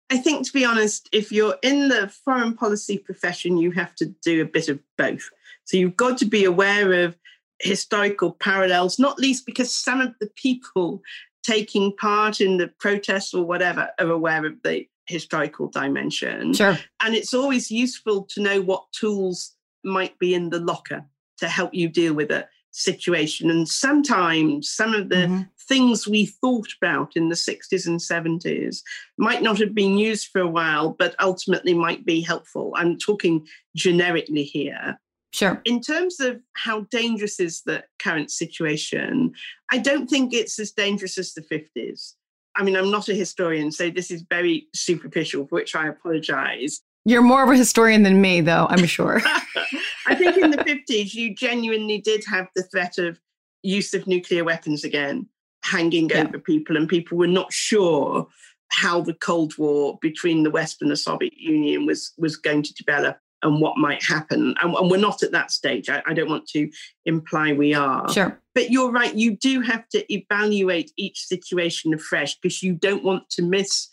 I 0.10 0.17
think, 0.17 0.45
to 0.45 0.54
be 0.54 0.65
honest, 0.65 1.10
if 1.12 1.32
you're 1.32 1.58
in 1.63 1.89
the 1.89 2.08
foreign 2.08 2.54
policy 2.54 2.97
profession, 2.97 3.58
you 3.58 3.71
have 3.71 3.95
to 3.95 4.06
do 4.23 4.41
a 4.41 4.45
bit 4.45 4.69
of 4.69 4.80
both. 4.97 5.30
So 5.65 5.78
you've 5.78 5.97
got 5.97 6.17
to 6.19 6.26
be 6.26 6.43
aware 6.43 7.06
of 7.06 7.17
historical 7.60 8.32
parallels, 8.32 8.99
not 8.99 9.17
least 9.17 9.45
because 9.45 9.73
some 9.73 10.02
of 10.02 10.13
the 10.19 10.30
people 10.36 11.02
taking 11.43 11.95
part 11.95 12.41
in 12.41 12.58
the 12.58 12.67
protests 12.67 13.34
or 13.34 13.43
whatever 13.43 13.89
are 13.99 14.10
aware 14.10 14.45
of 14.45 14.62
the 14.63 14.86
historical 15.08 15.68
dimension. 15.68 16.54
Sure. 16.54 16.78
And 17.02 17.16
it's 17.16 17.34
always 17.34 17.72
useful 17.72 18.28
to 18.34 18.42
know 18.42 18.62
what 18.62 18.92
tools 18.92 19.56
might 19.84 20.18
be 20.20 20.34
in 20.34 20.50
the 20.50 20.60
locker 20.60 21.06
to 21.38 21.48
help 21.48 21.74
you 21.74 21.89
deal 21.89 22.13
with 22.13 22.32
a 22.32 22.48
situation. 22.72 23.50
And 23.50 23.68
sometimes 23.68 24.70
some 24.70 24.94
of 24.94 25.10
the 25.10 25.16
mm-hmm. 25.16 25.42
things 25.68 26.08
we 26.08 26.26
thought 26.26 26.70
about 26.82 27.16
in 27.16 27.30
the 27.30 27.36
60s 27.36 27.86
and 27.86 28.00
70s 28.00 28.82
might 29.18 29.42
not 29.42 29.60
have 29.60 29.76
been 29.76 29.98
used 29.98 30.30
for 30.30 30.42
a 30.42 30.48
while, 30.48 30.96
but 30.98 31.16
ultimately 31.20 31.74
might 31.74 32.06
be 32.06 32.22
helpful. 32.22 32.74
I'm 32.76 32.98
talking 32.98 33.48
generically 33.76 34.44
here. 34.44 35.00
Sure. 35.32 35.62
In 35.66 35.82
terms 35.82 36.20
of 36.20 36.42
how 36.54 36.82
dangerous 36.92 37.39
is 37.39 37.63
the 37.63 37.84
current 37.98 38.30
situation, 38.30 39.34
I 39.72 39.80
don't 39.80 40.08
think 40.08 40.32
it's 40.32 40.60
as 40.60 40.72
dangerous 40.72 41.18
as 41.18 41.34
the 41.34 41.42
50s. 41.42 42.13
I 42.56 42.63
mean, 42.63 42.76
I'm 42.76 42.92
not 42.92 43.10
a 43.10 43.13
historian, 43.13 43.72
so 43.72 43.89
this 43.89 44.12
is 44.12 44.24
very 44.30 44.68
superficial, 44.74 45.48
for 45.48 45.56
which 45.56 45.76
I 45.76 45.88
apologize. 45.88 46.82
You're 47.06 47.22
more 47.22 47.44
of 47.44 47.50
a 47.50 47.58
historian 47.58 48.04
than 48.04 48.22
me, 48.22 48.42
though, 48.42 48.68
I'm 48.70 48.86
sure. 48.86 49.22
I 50.08 50.16
think 50.16 50.38
in 50.38 50.52
the 50.52 50.58
50s, 50.58 51.13
you 51.13 51.36
genuinely 51.36 52.00
did 52.00 52.24
have 52.26 52.48
the 52.56 52.63
threat 52.63 52.98
of 52.98 53.20
use 53.63 53.94
of 53.94 54.08
nuclear 54.08 54.44
weapons 54.44 54.84
again 54.84 55.28
hanging 55.63 56.10
yeah. 56.10 56.24
over 56.24 56.39
people, 56.39 56.78
and 56.78 56.88
people 56.88 57.18
were 57.18 57.28
not 57.28 57.52
sure 57.52 58.28
how 58.70 59.02
the 59.02 59.13
Cold 59.13 59.58
War 59.58 59.98
between 60.02 60.44
the 60.44 60.52
West 60.52 60.82
and 60.82 60.89
the 60.89 60.96
Soviet 60.96 61.38
Union 61.38 61.86
was, 61.86 62.13
was 62.18 62.36
going 62.36 62.63
to 62.63 62.74
develop 62.74 63.18
and 63.43 63.62
what 63.62 63.77
might 63.77 64.01
happen. 64.01 64.56
And, 64.62 64.73
and 64.73 64.89
we're 64.89 64.97
not 64.97 65.21
at 65.21 65.32
that 65.34 65.51
stage. 65.51 65.89
I, 65.89 66.01
I, 66.08 66.13
don't 66.13 66.29
want 66.29 66.47
to 66.49 66.69
imply 67.06 67.53
we 67.53 67.73
are. 67.73 68.12
Sure. 68.12 68.39
But 68.56 68.71
you're 68.71 68.91
right. 68.91 69.13
You 69.13 69.36
do 69.36 69.62
have 69.62 69.88
to 69.89 70.13
evaluate 70.13 70.91
each 70.97 71.25
situation 71.25 71.93
afresh 71.93 72.36
because 72.39 72.63
you 72.63 72.73
don't 72.73 73.03
want 73.03 73.29
to 73.32 73.41
miss 73.41 73.89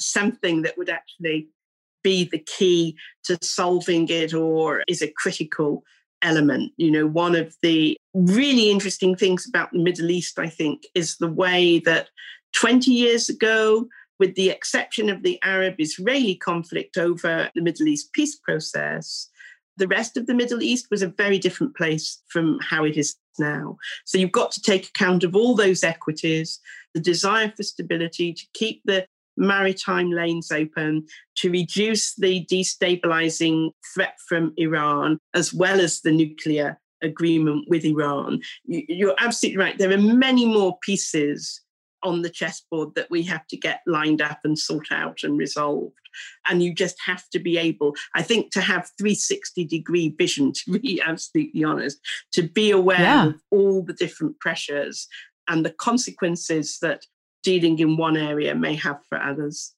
something 0.00 0.62
that 0.62 0.76
would 0.78 0.88
actually 0.88 1.48
be 2.02 2.24
the 2.24 2.38
key 2.38 2.96
to 3.24 3.38
solving 3.42 4.08
it 4.08 4.34
or 4.34 4.82
is 4.88 5.02
a 5.02 5.08
critical 5.08 5.84
element. 6.22 6.72
You 6.76 6.90
know, 6.90 7.06
one 7.06 7.36
of 7.36 7.54
the 7.62 7.96
really 8.14 8.70
interesting 8.70 9.14
things 9.14 9.46
about 9.48 9.72
the 9.72 9.82
Middle 9.82 10.10
East, 10.10 10.38
I 10.38 10.48
think, 10.48 10.86
is 10.94 11.16
the 11.16 11.28
way 11.28 11.80
that 11.80 12.08
20 12.56 12.90
years 12.90 13.28
ago, 13.28 13.88
with 14.18 14.34
the 14.34 14.50
exception 14.50 15.08
of 15.10 15.22
the 15.22 15.38
Arab 15.42 15.76
Israeli 15.78 16.36
conflict 16.36 16.96
over 16.96 17.50
the 17.54 17.62
Middle 17.62 17.88
East 17.88 18.12
peace 18.12 18.36
process, 18.36 19.28
the 19.76 19.88
rest 19.88 20.16
of 20.16 20.26
the 20.26 20.34
Middle 20.34 20.62
East 20.62 20.86
was 20.90 21.02
a 21.02 21.08
very 21.08 21.38
different 21.38 21.76
place 21.76 22.22
from 22.28 22.58
how 22.60 22.84
it 22.84 22.96
is 22.96 23.16
now. 23.38 23.76
So 24.04 24.18
you've 24.18 24.32
got 24.32 24.52
to 24.52 24.62
take 24.62 24.88
account 24.88 25.24
of 25.24 25.34
all 25.34 25.54
those 25.54 25.82
equities, 25.82 26.60
the 26.94 27.00
desire 27.00 27.52
for 27.56 27.62
stability, 27.62 28.32
to 28.32 28.46
keep 28.54 28.82
the 28.84 29.06
maritime 29.36 30.12
lanes 30.12 30.52
open, 30.52 31.06
to 31.38 31.50
reduce 31.50 32.14
the 32.14 32.46
destabilizing 32.46 33.70
threat 33.92 34.14
from 34.28 34.52
Iran, 34.56 35.18
as 35.34 35.52
well 35.52 35.80
as 35.80 36.00
the 36.00 36.12
nuclear 36.12 36.78
agreement 37.02 37.66
with 37.68 37.84
Iran. 37.84 38.40
You're 38.64 39.16
absolutely 39.18 39.58
right. 39.58 39.76
There 39.76 39.92
are 39.92 39.98
many 39.98 40.46
more 40.46 40.78
pieces 40.82 41.60
on 42.04 42.22
the 42.22 42.30
chessboard 42.30 42.94
that 42.94 43.10
we 43.10 43.22
have 43.24 43.46
to 43.48 43.56
get 43.56 43.80
lined 43.86 44.22
up 44.22 44.40
and 44.44 44.58
sort 44.58 44.88
out 44.92 45.22
and 45.22 45.38
resolved. 45.38 45.94
And 46.46 46.62
you 46.62 46.72
just 46.74 46.96
have 47.06 47.28
to 47.30 47.40
be 47.40 47.58
able, 47.58 47.96
I 48.14 48.22
think, 48.22 48.52
to 48.52 48.60
have 48.60 48.90
360 48.98 49.64
degree 49.64 50.14
vision, 50.16 50.52
to 50.64 50.78
be 50.78 51.02
absolutely 51.04 51.64
honest, 51.64 51.98
to 52.32 52.42
be 52.42 52.70
aware 52.70 53.00
yeah. 53.00 53.26
of 53.26 53.34
all 53.50 53.82
the 53.82 53.94
different 53.94 54.38
pressures 54.38 55.08
and 55.48 55.64
the 55.64 55.70
consequences 55.70 56.78
that 56.80 57.04
dealing 57.42 57.78
in 57.78 57.96
one 57.96 58.16
area 58.16 58.54
may 58.54 58.74
have 58.74 59.00
for 59.08 59.20
others. 59.20 59.74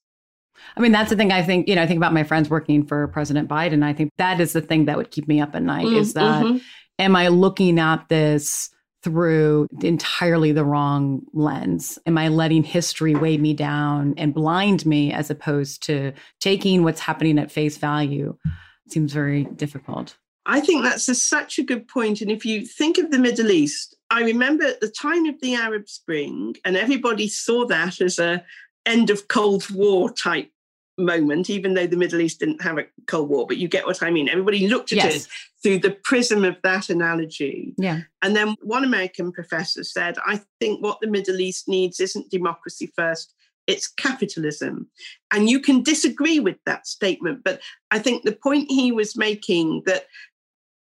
I 0.75 0.79
mean, 0.79 0.91
that's 0.91 1.09
the 1.09 1.15
thing 1.15 1.31
I 1.31 1.43
think, 1.43 1.67
you 1.67 1.75
know, 1.75 1.83
I 1.83 1.87
think 1.87 1.97
about 1.97 2.13
my 2.13 2.23
friends 2.23 2.49
working 2.49 2.85
for 2.85 3.07
President 3.09 3.47
Biden. 3.47 3.83
I 3.83 3.93
think 3.93 4.11
that 4.17 4.39
is 4.39 4.53
the 4.53 4.61
thing 4.61 4.85
that 4.85 4.97
would 4.97 5.11
keep 5.11 5.27
me 5.27 5.39
up 5.39 5.55
at 5.55 5.61
night 5.61 5.85
mm, 5.85 5.97
is 5.97 6.13
that 6.13 6.43
mm-hmm. 6.43 6.57
am 6.99 7.15
I 7.15 7.27
looking 7.27 7.79
at 7.79 8.07
this 8.09 8.69
through 9.07 9.69
entirely 9.81 10.51
the 10.51 10.65
wrong 10.65 11.21
lens? 11.31 11.97
Am 12.05 12.17
I 12.17 12.27
letting 12.27 12.63
history 12.63 13.15
weigh 13.15 13.37
me 13.37 13.53
down 13.53 14.13
and 14.17 14.33
blind 14.33 14.85
me 14.85 15.13
as 15.13 15.29
opposed 15.29 15.81
to 15.83 16.11
taking 16.41 16.83
what's 16.83 16.99
happening 16.99 17.39
at 17.39 17.49
face 17.49 17.77
value? 17.77 18.37
It 18.85 18.91
seems 18.91 19.13
very 19.13 19.45
difficult. 19.45 20.17
I 20.45 20.59
think 20.59 20.83
that's 20.83 21.07
a, 21.07 21.15
such 21.15 21.57
a 21.57 21.63
good 21.63 21.87
point. 21.87 22.19
And 22.19 22.29
if 22.29 22.45
you 22.45 22.65
think 22.65 22.97
of 22.97 23.09
the 23.11 23.17
Middle 23.17 23.49
East, 23.49 23.95
I 24.09 24.23
remember 24.23 24.65
at 24.65 24.81
the 24.81 24.89
time 24.89 25.25
of 25.25 25.39
the 25.41 25.55
Arab 25.55 25.87
Spring, 25.87 26.55
and 26.65 26.75
everybody 26.75 27.29
saw 27.29 27.65
that 27.67 28.01
as 28.01 28.19
a 28.19 28.43
end 28.85 29.09
of 29.09 29.29
Cold 29.29 29.69
War 29.69 30.11
type 30.11 30.51
moment, 30.97 31.49
even 31.49 31.73
though 31.73 31.87
the 31.87 31.97
Middle 31.97 32.21
East 32.21 32.39
didn't 32.39 32.61
have 32.61 32.77
a 32.77 32.85
Cold 33.05 33.29
War, 33.29 33.45
but 33.47 33.57
you 33.57 33.67
get 33.67 33.85
what 33.85 34.01
I 34.01 34.09
mean. 34.09 34.29
Everybody 34.29 34.67
looked 34.67 34.91
at 34.91 34.97
yes. 34.97 35.15
it 35.15 35.27
through 35.61 35.79
the 35.79 35.91
prism 35.91 36.43
of 36.43 36.57
that 36.63 36.89
analogy. 36.89 37.73
Yeah. 37.77 38.01
And 38.21 38.35
then 38.35 38.55
one 38.61 38.83
American 38.83 39.31
professor 39.31 39.83
said, 39.83 40.17
I 40.25 40.41
think 40.59 40.83
what 40.83 40.99
the 41.01 41.07
Middle 41.07 41.39
East 41.39 41.67
needs 41.67 41.99
isn't 41.99 42.31
democracy 42.31 42.91
first, 42.95 43.33
it's 43.67 43.87
capitalism. 43.87 44.87
And 45.31 45.49
you 45.49 45.59
can 45.59 45.83
disagree 45.83 46.39
with 46.39 46.57
that 46.65 46.87
statement, 46.87 47.43
but 47.43 47.61
I 47.91 47.99
think 47.99 48.23
the 48.23 48.31
point 48.31 48.71
he 48.71 48.91
was 48.91 49.17
making 49.17 49.83
that 49.85 50.05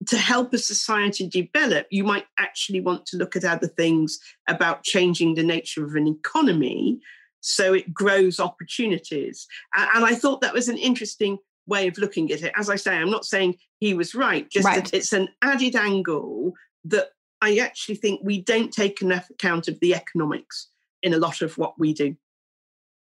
to 0.08 0.18
help 0.18 0.54
a 0.54 0.58
society 0.58 1.28
develop, 1.28 1.88
you 1.90 2.04
might 2.04 2.26
actually 2.38 2.82
want 2.82 3.06
to 3.08 3.18
look 3.18 3.36
at 3.36 3.46
other 3.46 3.68
things 3.68 4.20
about 4.48 4.84
changing 4.84 5.36
the 5.36 5.44
nature 5.44 5.86
of 5.86 5.96
an 5.96 6.08
economy 6.08 7.00
so 7.46 7.74
it 7.74 7.94
grows 7.94 8.40
opportunities. 8.40 9.48
And 9.76 10.04
I 10.04 10.16
thought 10.16 10.42
that 10.42 10.54
was 10.54 10.68
an 10.68 10.78
interesting 10.78 11.38
way 11.68 11.88
of 11.88 11.98
looking 11.98 12.32
at 12.32 12.42
it. 12.42 12.52
As 12.56 12.70
I 12.70 12.76
say, 12.76 12.96
I'm 12.96 13.12
not 13.12 13.26
saying 13.26 13.58
he 13.80 13.94
was 13.94 14.16
right, 14.16 14.50
just 14.50 14.66
Right. 14.66 14.84
that 14.84 14.94
it's 14.94 15.14
an 15.14 15.30
added 15.42 15.76
angle 15.76 16.54
that 16.86 17.10
I 17.42 17.58
actually 17.58 17.96
think 17.96 18.22
we 18.24 18.42
don't 18.42 18.72
take 18.72 19.02
enough 19.02 19.30
account 19.30 19.68
of 19.68 19.80
the 19.80 19.94
economics 19.94 20.70
in 21.04 21.14
a 21.14 21.20
lot 21.20 21.42
of 21.42 21.58
what 21.58 21.78
we 21.78 21.94
do. 21.94 22.16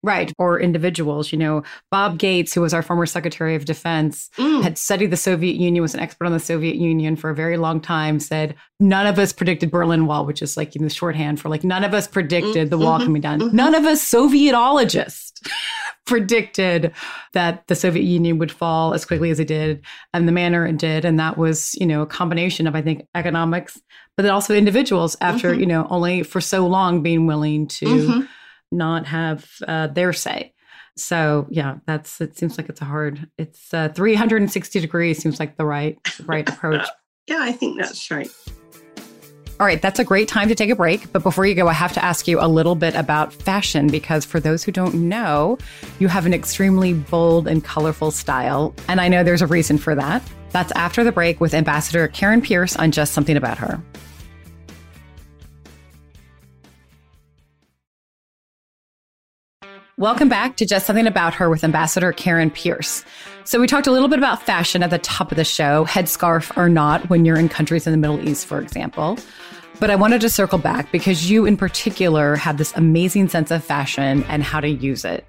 Right. 0.04 0.34
Or 0.39 0.60
individuals. 0.60 1.32
You 1.32 1.38
know, 1.38 1.64
Bob 1.91 2.18
Gates, 2.18 2.54
who 2.54 2.62
was 2.62 2.74
our 2.74 2.82
former 2.82 3.06
Secretary 3.06 3.56
of 3.56 3.66
Defense, 3.66 4.30
Mm. 4.38 4.64
had 4.64 4.78
studied 4.78 5.12
the 5.12 5.18
Soviet 5.18 5.56
Union, 5.58 5.82
was 5.82 5.93
an 5.93 5.99
expert 5.99 6.26
on 6.26 6.32
the 6.32 6.39
Soviet 6.39 6.76
Union 6.76 7.16
for 7.16 7.30
a 7.30 7.36
very 7.36 7.58
long 7.58 7.80
time, 7.80 8.20
said 8.20 8.56
none 8.80 9.06
of 9.06 9.20
us 9.20 9.32
predicted 9.32 9.70
Berlin 9.70 10.08
Wall, 10.08 10.26
which 10.26 10.41
is 10.41 10.58
like 10.58 10.76
in 10.76 10.84
the 10.84 10.89
shorthand 10.89 11.39
for 11.39 11.49
like 11.49 11.64
none 11.64 11.84
of 11.84 11.93
us 11.93 12.08
predicted 12.08 12.70
the 12.72 12.78
wall 12.80 12.99
Mhm, 12.99 13.04
coming 13.06 13.22
down. 13.22 13.39
mhm. 13.41 13.54
None 13.54 13.76
of 13.76 13.86
us 13.86 14.02
Sovietologists 14.04 15.32
predicted 16.06 16.91
that 17.34 17.68
the 17.68 17.76
Soviet 17.76 18.04
Union 18.04 18.38
would 18.39 18.52
fall 18.52 18.93
as 18.93 19.06
quickly 19.06 19.30
as 19.30 19.39
it 19.39 19.47
did 19.47 19.82
and 20.14 20.28
the 20.28 20.32
manner 20.32 20.66
it 20.66 20.78
did. 20.78 21.06
And 21.06 21.20
that 21.20 21.38
was, 21.38 21.76
you 21.80 21.86
know, 21.86 22.02
a 22.02 22.06
combination 22.08 22.68
of, 22.68 22.76
I 22.76 22.82
think, 22.82 23.06
economics, 23.16 23.80
but 24.18 24.24
then 24.24 24.32
also 24.32 24.56
individuals 24.56 25.16
after, 25.22 25.54
Mhm. 25.54 25.60
you 25.60 25.66
know, 25.68 25.88
only 25.89 26.24
for 26.24 26.41
so 26.41 26.66
long 26.68 27.02
being 27.04 27.28
willing 27.28 27.68
to 27.68 27.86
Mhm. 27.86 28.28
Not 28.72 29.05
have 29.07 29.49
uh, 29.67 29.88
their 29.88 30.13
say. 30.13 30.53
So 30.95 31.47
yeah, 31.49 31.78
that's 31.86 32.19
it. 32.22 32.38
Seems 32.38 32.57
like 32.57 32.69
it's 32.69 32.82
a 32.82 32.86
hard. 32.86 33.30
It's 33.38 33.74
uh, 33.74 33.89
360 33.89 34.80
degrees. 34.80 35.19
Seems 35.19 35.39
like 35.39 35.57
the 35.57 35.65
right 35.65 35.97
right 36.26 36.47
approach. 36.49 36.86
Yeah, 37.28 37.39
I 37.39 37.51
think 37.51 37.80
that's 37.80 38.11
right. 38.11 38.30
All 39.59 39.67
right, 39.67 39.80
that's 39.80 39.99
a 39.99 40.03
great 40.03 40.28
time 40.28 40.47
to 40.47 40.55
take 40.55 40.72
a 40.72 40.76
break. 40.76 41.11
But 41.11 41.22
before 41.22 41.45
you 41.45 41.53
go, 41.53 41.67
I 41.67 41.74
have 41.74 41.93
to 41.93 42.03
ask 42.03 42.28
you 42.28 42.39
a 42.41 42.47
little 42.47 42.74
bit 42.74 42.95
about 42.95 43.32
fashion 43.32 43.88
because 43.88 44.26
for 44.26 44.39
those 44.39 44.63
who 44.63 44.72
don't 44.72 45.07
know, 45.07 45.59
you 45.99 46.07
have 46.07 46.26
an 46.26 46.34
extremely 46.34 46.93
bold 46.93 47.47
and 47.47 47.63
colorful 47.63 48.09
style, 48.09 48.74
and 48.88 48.99
I 48.99 49.07
know 49.07 49.24
there's 49.24 49.43
a 49.43 49.47
reason 49.47 49.78
for 49.78 49.93
that. 49.93 50.24
That's 50.49 50.72
after 50.72 51.03
the 51.03 51.11
break 51.11 51.39
with 51.39 51.53
Ambassador 51.53 52.07
Karen 52.07 52.41
Pierce 52.41 52.76
on 52.76 52.91
Just 52.91 53.13
Something 53.13 53.38
About 53.38 53.59
Her. 53.59 53.80
Welcome 60.02 60.30
back 60.30 60.56
to 60.56 60.66
Just 60.66 60.88
Something 60.88 61.06
About 61.06 61.36
Her 61.36 61.47
with 61.47 61.64
Ambassador 61.64 62.12
Karen 62.12 62.49
Pierce. 62.49 63.06
So, 63.43 63.62
we 63.62 63.68
talked 63.68 63.86
a 63.86 63.91
little 63.91 64.08
bit 64.08 64.18
about 64.18 64.41
fashion 64.41 64.82
at 64.82 64.89
the 64.89 64.97
top 64.97 65.30
of 65.30 65.36
the 65.36 65.43
show, 65.43 65.86
headscarf 65.86 66.58
or 66.58 66.70
not, 66.70 67.08
when 67.08 67.24
you're 67.24 67.38
in 67.38 67.47
countries 67.47 67.86
in 67.86 67.91
the 67.91 67.97
Middle 67.97 68.28
East, 68.28 68.47
for 68.47 68.60
example. 68.60 69.20
But 69.80 69.91
I 69.91 69.95
wanted 69.95 70.20
to 70.22 70.30
circle 70.32 70.58
back 70.58 70.91
because 70.91 71.30
you, 71.30 71.45
in 71.45 71.56
particular, 71.56 72.36
have 72.36 72.58
this 72.58 72.76
amazing 72.76 73.30
sense 73.30 73.52
of 73.52 73.64
fashion 73.64 74.24
and 74.24 74.41
how 74.41 74.60
to 74.60 74.68
use 74.68 75.06
it. 75.06 75.24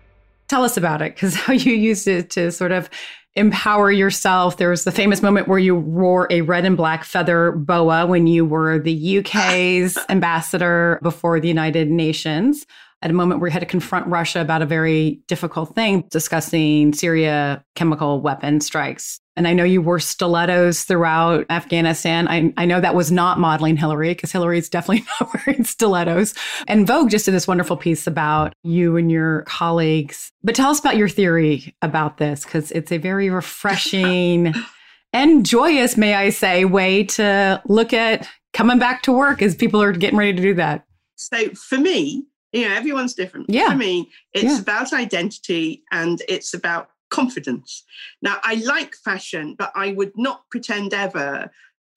Tell 0.48 0.64
us 0.64 0.78
about 0.78 1.02
it, 1.02 1.16
because 1.16 1.34
how 1.36 1.52
you 1.52 1.74
used 1.74 2.08
it 2.08 2.30
to 2.30 2.50
sort 2.50 2.72
of 2.72 2.88
empower 3.34 3.92
yourself. 3.92 4.56
There 4.56 4.70
was 4.70 4.84
the 4.84 4.90
famous 4.90 5.20
moment 5.20 5.48
where 5.48 5.58
you 5.58 5.76
wore 5.76 6.26
a 6.30 6.40
red 6.40 6.64
and 6.64 6.78
black 6.78 7.04
feather 7.04 7.52
boa 7.52 8.06
when 8.06 8.26
you 8.26 8.46
were 8.46 8.78
the 8.78 9.18
UK's 9.18 9.98
ambassador 10.08 10.98
before 11.02 11.40
the 11.40 11.48
United 11.48 11.90
Nations 11.90 12.64
at 13.02 13.10
a 13.10 13.14
moment 13.14 13.40
where 13.40 13.48
you 13.48 13.52
had 13.52 13.60
to 13.60 13.66
confront 13.66 14.06
Russia 14.06 14.40
about 14.40 14.62
a 14.62 14.66
very 14.66 15.20
difficult 15.26 15.74
thing, 15.74 16.04
discussing 16.10 16.92
Syria 16.92 17.64
chemical 17.74 18.20
weapon 18.20 18.60
strikes. 18.60 19.20
And 19.34 19.48
I 19.48 19.54
know 19.54 19.64
you 19.64 19.80
wore 19.80 19.98
stilettos 19.98 20.84
throughout 20.84 21.46
Afghanistan. 21.48 22.28
I, 22.28 22.52
I 22.58 22.66
know 22.66 22.80
that 22.80 22.94
was 22.94 23.10
not 23.10 23.38
modeling 23.38 23.78
Hillary 23.78 24.10
because 24.10 24.30
Hillary's 24.30 24.68
definitely 24.68 25.04
not 25.20 25.34
wearing 25.34 25.64
stilettos. 25.64 26.34
And 26.68 26.86
Vogue 26.86 27.10
just 27.10 27.24
did 27.24 27.32
this 27.32 27.48
wonderful 27.48 27.76
piece 27.76 28.06
about 28.06 28.52
you 28.62 28.96
and 28.96 29.10
your 29.10 29.42
colleagues. 29.42 30.30
But 30.44 30.54
tell 30.54 30.70
us 30.70 30.80
about 30.80 30.96
your 30.96 31.08
theory 31.08 31.74
about 31.80 32.18
this 32.18 32.44
because 32.44 32.70
it's 32.72 32.92
a 32.92 32.98
very 32.98 33.30
refreshing 33.30 34.54
and 35.12 35.46
joyous, 35.46 35.96
may 35.96 36.14
I 36.14 36.28
say, 36.28 36.64
way 36.66 37.04
to 37.04 37.62
look 37.66 37.92
at 37.94 38.28
coming 38.52 38.78
back 38.78 39.02
to 39.02 39.12
work 39.12 39.40
as 39.40 39.54
people 39.54 39.82
are 39.82 39.92
getting 39.92 40.18
ready 40.18 40.34
to 40.34 40.42
do 40.42 40.54
that. 40.54 40.84
So 41.16 41.50
for 41.54 41.78
me, 41.78 42.26
you 42.52 42.68
know, 42.68 42.74
everyone's 42.74 43.14
different. 43.14 43.46
Yeah. 43.48 43.70
For 43.70 43.76
me, 43.76 44.10
it's 44.32 44.44
Yeah. 44.44 44.58
about 44.60 44.92
identity 44.92 45.82
and 45.90 46.22
it's 46.28 46.52
about 46.54 46.88
confidence. 47.10 47.84
Now, 48.22 48.38
I 48.42 48.54
like 48.56 48.94
fashion, 48.94 49.54
but 49.58 49.72
I 49.74 49.92
would 49.92 50.12
not 50.16 50.48
pretend 50.50 50.94
ever 50.94 51.50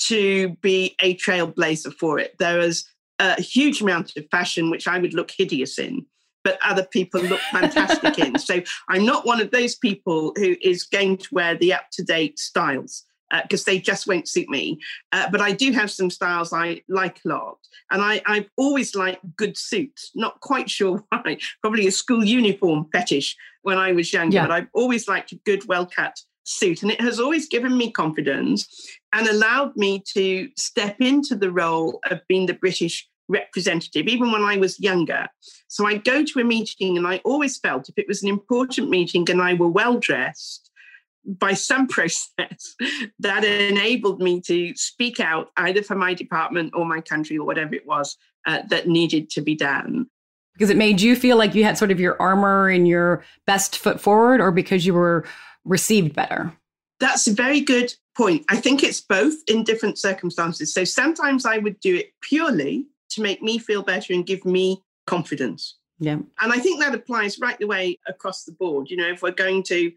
to 0.03 0.49
be 0.61 0.95
a 1.01 1.15
trailblazer 1.15 1.93
for 1.93 2.19
it. 2.19 2.35
There 2.39 2.59
is 2.59 2.85
a 3.19 3.41
huge 3.41 3.81
amount 3.81 4.11
of 4.17 4.25
fashion 4.29 4.69
which 4.69 4.87
I 4.87 4.97
would 4.99 5.13
look 5.13 5.31
hideous 5.31 5.79
in. 5.79 6.05
But 6.43 6.59
other 6.63 6.85
people 6.85 7.21
look 7.21 7.39
fantastic 7.51 8.19
in. 8.19 8.37
So 8.37 8.61
I'm 8.89 9.05
not 9.05 9.25
one 9.25 9.41
of 9.41 9.51
those 9.51 9.75
people 9.75 10.33
who 10.35 10.55
is 10.61 10.83
going 10.83 11.17
to 11.17 11.27
wear 11.31 11.55
the 11.55 11.73
up 11.73 11.85
to 11.93 12.03
date 12.03 12.37
styles 12.37 13.03
because 13.43 13.63
they 13.63 13.79
just 13.79 14.07
won't 14.07 14.27
suit 14.27 14.49
me. 14.49 14.79
Uh, 15.11 15.29
but 15.31 15.41
I 15.41 15.51
do 15.51 15.71
have 15.71 15.91
some 15.91 16.09
styles 16.09 16.53
I 16.53 16.81
like 16.87 17.19
a 17.25 17.29
lot. 17.29 17.57
And 17.91 18.01
I, 18.01 18.21
I've 18.25 18.49
always 18.57 18.95
liked 18.95 19.23
good 19.35 19.57
suits, 19.57 20.11
not 20.15 20.39
quite 20.41 20.69
sure 20.69 21.03
why, 21.09 21.37
probably 21.61 21.87
a 21.87 21.91
school 21.91 22.23
uniform 22.23 22.87
fetish 22.91 23.35
when 23.63 23.77
I 23.77 23.91
was 23.91 24.13
younger, 24.13 24.35
Yeah. 24.35 24.47
but 24.47 24.53
I've 24.53 24.69
always 24.73 25.07
liked 25.07 25.31
a 25.31 25.35
good, 25.45 25.67
well 25.67 25.85
cut 25.85 26.19
suit. 26.43 26.83
And 26.83 26.91
it 26.91 27.01
has 27.01 27.19
always 27.19 27.47
given 27.47 27.75
me 27.75 27.91
confidence 27.91 28.67
and 29.13 29.27
allowed 29.27 29.75
me 29.75 30.03
to 30.13 30.49
step 30.57 30.97
into 30.99 31.35
the 31.35 31.51
role 31.51 31.99
of 32.09 32.21
being 32.27 32.45
the 32.45 32.53
British 32.53 33.07
representative, 33.27 34.07
even 34.07 34.31
when 34.31 34.43
I 34.43 34.57
was 34.57 34.79
younger. 34.79 35.27
So 35.67 35.87
I'd 35.87 36.03
go 36.03 36.23
to 36.23 36.39
a 36.39 36.43
meeting 36.43 36.95
and 36.97 37.07
I 37.07 37.21
always 37.25 37.57
felt 37.57 37.89
if 37.89 37.97
it 37.97 38.07
was 38.07 38.21
an 38.21 38.29
important 38.29 38.89
meeting 38.89 39.27
and 39.29 39.41
I 39.41 39.55
were 39.55 39.67
well 39.67 39.97
dressed, 39.97 40.64
by 41.25 41.53
some 41.53 41.87
process 41.95 42.75
that 43.19 43.43
enabled 43.43 44.21
me 44.21 44.41
to 44.41 44.75
speak 44.75 45.19
out 45.19 45.49
either 45.57 45.81
for 45.81 45.95
my 45.95 46.13
department 46.13 46.73
or 46.75 46.85
my 46.85 47.01
country 47.01 47.37
or 47.37 47.45
whatever 47.45 47.73
it 47.75 47.85
was 47.85 48.17
uh, 48.45 48.61
that 48.69 48.87
needed 48.87 49.29
to 49.31 49.41
be 49.41 49.55
done. 49.55 50.07
Because 50.53 50.69
it 50.69 50.77
made 50.77 51.01
you 51.01 51.15
feel 51.15 51.37
like 51.37 51.53
you 51.53 51.65
had 51.65 51.77
sort 51.77 51.91
of 51.91 51.99
your 51.99 52.19
armor 52.21 52.69
and 52.69 52.87
your 52.87 53.25
best 53.45 53.77
foot 53.77 53.99
forward, 53.99 54.39
or 54.39 54.51
because 54.51 54.85
you 54.85 54.93
were 54.93 55.25
received 55.65 56.15
better? 56.15 56.53
That's 56.99 57.27
a 57.27 57.33
very 57.33 57.59
good 57.59 57.93
point. 58.15 58.45
I 58.47 58.55
think 58.55 58.81
it's 58.81 59.01
both 59.01 59.35
in 59.47 59.65
different 59.65 59.97
circumstances. 59.97 60.73
So 60.73 60.85
sometimes 60.85 61.45
I 61.45 61.57
would 61.57 61.79
do 61.81 61.95
it 61.97 62.13
purely 62.21 62.85
to 63.09 63.21
make 63.21 63.41
me 63.41 63.57
feel 63.57 63.83
better 63.83 64.13
and 64.13 64.25
give 64.25 64.45
me 64.45 64.81
confidence. 65.05 65.77
Yeah. 65.99 66.19
And 66.41 66.53
I 66.53 66.59
think 66.59 66.79
that 66.81 66.95
applies 66.95 67.39
right 67.39 67.57
the 67.57 67.67
way 67.67 67.99
across 68.07 68.43
the 68.43 68.51
board. 68.51 68.89
You 68.89 68.97
know, 68.97 69.09
if 69.09 69.21
we're 69.21 69.31
going 69.31 69.63
to 69.63 69.91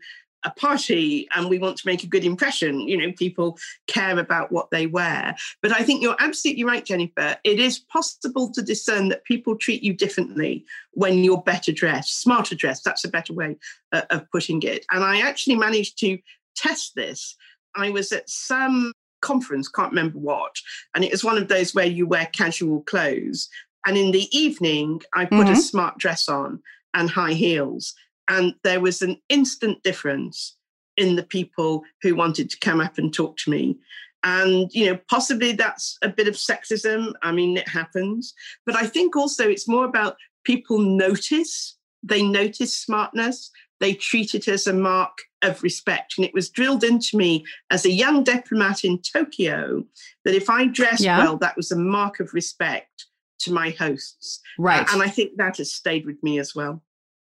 a 0.48 0.60
party 0.60 1.28
and 1.34 1.48
we 1.48 1.58
want 1.58 1.76
to 1.78 1.86
make 1.86 2.02
a 2.02 2.06
good 2.06 2.24
impression, 2.24 2.88
you 2.88 2.96
know, 2.96 3.12
people 3.12 3.58
care 3.86 4.18
about 4.18 4.50
what 4.50 4.70
they 4.70 4.86
wear. 4.86 5.36
But 5.62 5.72
I 5.72 5.82
think 5.82 6.02
you're 6.02 6.16
absolutely 6.18 6.64
right, 6.64 6.84
Jennifer. 6.84 7.36
It 7.44 7.58
is 7.60 7.78
possible 7.78 8.50
to 8.52 8.62
discern 8.62 9.08
that 9.08 9.24
people 9.24 9.56
treat 9.56 9.82
you 9.82 9.92
differently 9.92 10.64
when 10.92 11.24
you're 11.24 11.42
better 11.42 11.72
dressed, 11.72 12.20
smarter 12.20 12.54
dressed. 12.54 12.84
That's 12.84 13.04
a 13.04 13.08
better 13.08 13.32
way 13.32 13.56
uh, 13.92 14.02
of 14.10 14.30
putting 14.30 14.62
it. 14.62 14.84
And 14.90 15.04
I 15.04 15.20
actually 15.20 15.56
managed 15.56 15.98
to 16.00 16.18
test 16.56 16.94
this. 16.94 17.36
I 17.76 17.90
was 17.90 18.12
at 18.12 18.28
some 18.28 18.92
conference, 19.20 19.68
can't 19.68 19.90
remember 19.90 20.18
what, 20.18 20.54
and 20.94 21.04
it 21.04 21.10
was 21.10 21.24
one 21.24 21.38
of 21.38 21.48
those 21.48 21.74
where 21.74 21.86
you 21.86 22.06
wear 22.06 22.28
casual 22.32 22.82
clothes. 22.82 23.48
And 23.86 23.96
in 23.96 24.10
the 24.12 24.28
evening, 24.36 25.02
I 25.14 25.24
put 25.24 25.46
Mhm. 25.46 25.52
a 25.52 25.56
smart 25.56 25.98
dress 25.98 26.28
on 26.28 26.62
and 26.94 27.10
high 27.10 27.34
heels. 27.34 27.94
And 28.28 28.54
there 28.62 28.80
was 28.80 29.02
an 29.02 29.20
instant 29.28 29.82
difference 29.82 30.56
in 30.96 31.16
the 31.16 31.22
people 31.22 31.84
who 32.02 32.14
wanted 32.14 32.50
to 32.50 32.58
come 32.58 32.80
up 32.80 32.98
and 32.98 33.12
talk 33.12 33.36
to 33.38 33.50
me. 33.50 33.78
And, 34.24 34.68
you 34.74 34.86
know, 34.86 34.98
possibly 35.08 35.52
that's 35.52 35.96
a 36.02 36.08
bit 36.08 36.28
of 36.28 36.34
sexism. 36.34 37.12
I 37.22 37.32
mean, 37.32 37.56
it 37.56 37.68
happens. 37.68 38.34
But 38.66 38.76
I 38.76 38.86
think 38.86 39.16
also 39.16 39.48
it's 39.48 39.68
more 39.68 39.84
about 39.84 40.16
people 40.44 40.78
notice, 40.78 41.76
they 42.02 42.22
notice 42.22 42.76
smartness, 42.76 43.50
they 43.80 43.94
treat 43.94 44.34
it 44.34 44.48
as 44.48 44.66
a 44.66 44.72
mark 44.72 45.16
of 45.42 45.62
respect. 45.62 46.14
And 46.18 46.26
it 46.26 46.34
was 46.34 46.50
drilled 46.50 46.82
into 46.82 47.16
me 47.16 47.44
as 47.70 47.84
a 47.84 47.92
young 47.92 48.24
diplomat 48.24 48.84
in 48.84 49.00
Tokyo 49.00 49.84
that 50.24 50.34
if 50.34 50.50
I 50.50 50.66
dressed 50.66 51.00
Yeah. 51.00 51.18
well, 51.18 51.36
that 51.38 51.56
was 51.56 51.70
a 51.70 51.78
mark 51.78 52.18
of 52.18 52.34
respect 52.34 53.06
to 53.40 53.52
my 53.52 53.70
hosts. 53.70 54.40
Right. 54.58 54.86
And 54.92 55.00
I 55.00 55.08
think 55.08 55.36
that 55.36 55.58
has 55.58 55.72
stayed 55.72 56.06
with 56.06 56.20
me 56.24 56.40
as 56.40 56.56
well. 56.56 56.82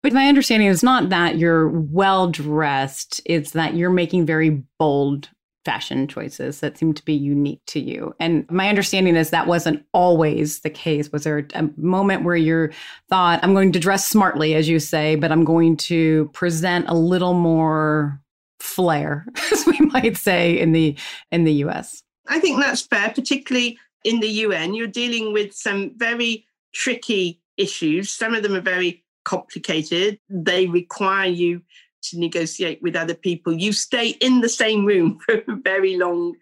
But 0.02 0.14
my 0.14 0.28
understanding 0.28 0.70
is 0.70 0.84
not 0.84 1.10
that 1.10 1.38
you're 1.38 1.68
well 1.68 2.30
dressed, 2.30 3.22
it's 3.26 3.52
that 3.52 3.76
you're 3.76 3.90
making 3.90 4.26
very 4.26 4.64
bold 4.78 5.30
fashion 5.66 6.08
choices 6.08 6.62
that 6.62 6.78
seem 6.78 6.94
to 6.94 7.04
be 7.04 7.14
unique 7.14 7.62
to 7.68 7.80
you. 7.80 8.14
And 8.20 8.50
my 8.50 8.70
understanding 8.70 9.16
is 9.16 9.30
that 9.30 9.48
wasn't 9.48 9.86
always 9.94 10.62
the 10.62 10.70
case. 10.70 11.12
Was 11.12 11.26
there 11.26 11.46
a 11.54 11.70
moment 11.78 12.24
where 12.24 12.36
you 12.36 12.70
thought, 13.10 13.42
I'm 13.44 13.54
going 13.54 13.72
to 13.74 13.80
dress 13.80 14.08
smartly, 14.08 14.56
as 14.56 14.70
you 14.70 14.80
say, 14.80 15.16
but 15.16 15.32
I'm 15.32 15.44
going 15.44 15.78
to 15.78 16.30
present 16.34 16.88
a 16.88 16.94
little 16.94 17.34
more 17.34 18.22
flair, 18.60 19.26
as 19.52 19.66
we 19.66 19.80
might 19.80 20.18
say 20.18 20.58
in 20.58 20.72
the 20.72 20.98
in 21.32 21.44
the 21.44 21.54
US? 21.66 22.04
I 22.28 22.40
think 22.40 22.60
that's 22.60 22.82
fair, 22.82 23.10
particularly 23.10 23.78
in 24.04 24.22
the 24.22 24.28
UN. 24.28 24.74
You're 24.74 24.88
dealing 24.88 25.34
with 25.34 25.54
some 25.54 25.92
very 25.98 26.46
tricky 26.74 27.42
issues. 27.58 28.10
Some 28.10 28.34
of 28.34 28.44
them 28.44 28.56
are 28.56 28.62
very 28.62 29.04
complicated. 29.30 30.20
They 30.28 30.66
require 30.66 31.30
you 31.30 31.62
to 32.02 32.20
negotiate 32.20 32.82
with 32.82 32.96
other 32.96 33.14
people, 33.14 33.54
you 33.54 33.74
stay 33.74 34.10
in 34.22 34.42
the 34.42 34.50
same 34.50 34.86
room 34.86 35.20
for 35.26 35.36
a 35.36 35.56
very 35.64 35.98
long 35.98 36.34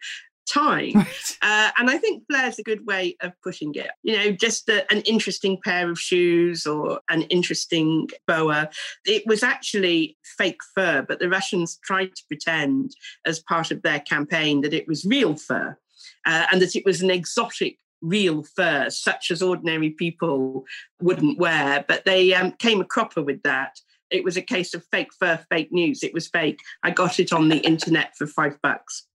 time. 0.47 0.93
Right. 0.93 1.37
Uh, 1.41 1.71
and 1.77 1.89
I 1.89 1.97
think 1.97 2.23
flair's 2.29 2.57
a 2.57 2.63
good 2.63 2.87
way 2.87 3.17
of 3.21 3.33
putting 3.43 3.75
it. 3.75 3.89
You 4.03 4.17
know, 4.17 4.31
just 4.31 4.69
a, 4.69 4.89
an 4.93 5.01
interesting 5.01 5.59
pair 5.61 5.89
of 5.89 5.99
shoes 5.99 6.65
or 6.65 7.01
an 7.09 7.23
interesting 7.23 8.07
boa. 8.27 8.69
It 9.03 9.23
was 9.25 9.43
actually 9.43 10.17
fake 10.37 10.61
fur, 10.73 11.05
but 11.05 11.19
the 11.19 11.27
Russians 11.27 11.79
tried 11.83 12.15
to 12.15 12.23
pretend 12.29 12.95
as 13.25 13.39
part 13.39 13.71
of 13.71 13.81
their 13.81 13.99
campaign 13.99 14.61
that 14.61 14.73
it 14.73 14.87
was 14.87 15.03
real 15.03 15.35
fur 15.35 15.77
uh, 16.25 16.45
and 16.51 16.61
that 16.61 16.77
it 16.77 16.85
was 16.85 17.01
an 17.01 17.11
exotic 17.11 17.77
real 18.01 18.43
fur, 18.43 18.89
such 18.89 19.31
as 19.31 19.41
ordinary 19.41 19.91
people 19.91 20.65
wouldn't 21.01 21.37
wear. 21.37 21.85
But 21.87 22.05
they 22.05 22.33
um, 22.33 22.51
came 22.53 22.81
a 22.81 22.85
cropper 22.85 23.21
with 23.21 23.41
that. 23.43 23.79
It 24.09 24.23
was 24.23 24.37
a 24.37 24.41
case 24.41 24.73
of 24.73 24.85
fake 24.91 25.09
fur, 25.19 25.39
fake 25.49 25.71
news. 25.71 26.03
It 26.03 26.13
was 26.13 26.27
fake. 26.27 26.59
I 26.83 26.91
got 26.91 27.19
it 27.19 27.33
on 27.33 27.49
the 27.49 27.57
internet 27.65 28.15
for 28.17 28.27
five 28.27 28.57
bucks. 28.61 29.05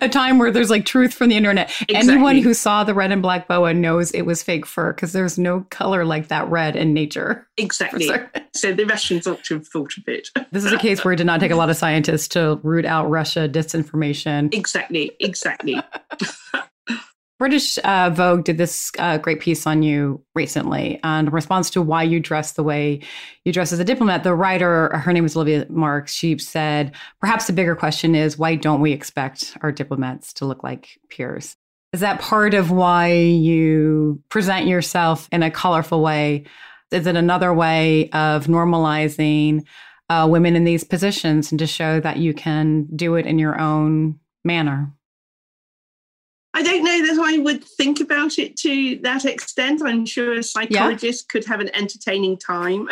a 0.00 0.08
time 0.08 0.38
where 0.38 0.50
there's 0.50 0.70
like 0.70 0.86
truth 0.86 1.14
from 1.14 1.28
the 1.28 1.36
internet. 1.36 1.70
Exactly. 1.82 1.96
Anyone 1.96 2.38
who 2.38 2.54
saw 2.54 2.84
the 2.84 2.94
red 2.94 3.10
and 3.10 3.22
black 3.22 3.48
boa 3.48 3.74
knows 3.74 4.10
it 4.12 4.22
was 4.22 4.42
fake 4.42 4.66
fur 4.66 4.92
because 4.92 5.12
there's 5.12 5.38
no 5.38 5.66
color 5.70 6.04
like 6.04 6.28
that 6.28 6.48
red 6.48 6.76
in 6.76 6.94
nature. 6.94 7.48
Exactly. 7.56 8.08
So 8.52 8.72
the 8.72 8.84
Russians 8.84 9.28
ought 9.28 9.44
to 9.44 9.54
have 9.54 9.68
thought 9.68 9.92
of 9.96 10.08
it. 10.08 10.28
this 10.50 10.64
is 10.64 10.72
a 10.72 10.76
case 10.76 11.04
where 11.04 11.12
it 11.12 11.16
did 11.16 11.26
not 11.26 11.38
take 11.38 11.52
a 11.52 11.56
lot 11.56 11.70
of 11.70 11.76
scientists 11.76 12.26
to 12.28 12.58
root 12.64 12.84
out 12.84 13.08
Russia 13.08 13.48
disinformation. 13.48 14.52
Exactly. 14.52 15.12
Exactly. 15.20 15.80
British 17.40 17.78
uh, 17.84 18.10
Vogue 18.10 18.44
did 18.44 18.58
this 18.58 18.92
uh, 18.98 19.16
great 19.16 19.40
piece 19.40 19.66
on 19.66 19.82
you 19.82 20.22
recently, 20.34 21.00
and 21.02 21.28
in 21.28 21.32
response 21.32 21.70
to 21.70 21.80
why 21.80 22.02
you 22.02 22.20
dress 22.20 22.52
the 22.52 22.62
way 22.62 23.00
you 23.46 23.52
dress 23.52 23.72
as 23.72 23.78
a 23.78 23.84
diplomat, 23.84 24.24
the 24.24 24.34
writer, 24.34 24.94
her 24.94 25.10
name 25.10 25.24
is 25.24 25.34
Olivia 25.34 25.64
Marks, 25.70 26.12
she 26.12 26.36
said, 26.36 26.92
perhaps 27.18 27.46
the 27.46 27.54
bigger 27.54 27.74
question 27.74 28.14
is 28.14 28.36
why 28.36 28.56
don't 28.56 28.82
we 28.82 28.92
expect 28.92 29.56
our 29.62 29.72
diplomats 29.72 30.34
to 30.34 30.44
look 30.44 30.62
like 30.62 31.00
peers? 31.08 31.56
Is 31.94 32.00
that 32.00 32.20
part 32.20 32.52
of 32.52 32.70
why 32.70 33.10
you 33.10 34.22
present 34.28 34.66
yourself 34.66 35.26
in 35.32 35.42
a 35.42 35.50
colorful 35.50 36.02
way? 36.02 36.44
Is 36.90 37.06
it 37.06 37.16
another 37.16 37.54
way 37.54 38.10
of 38.10 38.48
normalizing 38.48 39.64
uh, 40.10 40.28
women 40.30 40.56
in 40.56 40.64
these 40.64 40.84
positions 40.84 41.50
and 41.50 41.58
to 41.58 41.66
show 41.66 42.00
that 42.00 42.18
you 42.18 42.34
can 42.34 42.86
do 42.94 43.14
it 43.14 43.24
in 43.24 43.38
your 43.38 43.58
own 43.58 44.20
manner? 44.44 44.92
I 46.52 46.62
don't 46.62 46.82
know 46.82 47.06
that 47.06 47.22
I 47.22 47.38
would 47.38 47.64
think 47.64 48.00
about 48.00 48.38
it 48.38 48.56
to 48.58 48.98
that 49.02 49.24
extent. 49.24 49.82
I'm 49.84 50.04
sure 50.04 50.34
a 50.34 50.42
psychologist 50.42 51.26
yeah. 51.26 51.32
could 51.32 51.48
have 51.48 51.60
an 51.60 51.74
entertaining 51.74 52.38
time. 52.38 52.88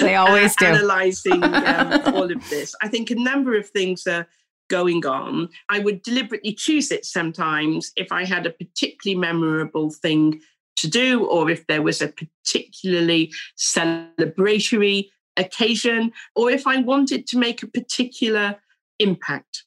They 0.00 0.14
always 0.14 0.54
do. 0.56 0.66
Analyzing 0.66 1.42
um, 1.42 2.14
all 2.14 2.30
of 2.30 2.50
this. 2.50 2.74
I 2.82 2.88
think 2.88 3.10
a 3.10 3.14
number 3.14 3.56
of 3.56 3.68
things 3.70 4.06
are 4.06 4.26
going 4.68 5.04
on. 5.06 5.48
I 5.68 5.78
would 5.78 6.02
deliberately 6.02 6.52
choose 6.52 6.90
it 6.90 7.04
sometimes 7.04 7.92
if 7.96 8.12
I 8.12 8.24
had 8.24 8.46
a 8.46 8.50
particularly 8.50 9.18
memorable 9.18 9.90
thing 9.90 10.40
to 10.76 10.88
do 10.88 11.24
or 11.24 11.50
if 11.50 11.66
there 11.66 11.82
was 11.82 12.02
a 12.02 12.08
particularly 12.08 13.32
celebratory 13.58 15.08
occasion 15.36 16.12
or 16.34 16.50
if 16.50 16.66
I 16.66 16.78
wanted 16.78 17.26
to 17.28 17.38
make 17.38 17.62
a 17.62 17.66
particular 17.66 18.56
impact. 18.98 19.64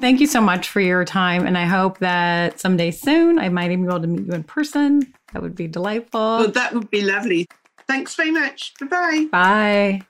Thank 0.00 0.20
you 0.20 0.26
so 0.26 0.40
much 0.40 0.70
for 0.70 0.80
your 0.80 1.04
time. 1.04 1.46
And 1.46 1.58
I 1.58 1.66
hope 1.66 1.98
that 1.98 2.58
someday 2.58 2.90
soon 2.90 3.38
I 3.38 3.50
might 3.50 3.70
even 3.70 3.84
be 3.84 3.90
able 3.90 4.00
to 4.00 4.06
meet 4.06 4.26
you 4.26 4.32
in 4.32 4.44
person. 4.44 5.12
That 5.32 5.42
would 5.42 5.54
be 5.54 5.68
delightful. 5.68 6.20
Well, 6.20 6.50
that 6.52 6.72
would 6.72 6.90
be 6.90 7.02
lovely. 7.02 7.46
Thanks 7.86 8.14
very 8.14 8.30
much. 8.30 8.72
Bye-bye. 8.80 9.26
Bye. 9.30 10.02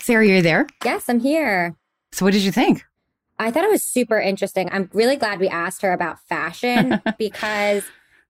Sarah, 0.00 0.26
you're 0.26 0.40
there? 0.40 0.66
Yes, 0.82 1.08
I'm 1.08 1.20
here. 1.20 1.76
So, 2.12 2.24
what 2.24 2.32
did 2.32 2.42
you 2.42 2.52
think? 2.52 2.84
I 3.38 3.50
thought 3.50 3.64
it 3.64 3.70
was 3.70 3.84
super 3.84 4.18
interesting. 4.18 4.70
I'm 4.72 4.88
really 4.92 5.16
glad 5.16 5.40
we 5.40 5.48
asked 5.48 5.82
her 5.82 5.92
about 5.92 6.20
fashion 6.26 7.02
because, 7.18 7.84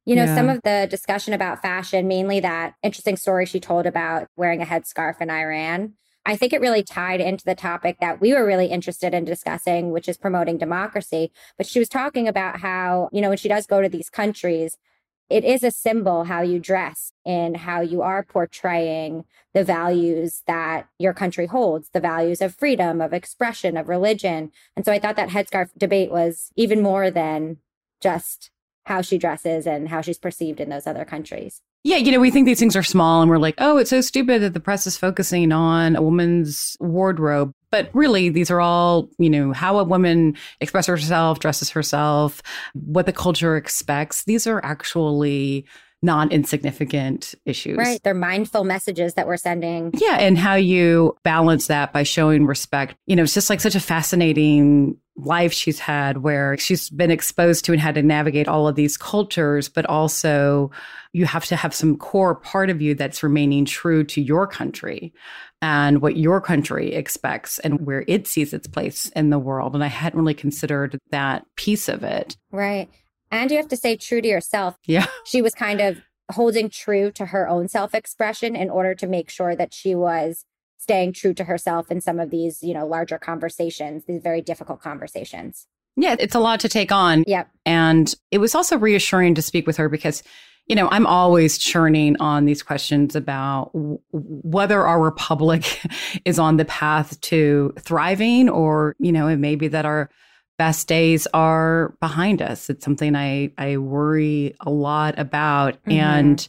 you 0.05 0.17
know, 0.17 0.25
yeah. 0.25 0.35
some 0.35 0.49
of 0.49 0.63
the 0.63 0.89
discussion 0.91 1.33
about 1.33 1.63
fashion, 1.63 2.09
mainly 2.09 2.41
that 2.41 2.75
interesting 2.83 3.17
story 3.17 3.47
she 3.47 3.61
told 3.61 3.87
about 3.87 4.29
wearing 4.37 4.63
a 4.63 4.67
headscarf 4.67 5.21
in 5.21 5.31
Iran, 5.31 5.95
I 6.31 6.37
think 6.37 6.53
it 6.53 6.61
really 6.61 6.85
tied 6.85 7.21
into 7.21 7.45
the 7.45 7.57
topic 7.57 7.97
that 8.01 8.21
we 8.21 8.33
were 8.33 8.47
really 8.47 8.67
interested 8.67 9.15
in 9.15 9.25
discussing, 9.25 9.91
which 9.91 10.09
is 10.09 10.17
promoting 10.17 10.59
democracy. 10.59 11.33
But 11.57 11.67
she 11.67 11.81
was 11.81 11.89
talking 11.89 12.29
about 12.29 12.61
how, 12.61 13.09
you 13.13 13.21
know, 13.21 13.31
when 13.31 13.39
she 13.39 13.49
does 13.49 13.67
go 13.67 13.83
to 13.83 13.89
these 13.89 14.09
countries, 14.09 14.77
it 15.29 15.45
is 15.45 15.65
a 15.65 15.73
symbol 15.73 16.25
how 16.25 16.43
you 16.43 16.61
dress 16.61 17.13
and 17.27 17.57
how 17.57 17.81
you 17.81 18.03
are 18.03 18.23
portraying 18.23 19.25
the 19.55 19.65
values 19.65 20.45
that 20.47 20.87
your 21.01 21.13
country 21.13 21.47
holds, 21.47 21.89
the 21.89 21.99
values 21.99 22.41
of 22.41 22.55
freedom, 22.55 23.01
of 23.01 23.13
expression, 23.13 23.77
of 23.77 23.89
religion. 23.89 24.53
And 24.77 24.85
so 24.85 24.93
I 24.93 25.01
thought 25.01 25.17
that 25.17 25.31
headscarf 25.31 25.71
debate 25.77 26.13
was 26.13 26.53
even 26.55 26.81
more 26.81 27.11
than 27.11 27.57
just 28.01 28.53
how 28.87 29.03
she 29.03 29.19
dresses 29.19 29.67
and 29.67 29.89
how 29.89 30.01
she's 30.01 30.19
perceived 30.19 30.61
in 30.61 30.69
those 30.69 30.87
other 30.87 31.05
countries. 31.05 31.61
Yeah, 31.83 31.97
you 31.97 32.13
know, 32.13 32.21
we 32.21 32.31
think 32.31 32.45
these 32.45 32.59
things 32.59 32.77
are 32.77 32.83
small 32.83 33.23
and 33.23 33.31
we're 33.31 33.39
like, 33.39 33.55
oh, 33.57 33.79
it's 33.79 33.89
so 33.89 34.03
stupid 34.03 34.43
that 34.43 34.53
the 34.53 34.61
press 34.61 34.87
is 34.87 34.99
focusing 34.99 35.51
on 35.51 35.97
a 35.97 36.03
woman's 36.03 36.77
wardrobe. 36.79 37.55
But 37.71 37.89
really, 37.95 38.29
these 38.29 38.51
are 38.51 38.61
all, 38.61 39.09
you 39.19 39.31
know, 39.31 39.53
how 39.53 39.79
a 39.79 39.85
woman 39.85 40.37
expresses 40.61 40.89
herself, 40.89 41.39
dresses 41.39 41.71
herself, 41.71 42.43
what 42.75 43.07
the 43.07 43.15
culture 43.15 43.57
expects. 43.57 44.25
These 44.25 44.47
are 44.47 44.63
actually 44.63 45.65
non 46.03 46.31
insignificant 46.31 47.35
issues. 47.45 47.77
Right. 47.77 48.03
They're 48.03 48.15
mindful 48.15 48.65
messages 48.65 49.15
that 49.15 49.27
we're 49.27 49.37
sending. 49.37 49.93
Yeah. 49.95 50.17
And 50.19 50.39
how 50.39 50.55
you 50.55 51.17
balance 51.23 51.67
that 51.67 51.93
by 51.93 52.03
showing 52.03 52.47
respect. 52.47 52.95
You 53.07 53.17
know, 53.17 53.25
it's 53.25 53.35
just 53.35 53.51
like 53.51 53.61
such 53.61 53.75
a 53.75 53.81
fascinating 53.81 54.97
life 55.17 55.53
she's 55.53 55.79
had 55.79 56.19
where 56.19 56.57
she's 56.57 56.89
been 56.89 57.11
exposed 57.11 57.65
to 57.67 57.73
and 57.73 57.81
had 57.81 57.95
to 57.97 58.03
navigate 58.03 58.49
all 58.49 58.67
of 58.67 58.77
these 58.77 58.97
cultures, 58.97 59.69
but 59.69 59.85
also 59.87 60.71
you 61.13 61.27
have 61.27 61.45
to 61.47 61.57
have 61.57 61.75
some 61.75 61.97
core 61.97 62.35
part 62.35 62.71
of 62.71 62.81
you 62.81 62.95
that's 62.95 63.23
remaining 63.23 63.65
true 63.65 64.05
to 64.05 64.23
your 64.23 64.47
country 64.47 65.13
and 65.61 66.01
what 66.01 66.17
your 66.17 66.41
country 66.41 66.95
expects 66.95 67.59
and 67.59 67.87
where 67.87 68.05
it 68.09 68.27
sees 68.27 68.55
its 68.55 68.67
place 68.67 69.11
in 69.15 69.31
the 69.31 69.39
world. 69.39 69.75
And 69.75 69.85
I 69.85 69.89
hadn't 69.89 70.19
really 70.19 70.33
considered 70.33 70.99
that 71.11 71.45
piece 71.57 71.89
of 71.89 72.03
it. 72.03 72.37
Right. 72.51 72.89
And 73.31 73.51
you 73.51 73.57
have 73.57 73.69
to 73.69 73.77
stay 73.77 73.97
true 73.97 74.21
to 74.21 74.29
yourself. 74.29 74.77
Yeah. 74.87 75.07
She 75.25 75.43
was 75.43 75.55
kind 75.55 75.81
of 75.81 75.99
holding 76.33 76.69
true 76.69 77.11
to 77.13 77.27
her 77.27 77.49
own 77.49 77.69
self 77.69 77.95
expression 77.95 78.57
in 78.57 78.71
order 78.71 78.95
to 78.95 79.07
make 79.07 79.31
sure 79.31 79.55
that 79.57 79.73
she 79.75 79.95
was 79.95 80.45
staying 80.79 81.13
true 81.13 81.35
to 81.35 81.45
herself 81.45 81.91
in 81.91 82.01
some 82.01 82.19
of 82.19 82.31
these, 82.31 82.63
you 82.63 82.75
know, 82.75 82.87
larger 82.87 83.19
conversations, 83.19 84.05
these 84.07 84.23
very 84.23 84.41
difficult 84.41 84.81
conversations. 84.81 85.67
Yeah, 85.97 86.17
it's 86.19 86.35
a 86.35 86.41
lot 86.41 86.61
to 86.61 86.69
take 86.69 86.91
on. 86.91 87.25
Yep. 87.27 87.51
And 87.67 88.15
it 88.31 88.39
was 88.39 88.55
also 88.55 88.79
reassuring 88.79 89.35
to 89.35 89.43
speak 89.43 89.67
with 89.67 89.77
her 89.77 89.89
because, 89.89 90.23
you 90.67 90.75
know, 90.75 90.89
I'm 90.91 91.07
always 91.07 91.59
churning 91.59 92.17
on 92.21 92.47
these 92.47 92.63
questions 92.63 93.15
about 93.15 93.73
w- 93.75 94.01
whether 94.13 94.87
our 94.87 95.01
republic 95.01 95.81
is 96.25 96.39
on 96.39 96.57
the 96.57 96.65
path 96.65 97.21
to 97.23 97.75
thriving 97.79 98.49
or, 98.49 98.97
you 98.99 99.13
know, 99.13 99.29
it 99.29 99.37
may 99.37 99.57
be 99.57 99.69
that 99.69 99.85
our 99.85 100.09
best 100.61 100.89
days 100.89 101.27
are 101.33 101.97
behind 102.01 102.43
us. 102.43 102.69
It's 102.69 102.85
something 102.85 103.17
I, 103.17 103.51
I 103.57 103.79
worry 103.79 104.55
a 104.61 104.69
lot 104.69 105.19
about. 105.19 105.83
Mm-hmm. 105.85 105.93
And 105.93 106.49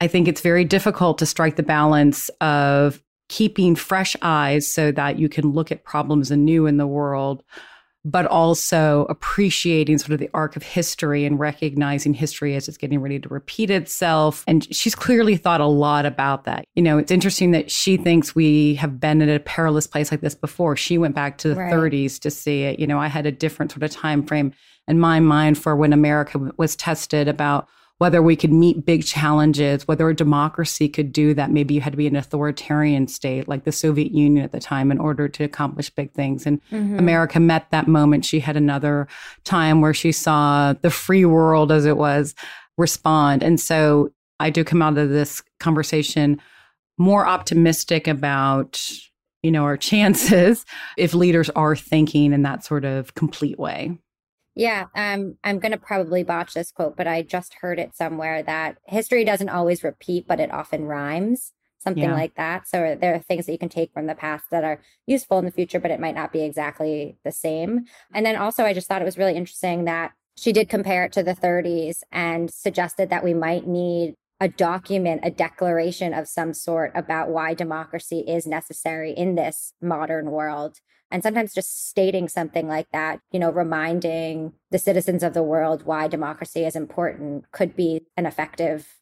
I 0.00 0.06
think 0.06 0.28
it's 0.28 0.40
very 0.40 0.64
difficult 0.64 1.18
to 1.18 1.26
strike 1.26 1.56
the 1.56 1.62
balance 1.62 2.30
of 2.40 3.02
keeping 3.28 3.76
fresh 3.76 4.16
eyes 4.22 4.66
so 4.72 4.90
that 4.92 5.18
you 5.18 5.28
can 5.28 5.52
look 5.52 5.70
at 5.70 5.84
problems 5.84 6.30
anew 6.30 6.64
in 6.64 6.78
the 6.78 6.86
world, 6.86 7.44
but 8.04 8.26
also 8.26 9.04
appreciating 9.10 9.98
sort 9.98 10.12
of 10.12 10.18
the 10.18 10.30
arc 10.32 10.56
of 10.56 10.62
history 10.62 11.24
and 11.24 11.38
recognizing 11.38 12.14
history 12.14 12.54
as 12.56 12.66
it's 12.66 12.78
getting 12.78 13.00
ready 13.00 13.18
to 13.18 13.28
repeat 13.28 13.70
itself. 13.70 14.42
And 14.46 14.66
she's 14.74 14.94
clearly 14.94 15.36
thought 15.36 15.60
a 15.60 15.66
lot 15.66 16.06
about 16.06 16.44
that. 16.44 16.64
You 16.74 16.82
know, 16.82 16.96
it's 16.96 17.10
interesting 17.10 17.50
that 17.50 17.70
she 17.70 17.96
thinks 17.96 18.34
we 18.34 18.76
have 18.76 18.98
been 18.98 19.20
in 19.20 19.28
a 19.28 19.38
perilous 19.38 19.86
place 19.86 20.10
like 20.10 20.22
this 20.22 20.34
before. 20.34 20.76
She 20.76 20.96
went 20.96 21.14
back 21.14 21.38
to 21.38 21.48
the 21.50 21.56
right. 21.56 21.72
30s 21.72 22.18
to 22.20 22.30
see 22.30 22.62
it. 22.62 22.78
You 22.78 22.86
know, 22.86 22.98
I 22.98 23.08
had 23.08 23.26
a 23.26 23.32
different 23.32 23.72
sort 23.72 23.82
of 23.82 23.90
time 23.90 24.26
frame 24.26 24.52
in 24.88 24.98
my 24.98 25.20
mind 25.20 25.58
for 25.58 25.76
when 25.76 25.92
America 25.92 26.52
was 26.56 26.76
tested 26.76 27.28
about 27.28 27.68
whether 28.00 28.22
we 28.22 28.34
could 28.34 28.50
meet 28.50 28.86
big 28.86 29.04
challenges, 29.04 29.86
whether 29.86 30.08
a 30.08 30.16
democracy 30.16 30.88
could 30.88 31.12
do 31.12 31.34
that. 31.34 31.50
Maybe 31.50 31.74
you 31.74 31.82
had 31.82 31.92
to 31.92 31.98
be 31.98 32.06
an 32.06 32.16
authoritarian 32.16 33.08
state 33.08 33.46
like 33.46 33.64
the 33.64 33.72
Soviet 33.72 34.10
Union 34.10 34.42
at 34.42 34.52
the 34.52 34.58
time 34.58 34.90
in 34.90 34.98
order 34.98 35.28
to 35.28 35.44
accomplish 35.44 35.90
big 35.90 36.10
things. 36.14 36.46
And 36.46 36.62
mm-hmm. 36.72 36.98
America 36.98 37.38
met 37.38 37.70
that 37.72 37.88
moment. 37.88 38.24
She 38.24 38.40
had 38.40 38.56
another 38.56 39.06
time 39.44 39.82
where 39.82 39.92
she 39.92 40.12
saw 40.12 40.72
the 40.72 40.88
free 40.88 41.26
world, 41.26 41.70
as 41.70 41.84
it 41.84 41.98
was, 41.98 42.34
respond. 42.78 43.42
And 43.42 43.60
so 43.60 44.10
I 44.40 44.48
do 44.48 44.64
come 44.64 44.80
out 44.80 44.96
of 44.96 45.10
this 45.10 45.42
conversation 45.58 46.40
more 46.96 47.26
optimistic 47.26 48.08
about 48.08 48.82
you 49.42 49.50
know 49.50 49.64
our 49.64 49.76
chances 49.90 50.64
if 50.96 51.12
leaders 51.12 51.50
are 51.50 51.76
thinking 51.76 52.32
in 52.32 52.44
that 52.44 52.64
sort 52.64 52.86
of 52.86 53.14
complete 53.14 53.58
way 53.58 53.98
yeah, 54.60 54.86
um, 54.94 55.38
I'm 55.42 55.58
going 55.58 55.72
to 55.72 55.78
probably 55.78 56.22
botch 56.22 56.52
this 56.52 56.70
quote, 56.70 56.94
but 56.94 57.06
I 57.06 57.22
just 57.22 57.54
heard 57.62 57.78
it 57.78 57.96
somewhere 57.96 58.42
that 58.42 58.76
history 58.86 59.24
doesn't 59.24 59.48
always 59.48 59.82
repeat, 59.82 60.26
but 60.28 60.38
it 60.38 60.52
often 60.52 60.84
rhymes. 60.84 61.52
something 61.82 62.02
Yeah. 62.02 62.12
like 62.12 62.34
that. 62.34 62.68
So 62.68 62.94
there 63.00 63.14
are 63.14 63.20
things 63.20 63.46
that 63.46 63.52
you 63.52 63.58
can 63.58 63.70
take 63.70 63.90
from 63.94 64.06
the 64.06 64.14
past 64.14 64.44
that 64.50 64.64
are 64.64 64.82
useful 65.06 65.38
in 65.38 65.46
the 65.46 65.50
future, 65.50 65.80
but 65.80 65.90
it 65.90 65.98
might 65.98 66.14
not 66.14 66.30
be 66.30 66.42
exactly 66.42 67.16
the 67.24 67.32
same. 67.32 67.86
And 68.12 68.26
then 68.26 68.36
also, 68.36 68.64
I 68.66 68.74
just 68.74 68.86
thought 68.86 69.00
it 69.00 69.06
was 69.06 69.16
really 69.16 69.34
interesting 69.34 69.86
that 69.86 70.12
she 70.36 70.52
did 70.52 70.68
compare 70.68 71.06
it 71.06 71.12
to 71.12 71.22
the 71.22 71.34
30s 71.34 72.02
and 72.12 72.52
suggested 72.52 73.08
that 73.08 73.24
we 73.24 73.32
might 73.32 73.66
need 73.66 74.14
a 74.40 74.48
document, 74.48 75.20
a 75.22 75.30
declaration 75.30 76.14
of 76.14 76.26
some 76.26 76.54
sort 76.54 76.92
about 76.94 77.28
why 77.28 77.52
democracy 77.52 78.20
is 78.20 78.46
necessary 78.46 79.12
in 79.12 79.34
this 79.34 79.74
modern 79.82 80.30
world. 80.30 80.78
And 81.10 81.22
sometimes 81.22 81.52
just 81.52 81.88
stating 81.88 82.28
something 82.28 82.68
like 82.68 82.86
that, 82.92 83.20
you 83.32 83.38
know, 83.38 83.50
reminding 83.50 84.52
the 84.70 84.78
citizens 84.78 85.22
of 85.22 85.34
the 85.34 85.42
world 85.42 85.84
why 85.84 86.08
democracy 86.08 86.64
is 86.64 86.76
important 86.76 87.50
could 87.52 87.76
be 87.76 88.06
an 88.16 88.26
effective 88.26 88.96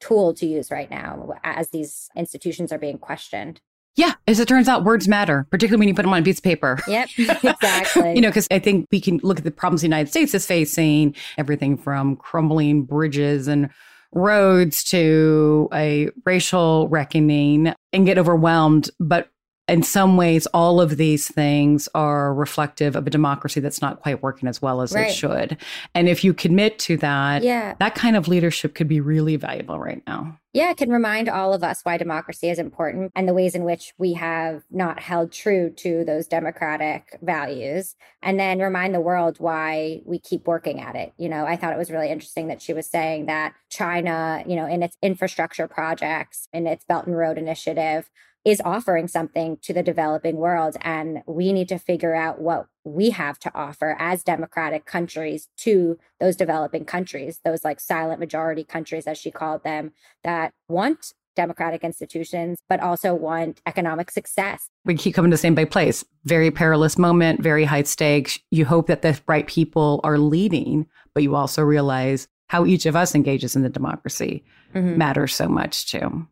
tool 0.00 0.34
to 0.34 0.46
use 0.46 0.70
right 0.70 0.90
now 0.90 1.34
as 1.42 1.70
these 1.70 2.10
institutions 2.16 2.72
are 2.72 2.78
being 2.78 2.98
questioned. 2.98 3.60
Yeah, 3.96 4.14
as 4.26 4.40
it 4.40 4.48
turns 4.48 4.68
out, 4.68 4.82
words 4.82 5.06
matter, 5.06 5.46
particularly 5.50 5.78
when 5.78 5.88
you 5.88 5.94
put 5.94 6.02
them 6.02 6.12
on 6.12 6.20
a 6.20 6.24
piece 6.24 6.38
of 6.38 6.44
paper. 6.44 6.80
Yep, 6.88 7.10
exactly. 7.18 8.14
you 8.14 8.20
know, 8.20 8.28
because 8.28 8.48
I 8.50 8.58
think 8.58 8.88
we 8.90 9.00
can 9.00 9.20
look 9.22 9.38
at 9.38 9.44
the 9.44 9.52
problems 9.52 9.82
the 9.82 9.86
United 9.86 10.10
States 10.10 10.34
is 10.34 10.44
facing, 10.44 11.14
everything 11.38 11.76
from 11.76 12.16
crumbling 12.16 12.82
bridges 12.82 13.46
and 13.46 13.70
roads 14.14 14.84
to 14.84 15.68
a 15.72 16.10
racial 16.24 16.88
reckoning 16.88 17.74
and 17.92 18.06
get 18.06 18.18
overwhelmed. 18.18 18.90
But 18.98 19.28
in 19.66 19.82
some 19.82 20.16
ways, 20.18 20.46
all 20.48 20.78
of 20.80 20.98
these 20.98 21.28
things 21.28 21.88
are 21.94 22.34
reflective 22.34 22.96
of 22.96 23.06
a 23.06 23.10
democracy 23.10 23.60
that's 23.60 23.80
not 23.80 24.00
quite 24.00 24.22
working 24.22 24.46
as 24.46 24.60
well 24.60 24.82
as 24.82 24.92
Right. 24.92 25.08
it 25.08 25.14
should. 25.14 25.56
And 25.94 26.06
if 26.06 26.22
you 26.22 26.34
commit 26.34 26.78
to 26.80 26.98
that, 26.98 27.42
yeah. 27.42 27.74
that 27.78 27.94
kind 27.94 28.14
of 28.14 28.28
leadership 28.28 28.74
could 28.74 28.88
be 28.88 29.00
really 29.00 29.36
valuable 29.36 29.78
right 29.78 30.02
now. 30.06 30.38
Yeah, 30.52 30.70
it 30.70 30.76
can 30.76 30.90
remind 30.90 31.28
all 31.28 31.52
of 31.54 31.64
us 31.64 31.80
why 31.82 31.96
democracy 31.96 32.48
is 32.48 32.58
important 32.58 33.10
and 33.16 33.26
the 33.26 33.34
ways 33.34 33.54
in 33.54 33.64
which 33.64 33.92
we 33.98 34.12
have 34.12 34.62
not 34.70 35.00
held 35.00 35.32
true 35.32 35.70
to 35.78 36.04
those 36.04 36.28
democratic 36.28 37.18
values. 37.22 37.96
And 38.22 38.38
then 38.38 38.60
remind 38.60 38.94
the 38.94 39.00
world 39.00 39.40
why 39.40 40.02
we 40.04 40.18
keep 40.18 40.46
working 40.46 40.80
at 40.80 40.94
it. 40.94 41.12
You 41.16 41.28
know, 41.30 41.46
I 41.46 41.56
thought 41.56 41.72
it 41.72 41.78
was 41.78 41.90
really 41.90 42.10
interesting 42.10 42.48
that 42.48 42.62
she 42.62 42.72
was 42.74 42.86
saying 42.86 43.26
that 43.26 43.54
China, 43.70 44.44
you 44.46 44.56
know, 44.56 44.66
in 44.66 44.82
its 44.82 44.96
infrastructure 45.02 45.66
projects, 45.66 46.48
in 46.52 46.66
its 46.66 46.84
Belt 46.84 47.06
and 47.06 47.16
Road 47.16 47.38
Initiative, 47.38 48.08
is 48.44 48.60
offering 48.64 49.08
something 49.08 49.56
to 49.62 49.72
the 49.72 49.82
developing 49.82 50.36
world. 50.36 50.76
And 50.82 51.22
we 51.26 51.52
need 51.52 51.68
to 51.68 51.78
figure 51.78 52.14
out 52.14 52.40
what 52.40 52.66
we 52.84 53.10
have 53.10 53.38
to 53.40 53.50
offer 53.54 53.96
as 53.98 54.22
democratic 54.22 54.84
countries 54.84 55.48
to 55.58 55.98
those 56.20 56.36
developing 56.36 56.84
countries, 56.84 57.40
those 57.44 57.64
like 57.64 57.80
silent 57.80 58.20
majority 58.20 58.62
countries, 58.64 59.06
as 59.06 59.16
she 59.16 59.30
called 59.30 59.64
them, 59.64 59.92
that 60.22 60.52
want 60.68 61.14
democratic 61.36 61.82
institutions, 61.82 62.58
but 62.68 62.78
also 62.80 63.12
want 63.14 63.60
economic 63.66 64.08
success. 64.10 64.68
we 64.84 64.94
keep 64.94 65.14
coming 65.14 65.30
to 65.30 65.34
the 65.34 65.38
same 65.38 65.54
big 65.54 65.70
place. 65.70 66.04
Very 66.24 66.50
perilous 66.50 66.96
moment, 66.98 67.42
very 67.42 67.64
high 67.64 67.82
stakes. 67.82 68.38
You 68.50 68.64
hope 68.66 68.86
that 68.86 69.02
the 69.02 69.18
right 69.26 69.46
people 69.46 70.00
are 70.04 70.18
leading, 70.18 70.86
but 71.12 71.22
you 71.24 71.34
also 71.34 71.62
realize 71.62 72.28
how 72.48 72.66
each 72.66 72.86
of 72.86 72.94
us 72.94 73.14
engages 73.16 73.56
in 73.56 73.62
the 73.62 73.68
democracy 73.70 74.44
Mhm. 74.74 74.96
matters 74.96 75.34
so 75.34 75.48
much 75.48 75.90
too. 75.90 76.28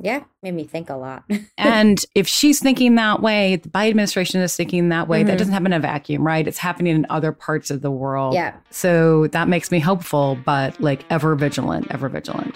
Yeah, 0.00 0.22
made 0.42 0.54
me 0.54 0.64
think 0.64 0.90
a 0.90 0.94
lot. 0.96 1.24
and 1.58 2.04
if 2.14 2.28
she's 2.28 2.60
thinking 2.60 2.94
that 2.94 3.20
way, 3.20 3.56
the 3.56 3.68
Biden 3.68 3.90
administration 3.90 4.40
is 4.40 4.54
thinking 4.56 4.90
that 4.90 5.08
way, 5.08 5.22
that 5.24 5.34
Mhm. 5.34 5.38
doesn't 5.38 5.52
happen 5.52 5.66
in 5.72 5.72
a 5.74 5.80
vacuum, 5.80 6.24
right? 6.24 6.46
It's 6.46 6.58
happening 6.58 6.94
in 6.94 7.06
other 7.10 7.32
parts 7.32 7.70
of 7.70 7.82
the 7.82 7.90
world. 7.90 8.34
yeah. 8.34 8.52
So 8.70 9.26
that 9.28 9.48
makes 9.48 9.70
me 9.72 9.80
hopeful, 9.80 10.38
but 10.44 10.80
like 10.80 11.04
ever 11.10 11.34
vigilant, 11.34 11.88
ever 11.90 12.08
vigilant. 12.08 12.54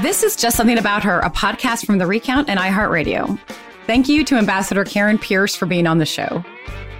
This 0.00 0.22
is 0.24 0.34
Just 0.36 0.56
Something 0.56 0.78
About 0.78 1.04
Her, 1.04 1.20
a 1.20 1.30
podcast 1.30 1.86
from 1.86 1.98
The 1.98 2.06
Recount 2.06 2.48
and 2.48 2.58
iHeartRadio. 2.58 3.38
Thank 3.86 4.08
you 4.08 4.24
to 4.24 4.36
Ambassador 4.36 4.84
Karen 4.84 5.18
Pierce 5.18 5.54
for 5.54 5.66
being 5.66 5.86
on 5.86 5.98
the 5.98 6.06
show. 6.06 6.42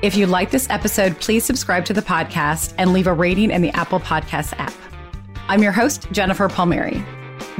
If 0.03 0.17
you 0.17 0.27
like 0.27 0.51
this 0.51 0.69
episode, 0.71 1.19
please 1.21 1.45
subscribe 1.45 1.85
to 1.87 1.93
the 1.93 2.03
podcast 2.03 2.75
and 2.79 2.93
leave 2.93 3.07
a 3.07 3.13
rating 3.13 3.51
in 3.51 3.63
the 3.63 3.71
Apple 3.71 3.99
Podcast 4.01 4.53
app. 4.59 4.73
I'm 5.53 5.63
your 5.63 5.73
host, 5.73 6.11
Jennifer 6.13 6.49
Palmieri. 6.49 7.05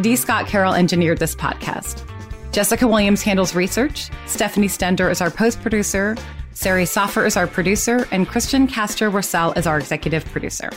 D. 0.01 0.17
Scott 0.17 0.47
Carroll 0.47 0.73
engineered 0.73 1.19
this 1.19 1.35
podcast. 1.35 2.03
Jessica 2.51 2.89
Williams 2.89 3.21
handles 3.21 3.55
research. 3.55 4.09
Stephanie 4.25 4.67
Stender 4.67 5.11
is 5.11 5.21
our 5.21 5.31
post 5.31 5.61
producer. 5.61 6.17
Sari 6.55 6.87
Soffer 6.87 7.27
is 7.27 7.37
our 7.37 7.47
producer. 7.47 8.09
And 8.11 8.27
Christian 8.27 8.67
Castor 8.67 9.11
Russell 9.11 9.53
is 9.53 9.67
our 9.67 9.79
executive 9.79 10.25
producer. 10.25 10.71